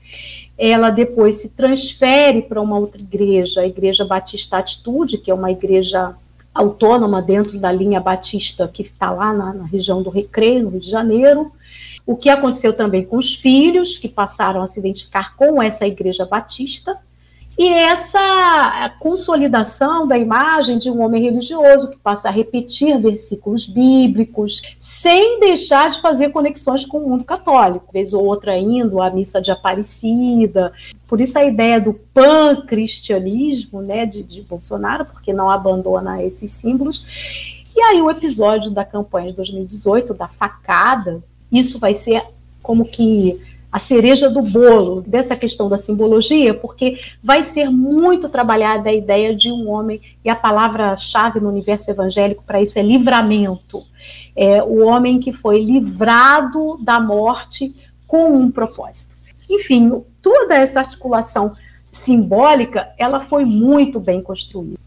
Ela 0.57 0.89
depois 0.89 1.35
se 1.35 1.49
transfere 1.49 2.41
para 2.41 2.61
uma 2.61 2.77
outra 2.77 3.01
igreja, 3.01 3.61
a 3.61 3.67
Igreja 3.67 4.05
Batista 4.05 4.57
Atitude, 4.57 5.17
que 5.17 5.29
é 5.29 5.33
uma 5.33 5.51
igreja 5.51 6.15
autônoma 6.53 7.21
dentro 7.21 7.59
da 7.59 7.71
linha 7.71 7.99
batista 7.99 8.67
que 8.67 8.81
está 8.81 9.11
lá 9.11 9.33
na, 9.33 9.53
na 9.53 9.65
região 9.65 10.01
do 10.01 10.09
Recreio, 10.09 10.63
no 10.63 10.69
Rio 10.69 10.79
de 10.79 10.89
Janeiro. 10.89 11.51
O 12.05 12.15
que 12.15 12.29
aconteceu 12.29 12.71
também 12.71 13.03
com 13.03 13.17
os 13.17 13.35
filhos, 13.35 13.97
que 13.97 14.07
passaram 14.07 14.61
a 14.61 14.67
se 14.67 14.79
identificar 14.79 15.35
com 15.35 15.61
essa 15.61 15.85
igreja 15.85 16.25
batista. 16.25 16.97
E 17.57 17.69
essa 17.69 18.93
consolidação 18.99 20.05
da 20.05 20.17
imagem 20.17 20.77
de 20.77 20.91
um 20.91 21.01
homem 21.01 21.23
religioso 21.23 21.89
que 21.89 21.97
passa 21.97 22.27
a 22.27 22.31
repetir 22.31 22.99
versículos 22.99 23.65
bíblicos, 23.65 24.61
sem 24.77 25.39
deixar 25.39 25.89
de 25.89 26.01
fazer 26.01 26.29
conexões 26.29 26.85
com 26.85 26.97
o 26.97 27.09
mundo 27.09 27.23
católico, 27.23 27.93
vez 27.93 28.13
ou 28.13 28.25
outra 28.25 28.57
indo 28.57 29.01
à 29.01 29.09
missa 29.09 29.41
de 29.41 29.51
Aparecida. 29.51 30.73
Por 31.07 31.21
isso 31.21 31.39
a 31.39 31.45
ideia 31.45 31.79
do 31.79 31.93
pan-cristianismo 32.13 33.81
né, 33.81 34.05
de, 34.05 34.21
de 34.21 34.41
Bolsonaro, 34.41 35.05
porque 35.05 35.31
não 35.31 35.49
abandona 35.49 36.21
esses 36.21 36.51
símbolos. 36.51 37.05
E 37.73 37.81
aí 37.81 38.01
o 38.01 38.11
episódio 38.11 38.69
da 38.69 38.83
campanha 38.83 39.29
de 39.29 39.35
2018, 39.37 40.13
da 40.13 40.27
facada, 40.27 41.23
isso 41.49 41.79
vai 41.79 41.93
ser 41.93 42.21
como 42.61 42.83
que 42.83 43.39
a 43.75 43.79
cereja 43.79 44.29
do 44.29 44.41
bolo 44.41 45.01
dessa 45.01 45.35
questão 45.35 45.67
da 45.67 45.75
simbologia, 45.75 46.53
porque 46.53 46.97
vai 47.21 47.43
ser 47.43 47.69
muito 47.69 48.29
trabalhada 48.29 48.89
a 48.89 48.93
ideia 48.93 49.35
de 49.35 49.51
um 49.51 49.69
homem, 49.69 49.99
e 50.23 50.29
a 50.29 50.35
palavra-chave 50.35 51.41
no 51.41 51.49
universo 51.49 51.91
evangélico 51.91 52.41
para 52.47 52.61
isso 52.61 52.79
é 52.79 52.81
livramento. 52.81 53.83
É 54.33 54.63
o 54.63 54.85
homem 54.85 55.19
que 55.19 55.33
foi 55.33 55.61
livrado 55.61 56.77
da 56.81 57.01
morte 57.01 57.75
com 58.07 58.29
um 58.37 58.49
propósito. 58.49 59.13
Enfim, 59.49 60.01
toda 60.21 60.55
essa 60.55 60.79
articulação 60.79 61.51
simbólica, 61.91 62.87
ela 62.97 63.19
foi 63.19 63.43
muito 63.43 63.99
bem 63.99 64.21
construída. 64.21 64.84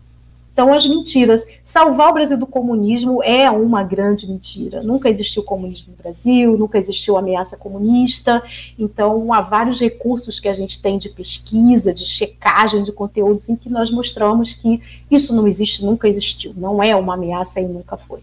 Então, 0.58 0.74
as 0.74 0.88
mentiras. 0.88 1.46
Salvar 1.62 2.10
o 2.10 2.14
Brasil 2.14 2.36
do 2.36 2.44
comunismo 2.44 3.22
é 3.22 3.48
uma 3.48 3.84
grande 3.84 4.26
mentira. 4.26 4.82
Nunca 4.82 5.08
existiu 5.08 5.44
comunismo 5.44 5.92
no 5.92 6.02
Brasil, 6.02 6.58
nunca 6.58 6.76
existiu 6.76 7.16
ameaça 7.16 7.56
comunista. 7.56 8.42
Então, 8.76 9.32
há 9.32 9.40
vários 9.40 9.80
recursos 9.80 10.40
que 10.40 10.48
a 10.48 10.52
gente 10.52 10.82
tem 10.82 10.98
de 10.98 11.10
pesquisa, 11.10 11.94
de 11.94 12.04
checagem 12.04 12.82
de 12.82 12.90
conteúdos, 12.90 13.48
em 13.48 13.54
que 13.54 13.70
nós 13.70 13.88
mostramos 13.88 14.52
que 14.52 14.82
isso 15.08 15.32
não 15.32 15.46
existe, 15.46 15.84
nunca 15.84 16.08
existiu. 16.08 16.52
Não 16.56 16.82
é 16.82 16.96
uma 16.96 17.14
ameaça 17.14 17.60
e 17.60 17.68
nunca 17.68 17.96
foi. 17.96 18.18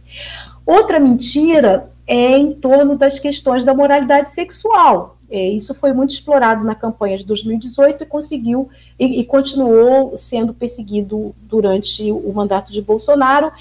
Outra 0.66 1.00
mentira 1.00 1.90
é 2.06 2.38
em 2.38 2.52
torno 2.52 2.98
das 2.98 3.18
questões 3.18 3.64
da 3.64 3.74
moralidade 3.74 4.28
sexual. 4.32 5.15
É, 5.30 5.50
isso 5.50 5.74
foi 5.74 5.92
muito 5.92 6.12
explorado 6.12 6.64
na 6.64 6.76
campanha 6.76 7.18
de 7.18 7.26
2018 7.26 8.04
e 8.04 8.06
conseguiu 8.06 8.70
e, 9.00 9.20
e, 9.20 9.24
continuou 9.24 10.16
sendo 10.16 10.54
perseguido 10.54 11.36
durante 11.42 12.12
o 12.12 12.32
mandato 12.34 12.72
de 12.72 12.82
Bolsonaro. 12.82 13.52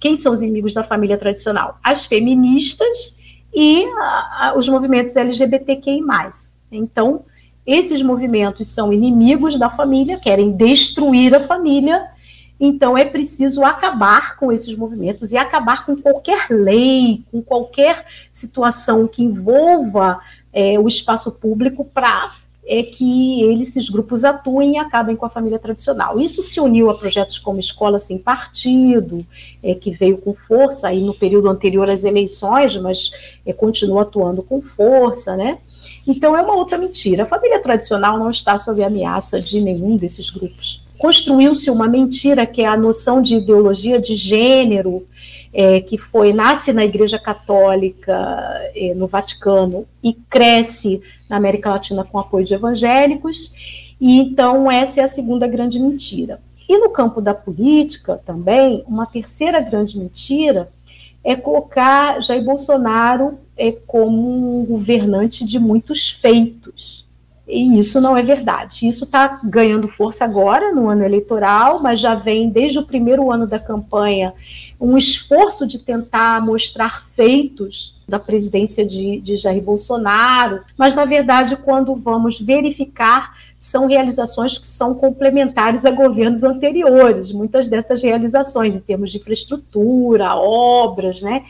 Quem 0.00 0.16
são 0.16 0.32
os 0.32 0.42
inimigos 0.42 0.74
da 0.74 0.82
família 0.82 1.16
tradicional? 1.16 1.78
As 1.82 2.04
feministas 2.04 3.14
e 3.54 3.84
a, 3.84 4.54
os 4.56 4.68
movimentos 4.68 5.14
LGBTQI+. 5.14 6.00
Então, 6.72 7.24
esses 7.66 8.02
movimentos 8.02 8.68
são 8.68 8.92
inimigos 8.92 9.56
da 9.56 9.70
família, 9.70 10.18
querem 10.18 10.50
destruir 10.50 11.34
a 11.34 11.40
família, 11.40 12.08
então 12.58 12.96
é 12.96 13.04
preciso 13.04 13.64
acabar 13.64 14.36
com 14.36 14.50
esses 14.50 14.74
movimentos 14.76 15.32
e 15.32 15.36
acabar 15.36 15.84
com 15.84 15.96
qualquer 15.96 16.46
lei, 16.50 17.22
com 17.30 17.42
qualquer 17.42 18.04
situação 18.32 19.06
que 19.06 19.22
envolva 19.22 20.20
é, 20.52 20.78
o 20.78 20.86
espaço 20.86 21.32
público 21.32 21.84
para 21.84 22.34
é 22.64 22.82
que 22.82 23.42
eles, 23.42 23.70
esses 23.70 23.90
grupos 23.90 24.24
atuem 24.24 24.74
e 24.74 24.78
acabem 24.78 25.16
com 25.16 25.26
a 25.26 25.30
família 25.30 25.58
tradicional. 25.58 26.20
Isso 26.20 26.42
se 26.42 26.60
uniu 26.60 26.90
a 26.90 26.94
projetos 26.94 27.38
como 27.38 27.58
Escola 27.58 27.98
Sem 27.98 28.18
Partido, 28.18 29.26
é, 29.62 29.74
que 29.74 29.90
veio 29.90 30.16
com 30.18 30.32
força 30.32 30.88
aí 30.88 31.00
no 31.00 31.12
período 31.12 31.48
anterior 31.48 31.90
às 31.90 32.04
eleições, 32.04 32.76
mas 32.76 33.10
é, 33.44 33.52
continua 33.52 34.02
atuando 34.02 34.42
com 34.42 34.62
força, 34.62 35.36
né? 35.36 35.58
Então 36.06 36.36
é 36.36 36.42
uma 36.42 36.54
outra 36.54 36.78
mentira. 36.78 37.24
A 37.24 37.26
família 37.26 37.60
tradicional 37.60 38.18
não 38.18 38.30
está 38.30 38.56
sob 38.58 38.82
ameaça 38.82 39.40
de 39.40 39.60
nenhum 39.60 39.96
desses 39.96 40.30
grupos. 40.30 40.84
construiu-se 40.98 41.68
uma 41.68 41.88
mentira 41.88 42.46
que 42.46 42.62
é 42.62 42.66
a 42.66 42.76
noção 42.76 43.20
de 43.20 43.34
ideologia 43.34 44.00
de 44.00 44.14
gênero, 44.14 45.04
é, 45.52 45.80
que 45.80 45.98
foi 45.98 46.32
nasce 46.32 46.72
na 46.72 46.84
Igreja 46.84 47.18
Católica 47.18 48.12
é, 48.74 48.94
no 48.94 49.06
Vaticano 49.06 49.86
e 50.02 50.14
cresce 50.14 51.02
na 51.28 51.36
América 51.36 51.70
Latina 51.70 52.04
com 52.04 52.18
apoio 52.18 52.44
de 52.44 52.54
evangélicos. 52.54 53.52
E 54.00 54.18
então 54.18 54.70
essa 54.70 55.00
é 55.00 55.04
a 55.04 55.08
segunda 55.08 55.46
grande 55.46 55.78
mentira. 55.78 56.40
E 56.68 56.78
no 56.78 56.90
campo 56.90 57.20
da 57.20 57.34
política 57.34 58.20
também, 58.24 58.82
uma 58.86 59.04
terceira 59.04 59.60
grande 59.60 59.98
mentira 59.98 60.70
é 61.22 61.36
colocar 61.36 62.20
Jair 62.22 62.42
Bolsonaro 62.42 63.38
é, 63.56 63.72
como 63.72 64.60
um 64.60 64.64
governante 64.64 65.44
de 65.44 65.58
muitos 65.58 66.08
feitos. 66.08 67.06
E 67.52 67.78
isso 67.78 68.00
não 68.00 68.16
é 68.16 68.22
verdade. 68.22 68.88
Isso 68.88 69.04
está 69.04 69.38
ganhando 69.44 69.86
força 69.86 70.24
agora, 70.24 70.72
no 70.72 70.88
ano 70.88 71.04
eleitoral, 71.04 71.80
mas 71.82 72.00
já 72.00 72.14
vem 72.14 72.48
desde 72.48 72.78
o 72.78 72.86
primeiro 72.86 73.30
ano 73.30 73.46
da 73.46 73.58
campanha 73.58 74.32
um 74.80 74.98
esforço 74.98 75.64
de 75.64 75.78
tentar 75.78 76.44
mostrar 76.44 77.04
feitos 77.14 77.94
da 78.08 78.18
presidência 78.18 78.84
de, 78.84 79.20
de 79.20 79.36
Jair 79.36 79.62
Bolsonaro, 79.62 80.62
mas 80.76 80.94
na 80.96 81.04
verdade, 81.04 81.56
quando 81.56 81.94
vamos 81.94 82.40
verificar, 82.40 83.36
são 83.62 83.86
realizações 83.86 84.58
que 84.58 84.66
são 84.66 84.92
complementares 84.92 85.84
a 85.84 85.90
governos 85.92 86.42
anteriores, 86.42 87.30
muitas 87.30 87.68
dessas 87.68 88.02
realizações 88.02 88.74
em 88.74 88.80
termos 88.80 89.12
de 89.12 89.18
infraestrutura, 89.18 90.34
obras, 90.34 91.22
né? 91.22 91.44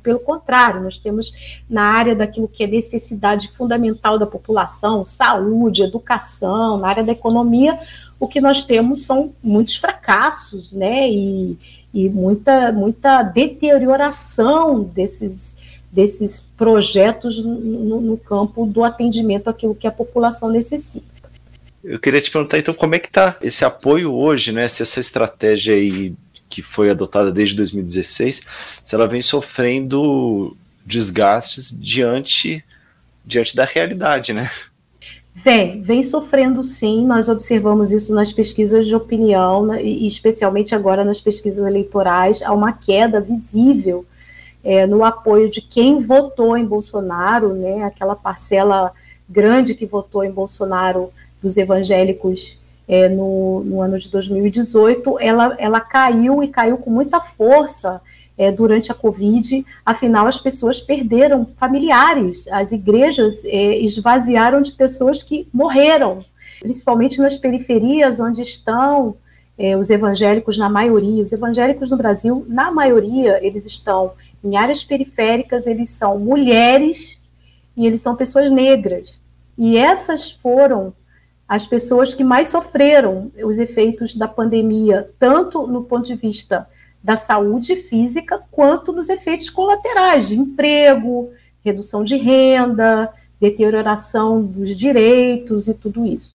Pelo 0.00 0.20
contrário, 0.20 0.80
nós 0.80 1.00
temos 1.00 1.32
na 1.68 1.82
área 1.82 2.14
daquilo 2.14 2.46
que 2.46 2.62
é 2.62 2.66
necessidade 2.68 3.48
fundamental 3.48 4.20
da 4.20 4.24
população, 4.24 5.04
saúde, 5.04 5.82
educação, 5.82 6.78
na 6.78 6.86
área 6.86 7.02
da 7.02 7.10
economia, 7.10 7.76
o 8.20 8.28
que 8.28 8.40
nós 8.40 8.62
temos 8.62 9.04
são 9.04 9.32
muitos 9.42 9.74
fracassos, 9.74 10.72
né? 10.72 11.10
E, 11.10 11.58
e 11.92 12.08
muita, 12.08 12.70
muita 12.70 13.24
deterioração 13.24 14.84
desses, 14.84 15.56
desses 15.90 16.40
projetos 16.56 17.42
no, 17.42 18.00
no 18.00 18.16
campo 18.16 18.64
do 18.64 18.84
atendimento 18.84 19.50
àquilo 19.50 19.74
que 19.74 19.88
a 19.88 19.92
população 19.92 20.50
necessita. 20.50 21.17
Eu 21.88 21.98
queria 21.98 22.20
te 22.20 22.30
perguntar 22.30 22.58
então 22.58 22.74
como 22.74 22.94
é 22.94 22.98
que 22.98 23.08
está 23.08 23.36
esse 23.40 23.64
apoio 23.64 24.12
hoje, 24.12 24.52
né? 24.52 24.68
Se 24.68 24.82
essa 24.82 25.00
estratégia 25.00 25.74
aí 25.74 26.14
que 26.46 26.60
foi 26.60 26.90
adotada 26.90 27.32
desde 27.32 27.56
2016, 27.56 28.42
se 28.84 28.94
ela 28.94 29.08
vem 29.08 29.22
sofrendo 29.22 30.54
desgastes 30.84 31.70
diante 31.70 32.62
diante 33.24 33.56
da 33.56 33.64
realidade, 33.64 34.32
né? 34.34 34.50
Vem, 35.34 35.82
vem 35.82 36.02
sofrendo 36.02 36.62
sim, 36.64 37.06
nós 37.06 37.28
observamos 37.28 37.92
isso 37.92 38.14
nas 38.14 38.32
pesquisas 38.32 38.86
de 38.86 38.94
opinião, 38.94 39.66
né, 39.66 39.82
e 39.82 40.06
especialmente 40.06 40.74
agora 40.74 41.04
nas 41.04 41.20
pesquisas 41.20 41.64
eleitorais, 41.64 42.42
há 42.42 42.52
uma 42.52 42.72
queda 42.72 43.20
visível 43.20 44.04
é, 44.64 44.86
no 44.86 45.04
apoio 45.04 45.48
de 45.48 45.60
quem 45.60 46.00
votou 46.00 46.56
em 46.56 46.64
Bolsonaro, 46.64 47.54
né, 47.54 47.84
aquela 47.84 48.16
parcela 48.16 48.90
grande 49.28 49.74
que 49.74 49.86
votou 49.86 50.24
em 50.24 50.32
Bolsonaro 50.32 51.12
dos 51.40 51.56
evangélicos 51.56 52.58
é, 52.86 53.08
no, 53.08 53.62
no, 53.64 53.82
ano 53.82 53.98
de 53.98 54.10
2018, 54.10 55.18
ela, 55.20 55.54
ela 55.58 55.80
caiu 55.80 56.42
e 56.42 56.48
caiu 56.48 56.78
com 56.78 56.90
muita 56.90 57.20
força 57.20 58.00
é, 58.36 58.50
durante 58.50 58.90
a 58.90 58.94
Covid, 58.94 59.64
afinal 59.84 60.26
as 60.26 60.38
pessoas 60.38 60.80
perderam 60.80 61.46
familiares, 61.58 62.48
as 62.48 62.72
igrejas 62.72 63.44
é, 63.44 63.78
esvaziaram 63.78 64.62
de 64.62 64.72
pessoas 64.72 65.22
que 65.22 65.46
morreram, 65.52 66.24
principalmente 66.60 67.20
nas 67.20 67.36
periferias 67.36 68.20
onde 68.20 68.40
estão 68.40 69.16
é, 69.58 69.76
os 69.76 69.90
evangélicos 69.90 70.56
na 70.56 70.68
maioria. 70.68 71.22
Os 71.22 71.32
evangélicos 71.32 71.90
no 71.90 71.96
Brasil, 71.96 72.46
na 72.48 72.70
maioria, 72.70 73.44
eles 73.44 73.66
estão 73.66 74.12
em 74.42 74.56
áreas 74.56 74.84
periféricas, 74.84 75.66
eles 75.66 75.90
são 75.90 76.18
mulheres 76.18 77.20
e 77.76 77.86
eles 77.86 78.00
são 78.00 78.14
pessoas 78.14 78.50
negras. 78.50 79.20
E 79.56 79.76
essas 79.76 80.30
foram 80.30 80.92
as 81.48 81.66
pessoas 81.66 82.12
que 82.12 82.22
mais 82.22 82.50
sofreram 82.50 83.32
os 83.42 83.58
efeitos 83.58 84.14
da 84.14 84.28
pandemia, 84.28 85.08
tanto 85.18 85.66
no 85.66 85.84
ponto 85.84 86.06
de 86.06 86.14
vista 86.14 86.68
da 87.02 87.16
saúde 87.16 87.74
física, 87.74 88.42
quanto 88.50 88.92
nos 88.92 89.08
efeitos 89.08 89.48
colaterais 89.48 90.28
de 90.28 90.36
emprego, 90.36 91.30
redução 91.64 92.04
de 92.04 92.16
renda, 92.16 93.10
deterioração 93.40 94.42
dos 94.42 94.76
direitos 94.76 95.68
e 95.68 95.74
tudo 95.74 96.04
isso. 96.04 96.32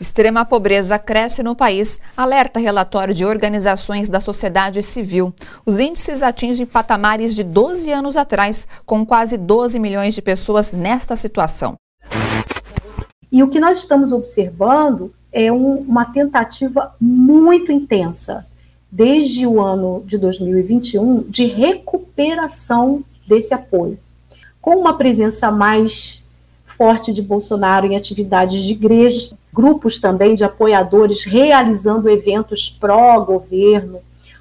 Extrema 0.00 0.44
pobreza 0.44 0.98
cresce 0.98 1.42
no 1.42 1.54
país, 1.54 2.00
alerta 2.16 2.60
relatório 2.60 3.14
de 3.14 3.24
organizações 3.24 4.08
da 4.08 4.20
sociedade 4.20 4.82
civil. 4.82 5.32
Os 5.64 5.80
índices 5.80 6.22
atingem 6.22 6.66
patamares 6.66 7.34
de 7.34 7.42
12 7.42 7.90
anos 7.92 8.16
atrás, 8.16 8.66
com 8.84 9.06
quase 9.06 9.38
12 9.38 9.78
milhões 9.78 10.14
de 10.14 10.20
pessoas 10.20 10.72
nesta 10.72 11.16
situação. 11.16 11.76
E 13.30 13.42
o 13.42 13.48
que 13.48 13.60
nós 13.60 13.78
estamos 13.78 14.12
observando 14.12 15.12
é 15.32 15.52
um, 15.52 15.76
uma 15.76 16.04
tentativa 16.04 16.94
muito 17.00 17.70
intensa, 17.72 18.46
desde 18.90 19.46
o 19.46 19.60
ano 19.60 20.02
de 20.06 20.16
2021, 20.16 21.22
de 21.28 21.44
recuperação 21.46 23.04
desse 23.26 23.52
apoio, 23.52 23.98
com 24.60 24.76
uma 24.76 24.96
presença 24.96 25.50
mais 25.50 26.22
forte 26.64 27.12
de 27.12 27.22
Bolsonaro 27.22 27.86
em 27.86 27.96
atividades 27.96 28.62
de 28.62 28.72
igrejas, 28.72 29.32
grupos 29.52 29.98
também 29.98 30.34
de 30.34 30.44
apoiadores 30.44 31.24
realizando 31.24 32.08
eventos 32.10 32.68
pró-governo. 32.70 34.00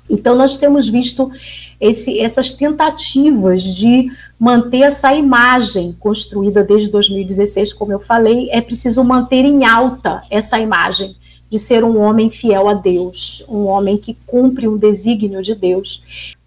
Então, 0.10 0.36
nós 0.36 0.58
temos 0.58 0.88
visto 0.90 1.32
esse, 1.80 2.20
essas 2.20 2.54
tentativas 2.54 3.64
de 3.64 4.12
manter 4.40 4.82
essa 4.82 5.14
imagem 5.14 5.96
construída 6.00 6.64
desde 6.64 6.90
2016, 6.90 7.74
como 7.74 7.92
eu 7.92 8.00
falei, 8.00 8.50
é 8.52 8.62
preciso 8.62 9.04
manter 9.04 9.46
em 9.46 9.66
alta 9.66 10.24
essa 10.30 10.60
imagem 10.60 11.16
de 11.50 11.60
ser 11.60 11.84
um 11.84 12.00
homem 12.00 12.30
fiel 12.30 12.68
a 12.68 12.74
Deus, 12.74 13.46
um 13.48 13.66
homem 13.66 13.98
que 13.98 14.18
cumpre 14.26 14.68
um 14.68 14.78
desígnio 14.78 15.42
de 15.42 15.56
Deus. 15.56 16.04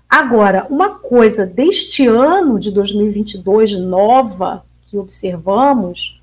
Agora, 0.09 0.66
uma 0.70 0.91
coisa 0.91 1.45
deste 1.45 2.07
ano 2.07 2.59
de 2.59 2.70
2022 2.70 3.79
nova 3.79 4.64
que 4.91 4.97
observamos 4.97 6.18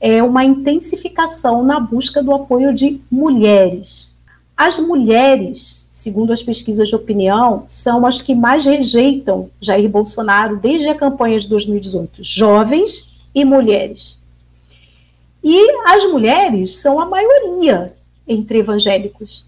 é 0.00 0.22
uma 0.22 0.44
intensificação 0.44 1.62
na 1.62 1.80
busca 1.80 2.22
do 2.22 2.32
apoio 2.32 2.74
de 2.74 3.00
mulheres. 3.10 4.12
As 4.56 4.78
mulheres 4.78 5.87
segundo 5.98 6.32
as 6.32 6.44
pesquisas 6.44 6.88
de 6.88 6.94
opinião, 6.94 7.64
são 7.66 8.06
as 8.06 8.22
que 8.22 8.32
mais 8.32 8.64
rejeitam 8.64 9.50
Jair 9.60 9.88
Bolsonaro 9.88 10.56
desde 10.56 10.88
a 10.88 10.94
campanha 10.94 11.40
de 11.40 11.48
2018, 11.48 12.22
jovens 12.22 13.12
e 13.34 13.44
mulheres. 13.44 14.20
E 15.42 15.60
as 15.88 16.04
mulheres 16.04 16.76
são 16.76 17.00
a 17.00 17.04
maioria 17.04 17.92
entre 18.28 18.58
evangélicos. 18.58 19.44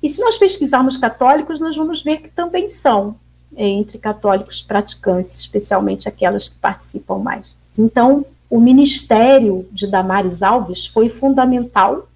E 0.00 0.08
se 0.08 0.20
nós 0.20 0.38
pesquisarmos 0.38 0.96
católicos, 0.96 1.58
nós 1.58 1.76
vamos 1.76 2.04
ver 2.04 2.18
que 2.18 2.30
também 2.30 2.68
são 2.68 3.16
é, 3.56 3.66
entre 3.66 3.98
católicos 3.98 4.62
praticantes, 4.62 5.40
especialmente 5.40 6.08
aquelas 6.08 6.48
que 6.48 6.54
participam 6.54 7.18
mais. 7.18 7.56
Então, 7.76 8.24
o 8.48 8.60
ministério 8.60 9.66
de 9.72 9.88
Damares 9.88 10.40
Alves 10.40 10.86
foi 10.86 11.08
fundamental 11.08 12.06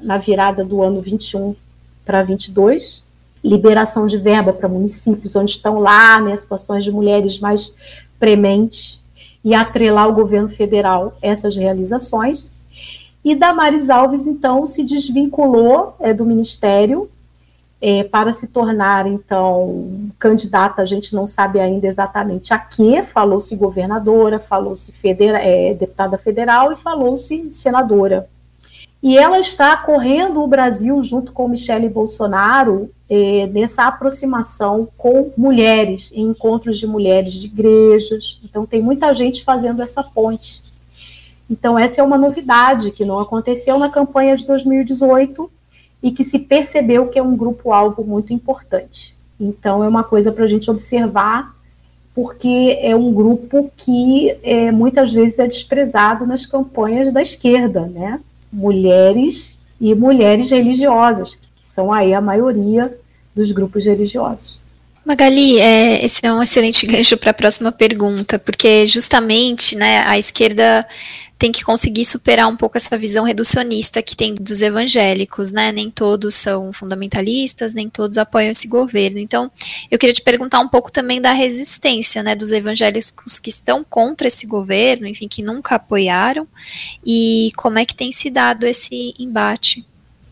na 0.00 0.18
virada 0.18 0.64
do 0.64 0.82
ano 0.82 1.00
21 1.00 1.54
para 2.08 2.22
22, 2.22 3.04
liberação 3.44 4.06
de 4.06 4.16
verba 4.16 4.50
para 4.50 4.66
municípios 4.66 5.36
onde 5.36 5.50
estão 5.50 5.78
lá 5.78 6.18
né, 6.22 6.34
situações 6.34 6.82
de 6.82 6.90
mulheres 6.90 7.38
mais 7.38 7.74
prementes 8.18 9.04
e 9.44 9.52
atrelar 9.52 10.08
o 10.08 10.14
governo 10.14 10.48
federal 10.48 11.18
essas 11.20 11.54
realizações. 11.54 12.50
E 13.22 13.34
Damares 13.34 13.90
Alves, 13.90 14.26
então, 14.26 14.66
se 14.66 14.82
desvinculou 14.82 15.94
é, 16.00 16.14
do 16.14 16.24
ministério 16.24 17.10
é, 17.78 18.04
para 18.04 18.32
se 18.32 18.46
tornar, 18.46 19.06
então, 19.06 20.10
candidata, 20.18 20.80
a 20.80 20.86
gente 20.86 21.14
não 21.14 21.26
sabe 21.26 21.60
ainda 21.60 21.86
exatamente 21.86 22.54
a 22.54 22.58
que, 22.58 23.02
falou-se 23.02 23.54
governadora, 23.54 24.38
falou-se 24.38 24.92
federa 24.92 25.38
é, 25.38 25.74
deputada 25.74 26.16
federal 26.16 26.72
e 26.72 26.76
falou-se 26.76 27.52
senadora. 27.52 28.26
E 29.02 29.16
ela 29.16 29.38
está 29.38 29.76
correndo 29.76 30.42
o 30.42 30.46
Brasil 30.46 31.00
junto 31.02 31.32
com 31.32 31.48
Michele 31.48 31.88
Bolsonaro 31.88 32.90
eh, 33.08 33.48
nessa 33.52 33.84
aproximação 33.84 34.88
com 34.98 35.32
mulheres, 35.36 36.10
em 36.12 36.26
encontros 36.26 36.78
de 36.78 36.86
mulheres 36.86 37.34
de 37.34 37.46
igrejas. 37.46 38.40
Então, 38.44 38.66
tem 38.66 38.82
muita 38.82 39.14
gente 39.14 39.44
fazendo 39.44 39.82
essa 39.82 40.02
ponte. 40.02 40.62
Então, 41.48 41.78
essa 41.78 42.00
é 42.00 42.04
uma 42.04 42.18
novidade 42.18 42.90
que 42.90 43.04
não 43.04 43.20
aconteceu 43.20 43.78
na 43.78 43.88
campanha 43.88 44.36
de 44.36 44.44
2018 44.46 45.50
e 46.02 46.10
que 46.10 46.24
se 46.24 46.40
percebeu 46.40 47.06
que 47.06 47.18
é 47.18 47.22
um 47.22 47.36
grupo-alvo 47.36 48.04
muito 48.04 48.32
importante. 48.32 49.14
Então, 49.40 49.82
é 49.84 49.88
uma 49.88 50.02
coisa 50.02 50.32
para 50.32 50.44
a 50.44 50.48
gente 50.48 50.70
observar, 50.70 51.54
porque 52.14 52.76
é 52.82 52.94
um 52.94 53.12
grupo 53.12 53.70
que 53.76 54.36
é, 54.42 54.72
muitas 54.72 55.12
vezes 55.12 55.38
é 55.38 55.46
desprezado 55.46 56.26
nas 56.26 56.44
campanhas 56.44 57.12
da 57.12 57.22
esquerda, 57.22 57.86
né? 57.86 58.20
Mulheres 58.52 59.58
e 59.80 59.94
mulheres 59.94 60.50
religiosas, 60.50 61.34
que 61.34 61.64
são 61.64 61.92
aí 61.92 62.12
a 62.14 62.20
maioria 62.20 62.92
dos 63.34 63.50
grupos 63.52 63.84
religiosos. 63.84 64.58
Magali, 65.04 65.58
é, 65.58 66.04
esse 66.04 66.20
é 66.22 66.32
um 66.32 66.42
excelente 66.42 66.84
gancho 66.86 67.16
para 67.16 67.30
a 67.30 67.34
próxima 67.34 67.72
pergunta, 67.72 68.38
porque 68.38 68.86
justamente 68.86 69.76
né, 69.76 70.02
a 70.06 70.18
esquerda 70.18 70.86
tem 71.38 71.52
que 71.52 71.64
conseguir 71.64 72.04
superar 72.04 72.48
um 72.48 72.56
pouco 72.56 72.76
essa 72.76 72.98
visão 72.98 73.24
reducionista 73.24 74.02
que 74.02 74.16
tem 74.16 74.34
dos 74.34 74.60
evangélicos, 74.60 75.52
né? 75.52 75.70
Nem 75.70 75.88
todos 75.88 76.34
são 76.34 76.72
fundamentalistas, 76.72 77.72
nem 77.72 77.88
todos 77.88 78.18
apoiam 78.18 78.50
esse 78.50 78.66
governo. 78.66 79.18
Então, 79.18 79.50
eu 79.90 79.98
queria 79.98 80.12
te 80.12 80.22
perguntar 80.22 80.58
um 80.58 80.68
pouco 80.68 80.90
também 80.90 81.20
da 81.20 81.32
resistência, 81.32 82.22
né, 82.22 82.34
dos 82.34 82.50
evangélicos 82.50 83.38
que 83.38 83.50
estão 83.50 83.84
contra 83.84 84.26
esse 84.26 84.46
governo, 84.46 85.06
enfim, 85.06 85.28
que 85.28 85.42
nunca 85.42 85.76
apoiaram, 85.76 86.46
e 87.04 87.52
como 87.56 87.78
é 87.78 87.84
que 87.84 87.94
tem 87.94 88.10
se 88.10 88.30
dado 88.30 88.66
esse 88.66 89.14
embate 89.18 89.86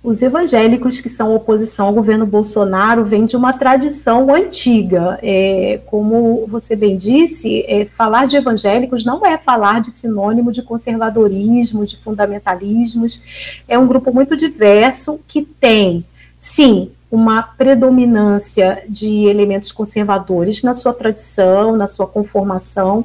os 0.07 0.23
evangélicos 0.23 1.01
que 1.01 1.09
são 1.09 1.35
oposição 1.35 1.89
ao 1.89 1.93
governo 1.93 2.25
Bolsonaro 2.25 3.05
vêm 3.05 3.27
de 3.27 3.37
uma 3.37 3.53
tradição 3.53 4.33
antiga. 4.33 5.19
É, 5.21 5.81
como 5.85 6.47
você 6.47 6.77
bem 6.77 6.97
disse, 6.97 7.65
é, 7.67 7.87
falar 7.87 8.29
de 8.29 8.37
evangélicos 8.37 9.05
não 9.05 9.27
é 9.27 9.37
falar 9.37 9.81
de 9.81 9.91
sinônimo 9.91 10.53
de 10.53 10.63
conservadorismo, 10.63 11.85
de 11.85 11.97
fundamentalismos. 11.97 13.21
É 13.67 13.77
um 13.77 13.89
grupo 13.89 14.15
muito 14.15 14.37
diverso 14.37 15.19
que 15.27 15.43
tem, 15.43 16.05
sim, 16.39 16.93
uma 17.11 17.41
predominância 17.43 18.83
de 18.89 19.27
elementos 19.27 19.71
conservadores 19.71 20.63
na 20.63 20.75
sua 20.75 20.93
tradição, 20.93 21.77
na 21.77 21.87
sua 21.87 22.07
conformação, 22.07 23.05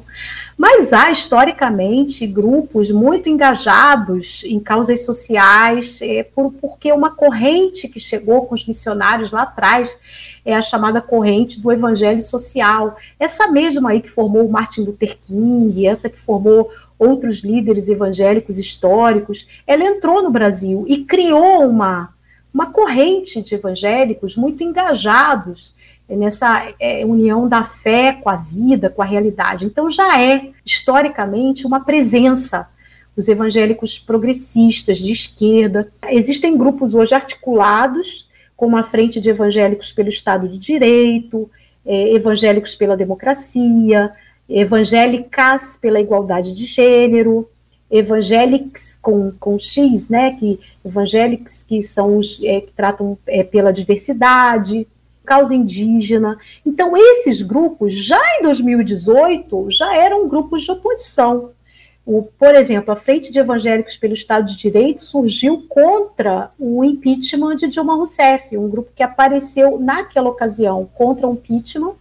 mas 0.58 0.92
há 0.92 1.10
historicamente 1.10 2.26
grupos 2.26 2.90
muito 2.90 3.28
engajados 3.28 4.42
em 4.44 4.58
causas 4.58 5.04
sociais, 5.04 6.00
é, 6.02 6.24
por, 6.24 6.52
porque 6.52 6.92
uma 6.92 7.10
corrente 7.10 7.88
que 7.88 8.00
chegou 8.00 8.46
com 8.46 8.54
os 8.54 8.66
missionários 8.66 9.30
lá 9.30 9.42
atrás 9.42 9.96
é 10.44 10.54
a 10.54 10.62
chamada 10.62 11.00
corrente 11.00 11.60
do 11.60 11.70
evangelho 11.70 12.22
social. 12.22 12.96
Essa 13.18 13.46
mesma 13.48 13.90
aí 13.90 14.00
que 14.00 14.10
formou 14.10 14.48
Martin 14.48 14.82
Luther 14.82 15.16
King, 15.20 15.86
essa 15.86 16.10
que 16.10 16.18
formou 16.18 16.70
outros 16.98 17.40
líderes 17.40 17.88
evangélicos 17.88 18.58
históricos, 18.58 19.46
ela 19.66 19.84
entrou 19.84 20.22
no 20.22 20.30
Brasil 20.30 20.84
e 20.88 21.04
criou 21.04 21.68
uma 21.68 22.10
uma 22.52 22.66
corrente 22.66 23.40
de 23.40 23.54
evangélicos 23.54 24.36
muito 24.36 24.62
engajados 24.62 25.74
nessa 26.08 26.72
é, 26.78 27.04
união 27.06 27.48
da 27.48 27.64
fé 27.64 28.12
com 28.12 28.28
a 28.28 28.36
vida, 28.36 28.90
com 28.90 29.00
a 29.00 29.06
realidade. 29.06 29.64
Então, 29.64 29.90
já 29.90 30.20
é, 30.20 30.50
historicamente, 30.64 31.66
uma 31.66 31.80
presença. 31.80 32.68
Os 33.16 33.28
evangélicos 33.28 33.98
progressistas, 33.98 34.98
de 34.98 35.12
esquerda. 35.12 35.92
Existem 36.08 36.56
grupos 36.56 36.94
hoje 36.94 37.14
articulados, 37.14 38.28
como 38.56 38.76
a 38.76 38.82
Frente 38.82 39.20
de 39.20 39.28
Evangélicos 39.30 39.92
pelo 39.92 40.08
Estado 40.08 40.48
de 40.48 40.58
Direito, 40.58 41.50
é, 41.84 42.14
Evangélicos 42.14 42.74
pela 42.74 42.96
Democracia, 42.96 44.12
Evangélicas 44.48 45.76
pela 45.76 46.00
Igualdade 46.00 46.54
de 46.54 46.64
Gênero, 46.64 47.48
evangélicos 47.92 48.98
com, 49.02 49.30
com 49.38 49.58
X, 49.58 50.08
né, 50.08 50.34
que 50.40 50.58
evangélicos 50.82 51.62
que 51.62 51.82
são 51.82 52.16
os 52.16 52.42
é, 52.42 52.62
que 52.62 52.72
tratam 52.72 53.18
é, 53.26 53.44
pela 53.44 53.70
diversidade, 53.70 54.88
causa 55.24 55.54
indígena. 55.54 56.38
Então, 56.64 56.96
esses 56.96 57.42
grupos, 57.42 57.92
já 57.94 58.20
em 58.38 58.42
2018, 58.44 59.70
já 59.70 59.94
eram 59.94 60.26
grupos 60.26 60.62
de 60.62 60.70
oposição. 60.70 61.50
O, 62.04 62.22
por 62.22 62.54
exemplo, 62.54 62.92
a 62.92 62.96
Frente 62.96 63.30
de 63.30 63.38
Evangélicos 63.38 63.96
pelo 63.96 64.14
Estado 64.14 64.46
de 64.46 64.56
Direito 64.56 65.04
surgiu 65.04 65.64
contra 65.68 66.50
o 66.58 66.82
impeachment 66.82 67.56
de 67.56 67.68
Dilma 67.68 67.94
Rousseff, 67.94 68.56
um 68.56 68.68
grupo 68.68 68.90
que 68.96 69.02
apareceu 69.02 69.78
naquela 69.78 70.30
ocasião 70.30 70.88
contra 70.94 71.28
o 71.28 71.34
impeachment 71.34 71.94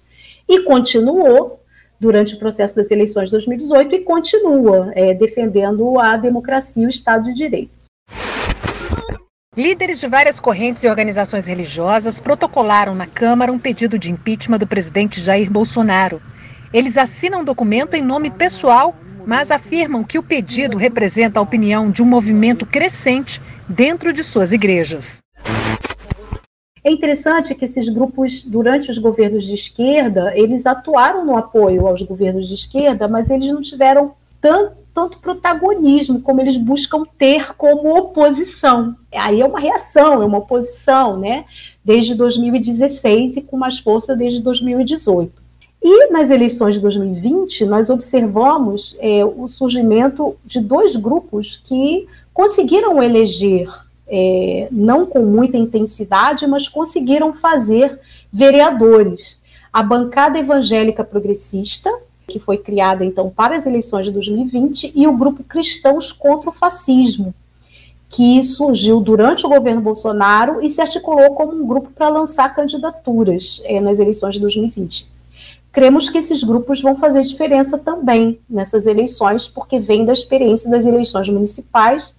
e 0.49 0.61
continuou 0.61 1.60
durante 2.01 2.33
o 2.33 2.39
processo 2.39 2.75
das 2.75 2.89
eleições 2.89 3.25
de 3.25 3.33
2018 3.33 3.93
e 3.93 3.99
continua 3.99 4.91
é, 4.95 5.13
defendendo 5.13 5.99
a 5.99 6.17
democracia 6.17 6.81
e 6.81 6.87
o 6.87 6.89
Estado 6.89 7.25
de 7.25 7.33
Direito. 7.35 7.69
Líderes 9.55 9.99
de 9.99 10.07
várias 10.07 10.39
correntes 10.39 10.83
e 10.83 10.87
organizações 10.87 11.45
religiosas 11.45 12.19
protocolaram 12.19 12.95
na 12.95 13.05
Câmara 13.05 13.51
um 13.51 13.59
pedido 13.59 13.99
de 13.99 14.09
impeachment 14.09 14.57
do 14.57 14.65
presidente 14.65 15.21
Jair 15.21 15.51
Bolsonaro. 15.51 16.19
Eles 16.73 16.97
assinam 16.97 17.41
um 17.41 17.45
documento 17.45 17.93
em 17.93 18.01
nome 18.01 18.31
pessoal, 18.31 18.95
mas 19.23 19.51
afirmam 19.51 20.03
que 20.03 20.17
o 20.17 20.23
pedido 20.23 20.77
representa 20.77 21.39
a 21.39 21.43
opinião 21.43 21.91
de 21.91 22.01
um 22.01 22.05
movimento 22.05 22.65
crescente 22.65 23.39
dentro 23.69 24.11
de 24.11 24.23
suas 24.23 24.51
igrejas. 24.51 25.20
É 26.83 26.91
interessante 26.91 27.53
que 27.53 27.65
esses 27.65 27.89
grupos, 27.89 28.43
durante 28.43 28.89
os 28.89 28.97
governos 28.97 29.45
de 29.45 29.53
esquerda, 29.53 30.35
eles 30.35 30.65
atuaram 30.65 31.23
no 31.23 31.37
apoio 31.37 31.85
aos 31.85 32.01
governos 32.01 32.47
de 32.47 32.55
esquerda, 32.55 33.07
mas 33.07 33.29
eles 33.29 33.53
não 33.53 33.61
tiveram 33.61 34.13
tanto, 34.41 34.77
tanto 34.91 35.19
protagonismo 35.19 36.21
como 36.21 36.41
eles 36.41 36.57
buscam 36.57 37.03
ter 37.19 37.55
como 37.55 37.95
oposição. 37.95 38.95
Aí 39.13 39.41
é 39.41 39.45
uma 39.45 39.59
reação, 39.59 40.23
é 40.23 40.25
uma 40.25 40.39
oposição, 40.39 41.17
né? 41.17 41.45
Desde 41.85 42.15
2016 42.15 43.37
e 43.37 43.41
com 43.43 43.57
mais 43.57 43.77
força 43.77 44.15
desde 44.15 44.41
2018. 44.41 45.41
E 45.83 46.11
nas 46.11 46.31
eleições 46.31 46.75
de 46.75 46.81
2020, 46.81 47.65
nós 47.65 47.91
observamos 47.91 48.95
é, 48.99 49.23
o 49.23 49.47
surgimento 49.47 50.35
de 50.45 50.59
dois 50.59 50.95
grupos 50.95 51.57
que 51.57 52.07
conseguiram 52.33 53.01
eleger 53.01 53.67
é, 54.13 54.67
não 54.69 55.05
com 55.05 55.21
muita 55.21 55.57
intensidade, 55.57 56.45
mas 56.45 56.67
conseguiram 56.67 57.31
fazer 57.31 57.97
vereadores. 58.31 59.39
A 59.71 59.81
bancada 59.81 60.37
evangélica 60.37 61.01
progressista, 61.01 61.89
que 62.27 62.37
foi 62.37 62.57
criada 62.57 63.05
então 63.05 63.29
para 63.29 63.55
as 63.55 63.65
eleições 63.65 64.05
de 64.05 64.11
2020, 64.11 64.91
e 64.93 65.07
o 65.07 65.17
grupo 65.17 65.45
Cristãos 65.45 66.11
contra 66.11 66.49
o 66.49 66.53
Fascismo, 66.53 67.33
que 68.09 68.43
surgiu 68.43 68.99
durante 68.99 69.45
o 69.45 69.49
governo 69.49 69.81
Bolsonaro 69.81 70.61
e 70.61 70.67
se 70.67 70.81
articulou 70.81 71.33
como 71.33 71.53
um 71.53 71.65
grupo 71.65 71.89
para 71.91 72.09
lançar 72.09 72.53
candidaturas 72.53 73.61
é, 73.63 73.79
nas 73.79 73.99
eleições 73.99 74.33
de 74.33 74.41
2020. 74.41 75.07
Cremos 75.71 76.09
que 76.09 76.17
esses 76.17 76.43
grupos 76.43 76.81
vão 76.81 76.97
fazer 76.97 77.21
diferença 77.21 77.77
também 77.77 78.37
nessas 78.49 78.85
eleições, 78.85 79.47
porque 79.47 79.79
vem 79.79 80.03
da 80.03 80.11
experiência 80.11 80.69
das 80.69 80.85
eleições 80.85 81.29
municipais 81.29 82.13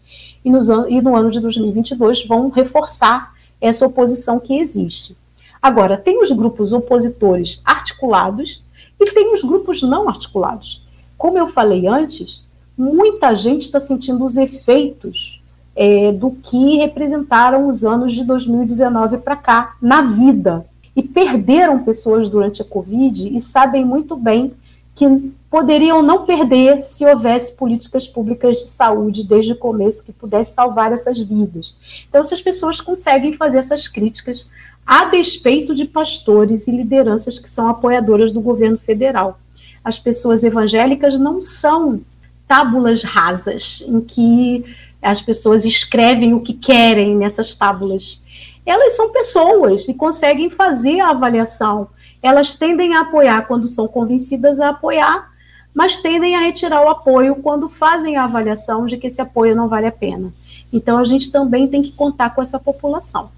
e, 0.45 0.51
nos, 0.51 0.69
e 0.69 1.01
no 1.01 1.17
ano 1.17 1.31
de 1.31 1.41
2022 1.41 2.27
vão 2.27 2.49
reforçar 2.49 3.33
essa 3.61 3.87
oposição 3.87 4.41
que 4.41 4.59
existe. 4.59 5.17
Agora, 5.61 5.97
tem 5.97 6.21
os 6.21 6.33
grupos 6.33 6.73
opositores 6.73 7.61
articulados 7.65 8.63
e 9.01 9.11
tem 9.13 9.33
os 9.33 9.43
grupos 9.43 9.83
não 9.83 10.09
articulados. 10.09 10.87
Como 11.17 11.39
eu 11.39 11.47
falei 11.47 11.87
antes, 11.87 12.43
muita 12.77 13.35
gente 13.37 13.63
está 13.63 13.79
sentindo 13.79 14.25
os 14.25 14.37
efeitos 14.37 15.41
é, 15.77 16.13
do 16.13 16.33
que 16.33 16.77
representaram 16.79 17.69
os 17.69 17.85
anos 17.85 18.13
de 18.13 18.25
2019 18.25 19.19
para 19.19 19.37
cá 19.37 19.77
na 19.81 20.03
vida. 20.03 20.67
E 20.95 21.03
perderam 21.03 21.85
pessoas 21.85 22.29
durante 22.29 22.61
a 22.61 22.65
Covid 22.65 23.35
e 23.35 23.41
sabem 23.41 23.85
muito 23.85 24.15
bem 24.17 24.53
que 24.95 25.33
poderiam 25.51 26.03
não 26.03 26.25
perder 26.25 26.83
se 26.83 27.05
houvesse 27.05 27.53
políticas 27.53 28.07
públicas 28.07 28.57
de 28.57 28.67
saúde 28.67 29.25
desde 29.25 29.53
o 29.53 29.57
começo 29.57 30.05
que 30.05 30.13
pudesse 30.13 30.55
salvar 30.55 30.93
essas 30.93 31.19
vidas. 31.19 31.77
Então, 32.09 32.23
se 32.23 32.35
as 32.35 32.41
pessoas 32.41 32.81
conseguem 32.81 33.33
fazer 33.33 33.59
essas 33.59 33.89
críticas 33.89 34.49
a 34.87 35.05
despeito 35.07 35.75
de 35.75 35.85
pastores 35.85 36.67
e 36.67 36.73
lideranças 36.73 37.39
que 37.39 37.49
são 37.49 37.69
apoiadoras 37.69 38.33
do 38.33 38.41
governo 38.41 38.79
federal. 38.79 39.39
As 39.85 39.99
pessoas 39.99 40.45
evangélicas 40.45 41.19
não 41.19 41.41
são 41.41 42.01
tábulas 42.47 43.03
rasas 43.03 43.83
em 43.87 44.01
que 44.01 44.65
as 45.01 45.21
pessoas 45.21 45.65
escrevem 45.65 46.35
o 46.35 46.41
que 46.41 46.53
querem 46.53 47.17
nessas 47.17 47.55
tábulas. 47.55 48.21
Elas 48.65 48.97
são 48.97 49.13
pessoas 49.13 49.89
e 49.89 49.95
conseguem 49.95 50.51
fazer 50.51 51.01
a 51.01 51.11
avaliação 51.11 51.89
elas 52.23 52.55
tendem 52.55 52.95
a 52.95 53.01
apoiar 53.01 53.47
quando 53.47 53.67
são 53.67 53.89
convencidas 53.89 54.61
a 54.61 54.69
apoiar, 54.69 55.31
mas 55.75 55.99
tendem 55.99 56.37
a 56.37 56.41
retirar 56.41 56.83
o 56.85 56.89
apoio 56.89 57.37
quando 57.37 57.69
fazem 57.69 58.17
a 58.17 58.25
avaliação 58.25 58.87
de 58.87 58.97
que 58.97 59.07
esse 59.07 59.21
apoio 59.21 59.57
não 59.57 59.69
vale 59.69 59.87
a 59.87 59.93
pena. 59.93 60.33
Então 60.73 60.99
a 60.99 61.05
gente 61.05 61.33
também 61.33 61.67
tem 61.67 61.83
que 61.83 61.93
contar 61.93 62.35
com 62.35 62.43
essa 62.43 62.59
população. 62.59 63.31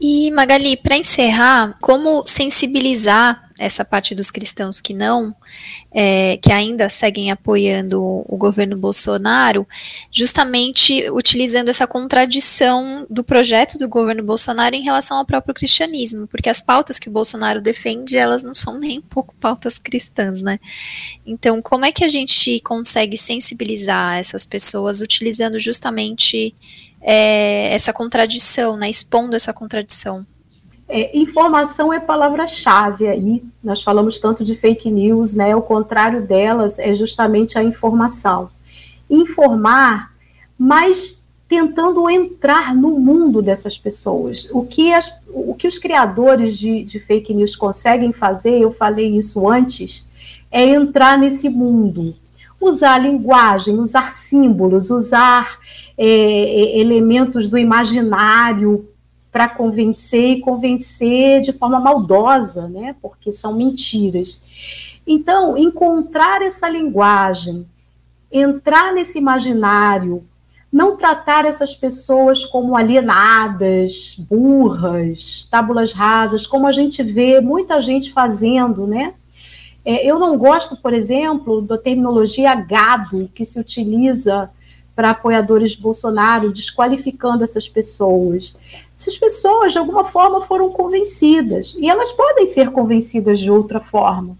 E 0.00 0.30
Magali, 0.32 0.76
para 0.76 0.96
encerrar, 0.96 1.76
como 1.80 2.24
sensibilizar 2.26 3.47
essa 3.58 3.84
parte 3.84 4.14
dos 4.14 4.30
cristãos 4.30 4.80
que 4.80 4.94
não, 4.94 5.34
é, 5.92 6.36
que 6.36 6.52
ainda 6.52 6.88
seguem 6.88 7.30
apoiando 7.30 8.00
o 8.00 8.36
governo 8.36 8.76
Bolsonaro, 8.76 9.66
justamente 10.12 11.08
utilizando 11.10 11.68
essa 11.68 11.86
contradição 11.86 13.06
do 13.10 13.24
projeto 13.24 13.76
do 13.76 13.88
governo 13.88 14.22
Bolsonaro 14.22 14.74
em 14.74 14.82
relação 14.82 15.18
ao 15.18 15.26
próprio 15.26 15.54
cristianismo, 15.54 16.26
porque 16.26 16.48
as 16.48 16.62
pautas 16.62 16.98
que 16.98 17.08
o 17.08 17.12
Bolsonaro 17.12 17.60
defende, 17.60 18.16
elas 18.16 18.42
não 18.42 18.54
são 18.54 18.78
nem 18.78 18.98
um 18.98 19.02
pouco 19.02 19.34
pautas 19.40 19.78
cristãs, 19.78 20.40
né? 20.42 20.60
Então, 21.26 21.60
como 21.60 21.84
é 21.84 21.92
que 21.92 22.04
a 22.04 22.08
gente 22.08 22.60
consegue 22.60 23.16
sensibilizar 23.16 24.18
essas 24.18 24.46
pessoas 24.46 25.00
utilizando 25.00 25.58
justamente 25.58 26.54
é, 27.00 27.74
essa 27.74 27.92
contradição, 27.92 28.76
né? 28.76 28.88
Expondo 28.88 29.36
essa 29.36 29.52
contradição. 29.52 30.26
É, 30.88 31.16
informação 31.16 31.92
é 31.92 32.00
palavra-chave 32.00 33.06
aí. 33.06 33.44
Nós 33.62 33.82
falamos 33.82 34.18
tanto 34.18 34.42
de 34.42 34.56
fake 34.56 34.90
news, 34.90 35.34
né? 35.34 35.54
O 35.54 35.60
contrário 35.60 36.22
delas 36.22 36.78
é 36.78 36.94
justamente 36.94 37.58
a 37.58 37.62
informação. 37.62 38.50
Informar, 39.10 40.12
mas 40.58 41.22
tentando 41.46 42.08
entrar 42.08 42.74
no 42.74 42.98
mundo 42.98 43.42
dessas 43.42 43.78
pessoas. 43.78 44.48
O 44.50 44.64
que, 44.64 44.92
as, 44.92 45.12
o 45.28 45.54
que 45.54 45.66
os 45.66 45.78
criadores 45.78 46.56
de, 46.58 46.84
de 46.84 47.00
fake 47.00 47.34
news 47.34 47.54
conseguem 47.54 48.12
fazer, 48.12 48.58
eu 48.58 48.70
falei 48.70 49.16
isso 49.16 49.48
antes, 49.48 50.08
é 50.50 50.62
entrar 50.62 51.18
nesse 51.18 51.48
mundo. 51.48 52.14
Usar 52.60 52.98
linguagem, 52.98 53.78
usar 53.78 54.12
símbolos, 54.12 54.90
usar 54.90 55.58
é, 55.96 56.06
é 56.06 56.78
elementos 56.80 57.46
do 57.48 57.56
imaginário 57.56 58.86
para 59.30 59.48
convencer 59.48 60.38
e 60.38 60.40
convencer 60.40 61.40
de 61.40 61.52
forma 61.52 61.78
maldosa, 61.78 62.66
né? 62.68 62.94
Porque 63.00 63.30
são 63.30 63.54
mentiras. 63.54 64.42
Então, 65.06 65.56
encontrar 65.56 66.42
essa 66.42 66.68
linguagem, 66.68 67.66
entrar 68.30 68.92
nesse 68.92 69.18
imaginário, 69.18 70.24
não 70.70 70.96
tratar 70.96 71.46
essas 71.46 71.74
pessoas 71.74 72.44
como 72.44 72.76
alienadas, 72.76 74.16
burras, 74.18 75.48
tábulas 75.50 75.92
rasas, 75.92 76.46
como 76.46 76.66
a 76.66 76.72
gente 76.72 77.02
vê 77.02 77.40
muita 77.40 77.80
gente 77.80 78.12
fazendo, 78.12 78.86
né? 78.86 79.14
É, 79.84 80.06
eu 80.06 80.18
não 80.18 80.36
gosto, 80.36 80.76
por 80.76 80.92
exemplo, 80.92 81.62
da 81.62 81.78
terminologia 81.78 82.54
gado 82.54 83.30
que 83.34 83.46
se 83.46 83.58
utiliza 83.58 84.50
para 84.94 85.10
apoiadores 85.10 85.70
de 85.70 85.80
Bolsonaro, 85.80 86.52
desqualificando 86.52 87.44
essas 87.44 87.68
pessoas. 87.68 88.56
Essas 88.98 89.16
pessoas, 89.16 89.72
de 89.72 89.78
alguma 89.78 90.04
forma, 90.04 90.40
foram 90.40 90.70
convencidas, 90.70 91.76
e 91.78 91.88
elas 91.88 92.12
podem 92.12 92.46
ser 92.46 92.70
convencidas 92.70 93.38
de 93.38 93.50
outra 93.50 93.80
forma. 93.80 94.36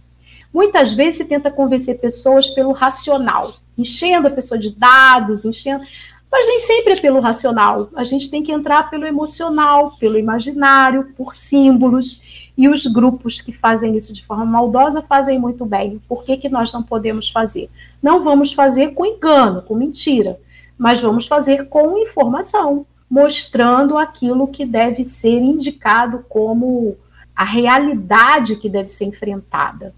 Muitas 0.53 0.93
vezes 0.93 1.19
se 1.19 1.25
tenta 1.27 1.51
convencer 1.51 2.01
pessoas 2.01 2.49
pelo 2.49 2.73
racional, 2.73 3.55
enchendo 3.77 4.27
a 4.27 4.31
pessoa 4.31 4.59
de 4.59 4.71
dados, 4.71 5.45
enchendo. 5.45 5.85
Mas 6.31 6.47
nem 6.47 6.61
sempre 6.61 6.93
é 6.95 6.97
pelo 6.97 7.21
racional. 7.21 7.89
A 7.95 8.05
gente 8.05 8.29
tem 8.29 8.43
que 8.43 8.53
entrar 8.53 8.91
pelo 8.91 9.07
emocional, 9.07 9.97
pelo 9.99 10.19
imaginário, 10.19 11.13
por 11.17 11.35
símbolos. 11.35 12.51
E 12.57 12.69
os 12.69 12.85
grupos 12.87 13.41
que 13.41 13.53
fazem 13.53 13.97
isso 13.97 14.13
de 14.13 14.27
forma 14.27 14.45
maldosa 14.45 15.01
fazem 15.01 15.39
muito 15.39 15.65
bem. 15.65 16.03
Por 16.07 16.25
que, 16.25 16.37
que 16.37 16.49
nós 16.49 16.73
não 16.73 16.83
podemos 16.83 17.31
fazer? 17.31 17.71
Não 18.03 18.23
vamos 18.23 18.53
fazer 18.53 18.93
com 18.93 19.07
engano, 19.07 19.63
com 19.63 19.75
mentira 19.75 20.39
mas 20.79 21.01
vamos 21.01 21.27
fazer 21.27 21.69
com 21.69 21.99
informação, 21.99 22.87
mostrando 23.11 23.97
aquilo 23.97 24.49
que 24.49 24.67
deve 24.67 25.05
ser 25.05 25.41
indicado 25.41 26.25
como 26.29 26.97
a 27.35 27.45
realidade 27.45 28.57
que 28.57 28.69
deve 28.69 28.89
ser 28.89 29.05
enfrentada. 29.05 29.95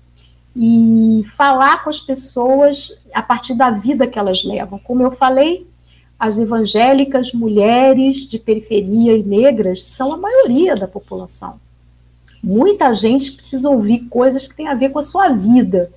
E 0.55 1.25
falar 1.37 1.83
com 1.83 1.91
as 1.91 2.01
pessoas 2.01 2.99
a 3.15 3.23
partir 3.23 3.55
da 3.55 3.71
vida 3.71 4.07
que 4.07 4.19
elas 4.19 4.45
levam. 4.45 4.79
Como 4.79 5.03
eu 5.03 5.11
falei, 5.11 5.67
as 6.19 6.39
evangélicas, 6.39 7.33
mulheres 7.33 8.29
de 8.29 8.39
periferia 8.39 9.17
e 9.17 9.23
negras 9.23 9.85
são 9.85 10.13
a 10.13 10.19
maioria 10.19 10.77
da 10.77 10.87
população. 10.87 11.59
Muita 12.43 12.93
gente 12.95 13.33
precisa 13.33 13.71
ouvir 13.71 14.01
coisas 14.09 14.47
que 14.47 14.57
têm 14.57 14.69
a 14.69 14.75
ver 14.75 14.91
com 14.91 14.99
a 14.99 15.03
sua 15.03 15.29
vida. 15.31 15.91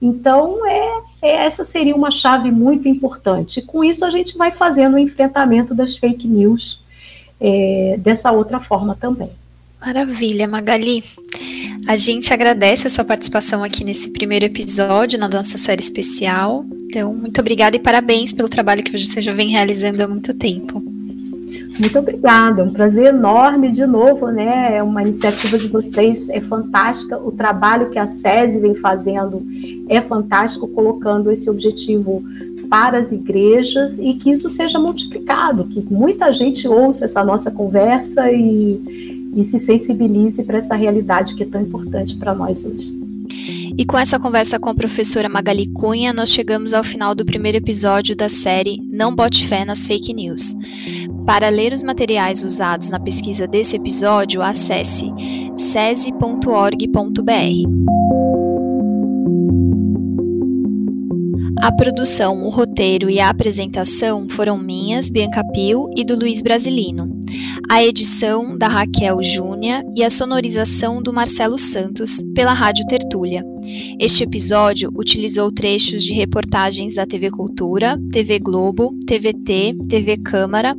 Então, 0.00 0.66
é, 0.66 1.02
é, 1.20 1.30
essa 1.44 1.64
seria 1.64 1.94
uma 1.94 2.10
chave 2.10 2.50
muito 2.50 2.88
importante. 2.88 3.60
Com 3.60 3.84
isso, 3.84 4.04
a 4.04 4.10
gente 4.10 4.36
vai 4.36 4.50
fazendo 4.50 4.94
o 4.94 4.98
enfrentamento 4.98 5.74
das 5.74 5.96
fake 5.96 6.26
news 6.26 6.82
é, 7.40 7.96
dessa 7.98 8.32
outra 8.32 8.58
forma 8.60 8.96
também. 8.98 9.30
Maravilha, 9.80 10.46
Magali. 10.46 11.02
A 11.88 11.96
gente 11.96 12.32
agradece 12.32 12.86
a 12.86 12.90
sua 12.90 13.04
participação 13.04 13.64
aqui 13.64 13.82
nesse 13.82 14.10
primeiro 14.10 14.44
episódio 14.44 15.18
na 15.18 15.28
nossa 15.28 15.56
série 15.56 15.82
especial. 15.82 16.64
Então, 16.82 17.14
muito 17.14 17.40
obrigada 17.40 17.76
e 17.76 17.80
parabéns 17.80 18.32
pelo 18.32 18.48
trabalho 18.48 18.82
que 18.82 18.96
você 18.96 19.22
já 19.22 19.32
vem 19.32 19.48
realizando 19.48 20.02
há 20.02 20.08
muito 20.08 20.34
tempo. 20.34 20.89
Muito 21.80 21.98
obrigada, 21.98 22.60
é 22.60 22.64
um 22.64 22.74
prazer 22.74 23.06
enorme 23.06 23.70
de 23.70 23.86
novo, 23.86 24.26
né? 24.26 24.76
É 24.76 24.82
uma 24.82 25.00
iniciativa 25.00 25.56
de 25.56 25.66
vocês, 25.66 26.28
é 26.28 26.38
fantástica. 26.38 27.16
O 27.18 27.32
trabalho 27.32 27.88
que 27.88 27.98
a 27.98 28.06
SESI 28.06 28.60
vem 28.60 28.74
fazendo 28.74 29.42
é 29.88 29.98
fantástico, 30.02 30.68
colocando 30.68 31.32
esse 31.32 31.48
objetivo 31.48 32.22
para 32.68 32.98
as 32.98 33.12
igrejas 33.12 33.98
e 33.98 34.12
que 34.12 34.30
isso 34.30 34.50
seja 34.50 34.78
multiplicado, 34.78 35.64
que 35.64 35.82
muita 35.90 36.30
gente 36.32 36.68
ouça 36.68 37.06
essa 37.06 37.24
nossa 37.24 37.50
conversa 37.50 38.30
e, 38.30 39.32
e 39.34 39.42
se 39.42 39.58
sensibilize 39.58 40.42
para 40.44 40.58
essa 40.58 40.76
realidade 40.76 41.34
que 41.34 41.44
é 41.44 41.46
tão 41.46 41.62
importante 41.62 42.14
para 42.18 42.34
nós 42.34 42.62
hoje. 42.62 43.09
E 43.76 43.84
com 43.84 43.98
essa 43.98 44.18
conversa 44.18 44.58
com 44.58 44.68
a 44.68 44.74
professora 44.74 45.28
Magali 45.28 45.68
Cunha, 45.72 46.12
nós 46.12 46.30
chegamos 46.30 46.72
ao 46.72 46.84
final 46.84 47.14
do 47.14 47.24
primeiro 47.24 47.58
episódio 47.58 48.16
da 48.16 48.28
série 48.28 48.78
Não 48.90 49.14
Bote 49.14 49.46
Fé 49.46 49.64
nas 49.64 49.86
Fake 49.86 50.12
News. 50.12 50.54
Para 51.26 51.48
ler 51.48 51.72
os 51.72 51.82
materiais 51.82 52.42
usados 52.42 52.90
na 52.90 52.98
pesquisa 52.98 53.46
desse 53.46 53.76
episódio, 53.76 54.42
acesse 54.42 55.06
sese.org.br. 55.56 56.20
A 61.62 61.70
produção, 61.70 62.42
o 62.46 62.48
roteiro 62.48 63.10
e 63.10 63.20
a 63.20 63.28
apresentação 63.28 64.26
foram 64.30 64.56
minhas, 64.56 65.10
Bianca 65.10 65.44
Pio 65.52 65.90
e 65.94 66.02
do 66.04 66.16
Luiz 66.16 66.40
Brasilino. 66.40 67.19
A 67.68 67.84
edição 67.84 68.56
da 68.56 68.68
Raquel 68.68 69.22
Júnia 69.22 69.84
e 69.96 70.02
a 70.02 70.10
sonorização 70.10 71.02
do 71.02 71.12
Marcelo 71.12 71.58
Santos 71.58 72.22
pela 72.34 72.52
Rádio 72.52 72.86
Tertúlia. 72.86 73.44
Este 73.98 74.24
episódio 74.24 74.90
utilizou 74.94 75.52
trechos 75.52 76.02
de 76.02 76.12
reportagens 76.12 76.94
da 76.94 77.06
TV 77.06 77.30
Cultura, 77.30 77.98
TV 78.12 78.38
Globo, 78.38 78.94
TVT, 79.06 79.76
TV 79.88 80.16
Câmara, 80.16 80.74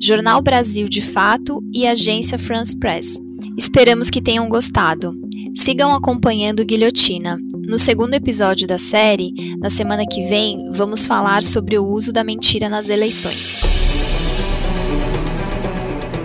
Jornal 0.00 0.42
Brasil 0.42 0.88
de 0.88 1.00
Fato 1.00 1.62
e 1.72 1.86
Agência 1.86 2.38
France 2.38 2.76
Press. 2.76 3.16
Esperamos 3.56 4.10
que 4.10 4.20
tenham 4.20 4.48
gostado. 4.48 5.14
Sigam 5.54 5.92
acompanhando 5.92 6.64
Guilhotina. 6.64 7.38
No 7.66 7.78
segundo 7.78 8.14
episódio 8.14 8.66
da 8.66 8.78
série, 8.78 9.32
na 9.58 9.70
semana 9.70 10.04
que 10.06 10.24
vem, 10.24 10.68
vamos 10.70 11.06
falar 11.06 11.42
sobre 11.42 11.78
o 11.78 11.86
uso 11.86 12.12
da 12.12 12.24
mentira 12.24 12.68
nas 12.68 12.88
eleições. 12.88 13.73